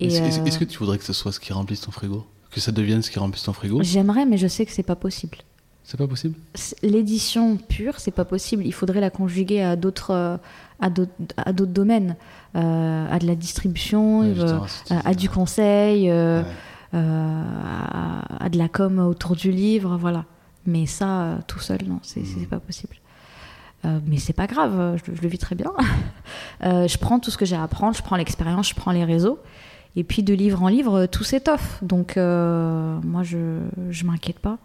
[0.00, 2.26] Est-ce euh, est-ce que tu voudrais que ce soit ce qui remplisse ton frigo?
[2.50, 3.80] Que ça devienne ce qui remplisse ton frigo?
[3.82, 5.38] J'aimerais, mais je sais que c'est pas possible.
[5.82, 6.34] C'est pas possible?
[6.82, 8.66] L'édition pure, c'est pas possible.
[8.66, 10.36] Il faudrait la conjuguer à d'autres, euh,
[10.78, 12.16] à d'autres, domaines,
[12.54, 14.58] Euh, à de la distribution, Ouais, euh,
[14.90, 16.44] à, du conseil, Ouais.
[16.92, 20.24] à, à de la com autour du livre, voilà.
[20.66, 22.96] Mais ça, tout seul, non, c'est, c'est pas possible.
[23.84, 25.72] Euh, mais c'est pas grave, euh, je, le vis très bien.
[26.62, 29.04] Euh, je prends tout ce que j'ai à apprendre, je prends l'expérience, je prends les
[29.04, 29.38] réseaux.
[29.96, 31.82] Et puis de livre en livre, tout s'étoffe.
[31.82, 34.58] Donc moi, je je m'inquiète pas.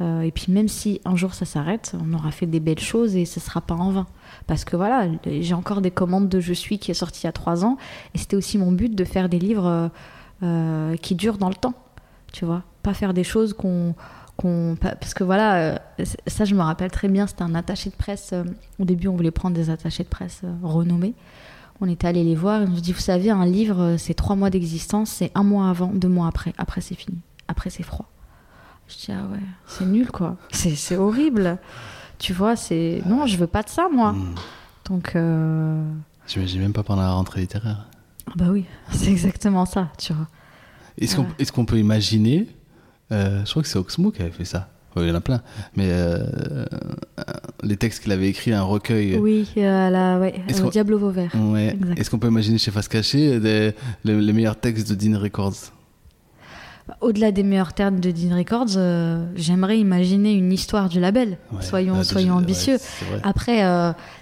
[0.00, 3.26] Et puis même si un jour ça s'arrête, on aura fait des belles choses et
[3.26, 4.06] ce sera pas en vain.
[4.48, 7.28] Parce que voilà, j'ai encore des commandes de Je suis qui est sorti il y
[7.28, 7.76] a trois ans.
[8.14, 9.90] Et c'était aussi mon but de faire des livres
[11.00, 11.74] qui durent dans le temps.
[12.32, 13.94] Tu vois Pas faire des choses qu'on.
[14.40, 15.76] Qu'on- parce que voilà, euh,
[16.26, 18.30] ça je me rappelle très bien, c'était un attaché de presse.
[18.32, 18.44] euh,
[18.78, 21.14] au début, on voulait prendre des attachés de presse euh, renommés.
[21.80, 24.36] On était allé les voir et on se dit, vous savez, un livre, c'est trois
[24.36, 26.52] mois d'existence, c'est un mois avant, deux mois après.
[26.58, 27.16] Après, c'est fini.
[27.48, 28.06] Après, c'est froid.
[28.88, 30.36] Je dis, ah ouais, c'est nul, quoi.
[30.50, 31.58] C'est c'est horrible.
[32.18, 33.02] Tu vois, c'est.
[33.06, 34.12] Non, je veux pas de ça, moi.
[34.12, 34.34] Hmm.
[34.88, 35.16] Donc.
[35.16, 35.82] euh,
[36.26, 37.86] J'imagine même pas pendant la rentrée littéraire.
[38.26, 40.26] ah Bah oui, c'est exactement ça, tu vois.
[40.98, 41.28] Est-ce qu'on Ouais.
[41.38, 42.46] est-ce qu'on peut imaginer
[43.12, 44.68] euh, Je crois que c'est Oxmo qui avait fait ça.
[44.96, 45.40] Il y en a plein.
[45.76, 46.64] Mais euh, euh,
[47.62, 49.16] les textes qu'il avait écrits, un recueil.
[49.18, 51.30] Oui, euh, la, ouais, Est-ce au au Vauvert.
[51.36, 51.76] Ouais.
[51.96, 53.72] Est-ce qu'on peut imaginer chez Face Cachée des-
[54.04, 55.54] les, les meilleurs textes de Dean Records?
[57.00, 61.38] Au-delà des meilleurs termes de Dean Records, euh, j'aimerais imaginer une histoire du label.
[61.52, 61.62] Ouais.
[61.62, 62.78] soyons Ah, soyons ambitieux.
[63.22, 63.62] Après,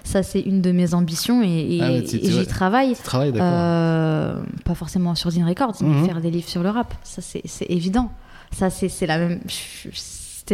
[0.03, 2.93] ça c'est une de mes ambitions et, et- Ah, et j'y travaille.
[4.65, 6.01] Pas forcément sur Dean Records, Mhm.
[6.01, 6.93] mais faire des livres sur le rap.
[7.03, 8.11] Ça, c'est évident.
[8.51, 9.39] Ça, c'est la même.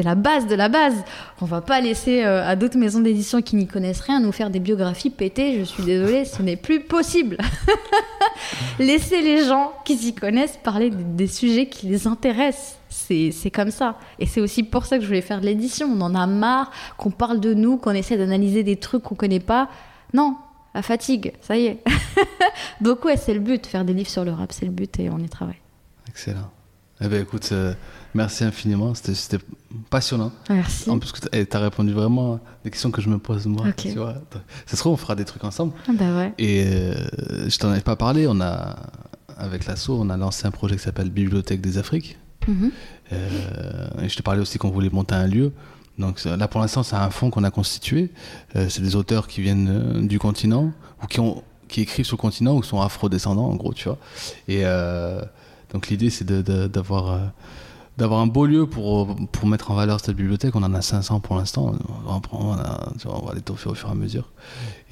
[0.04, 0.96] La base de la base.
[1.41, 4.50] On va pas laisser euh, à d'autres maisons d'édition qui n'y connaissent rien nous faire
[4.50, 5.60] des biographies pétées.
[5.60, 7.38] Je suis désolée, ce n'est plus possible.
[8.80, 12.78] Laissez les gens qui s'y connaissent parler des, sujets qui les intéressent.
[12.89, 13.98] C'est c'est comme ça.
[14.20, 15.88] Et c'est aussi pour ça que je voulais faire de l'édition.
[15.88, 19.39] On en a marre qu'on parle de nous, qu'on essaie d'analyser des trucs qu'on connaît
[19.39, 19.70] pas.
[20.14, 20.36] Non,
[20.74, 21.84] la fatigue, ça y est.
[22.82, 25.10] Donc ouais, c'est le but, faire des livres sur le rap, c'est le but et
[25.10, 25.62] on y travaille.
[26.08, 26.52] Excellent.
[27.02, 27.74] Eh ben écoute, euh,
[28.14, 28.93] merci infiniment.
[28.96, 29.38] C'était-
[29.89, 30.32] passionnant.
[30.50, 30.89] Merci.
[30.89, 33.66] En plus, tu as répondu vraiment à des questions que je me pose moi.
[33.68, 33.76] Ok.
[33.76, 34.14] Tu vois.
[34.66, 35.74] Ça se trouve, on fera des trucs ensemble.
[35.88, 36.34] Ah bah ouais.
[36.38, 38.26] Et euh, je t'en avais pas parlé.
[38.28, 38.78] On a,
[39.38, 42.18] avec l'assaut, on a lancé un projet qui s'appelle Bibliothèque des Afriques.
[42.48, 42.72] Mhm.
[43.12, 45.52] Euh, et je te parlais aussi qu'on voulait monter un lieu.
[45.98, 48.12] Donc là, pour l'instant, c'est un fonds qu'on a constitué.
[48.54, 50.72] C'est des auteurs qui viennent du continent
[51.04, 53.88] ou qui, ont, qui écrivent sur le continent ou qui sont afro-descendants, en gros, tu
[53.89, 53.98] vois.
[54.50, 54.64] Et
[55.74, 57.20] donc l'idée, c'est d'avoir euh,
[57.97, 60.53] d'avoir un beau lieu pour, pour mettre en valeur cette bibliothèque.
[60.55, 61.74] On en a 500 pour l'instant.
[62.05, 64.30] On, va on, a- on va les toffer au fur et à mesure.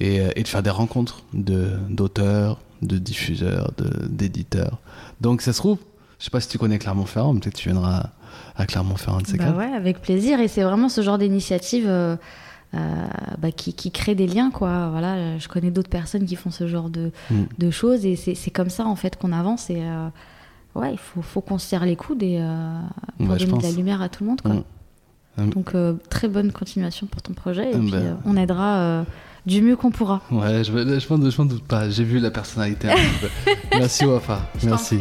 [0.00, 1.22] Et, euh, et de faire des rencontres
[1.88, 4.78] d'auteurs, de, diffuseurs, de- d'éditeurs.
[5.20, 5.78] Donc ça se trouve,
[6.18, 8.10] je sais pas si tu connais Clermont-Ferrand, peut-être que tu viendras
[8.56, 10.40] à Clermont-Ferrand de ces Bah ouais, avec plaisir.
[10.40, 12.16] Et c'est vraiment ce genre d'initiative euh,
[12.74, 13.06] euh,
[13.38, 14.88] bah, qui, qui crée des liens, quoi.
[14.90, 17.42] Voilà, je connais d'autres personnes qui font ce genre de, Mm.
[17.58, 19.70] de choses et c'est c'est comme ça en fait qu'on avance.
[19.70, 20.08] Et euh,
[20.74, 22.78] ouais, il faut, faut qu'on se serre les coudes et euh,
[23.18, 24.54] pour je donner de la lumière à tout le monde, quoi.
[24.54, 24.62] Mm.
[25.36, 25.50] Mm.
[25.50, 27.98] Donc euh, très bonne continuation pour ton projet et Mm, puis ben.
[28.02, 29.04] euh, on aidera euh,
[29.46, 30.22] du mieux qu'on pourra.
[30.30, 31.90] Ouais, je, je, m'en- je m'en doute pas.
[31.90, 32.88] J'ai vu la personnalité.
[32.90, 33.50] un petit peu.
[33.78, 34.48] Merci Wafa.
[34.60, 35.00] Je Merci.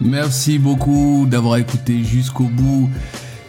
[0.00, 2.90] Merci beaucoup d'avoir écouté jusqu'au bout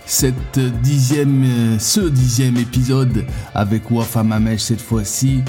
[0.05, 5.41] cette dixième, ce dixième épisode avec Wafa Mamesh cette fois-ci.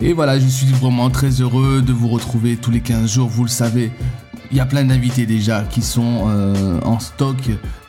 [0.00, 3.44] Et voilà, je suis vraiment très heureux de vous retrouver tous les 15 jours, vous
[3.44, 3.90] le savez.
[4.50, 7.36] Il y a plein d'invités déjà qui sont euh, en stock.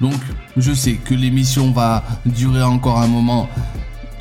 [0.01, 0.19] Donc
[0.55, 3.47] je sais que l'émission va durer encore un moment.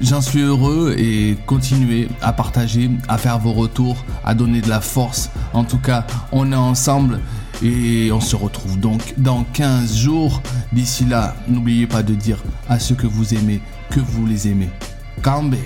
[0.00, 4.80] J'en suis heureux et continuez à partager, à faire vos retours, à donner de la
[4.80, 5.30] force.
[5.54, 7.20] En tout cas, on est ensemble
[7.62, 10.42] et on se retrouve donc dans 15 jours.
[10.72, 14.68] D'ici là, n'oubliez pas de dire à ceux que vous aimez que vous les aimez.
[15.22, 15.56] Cambe.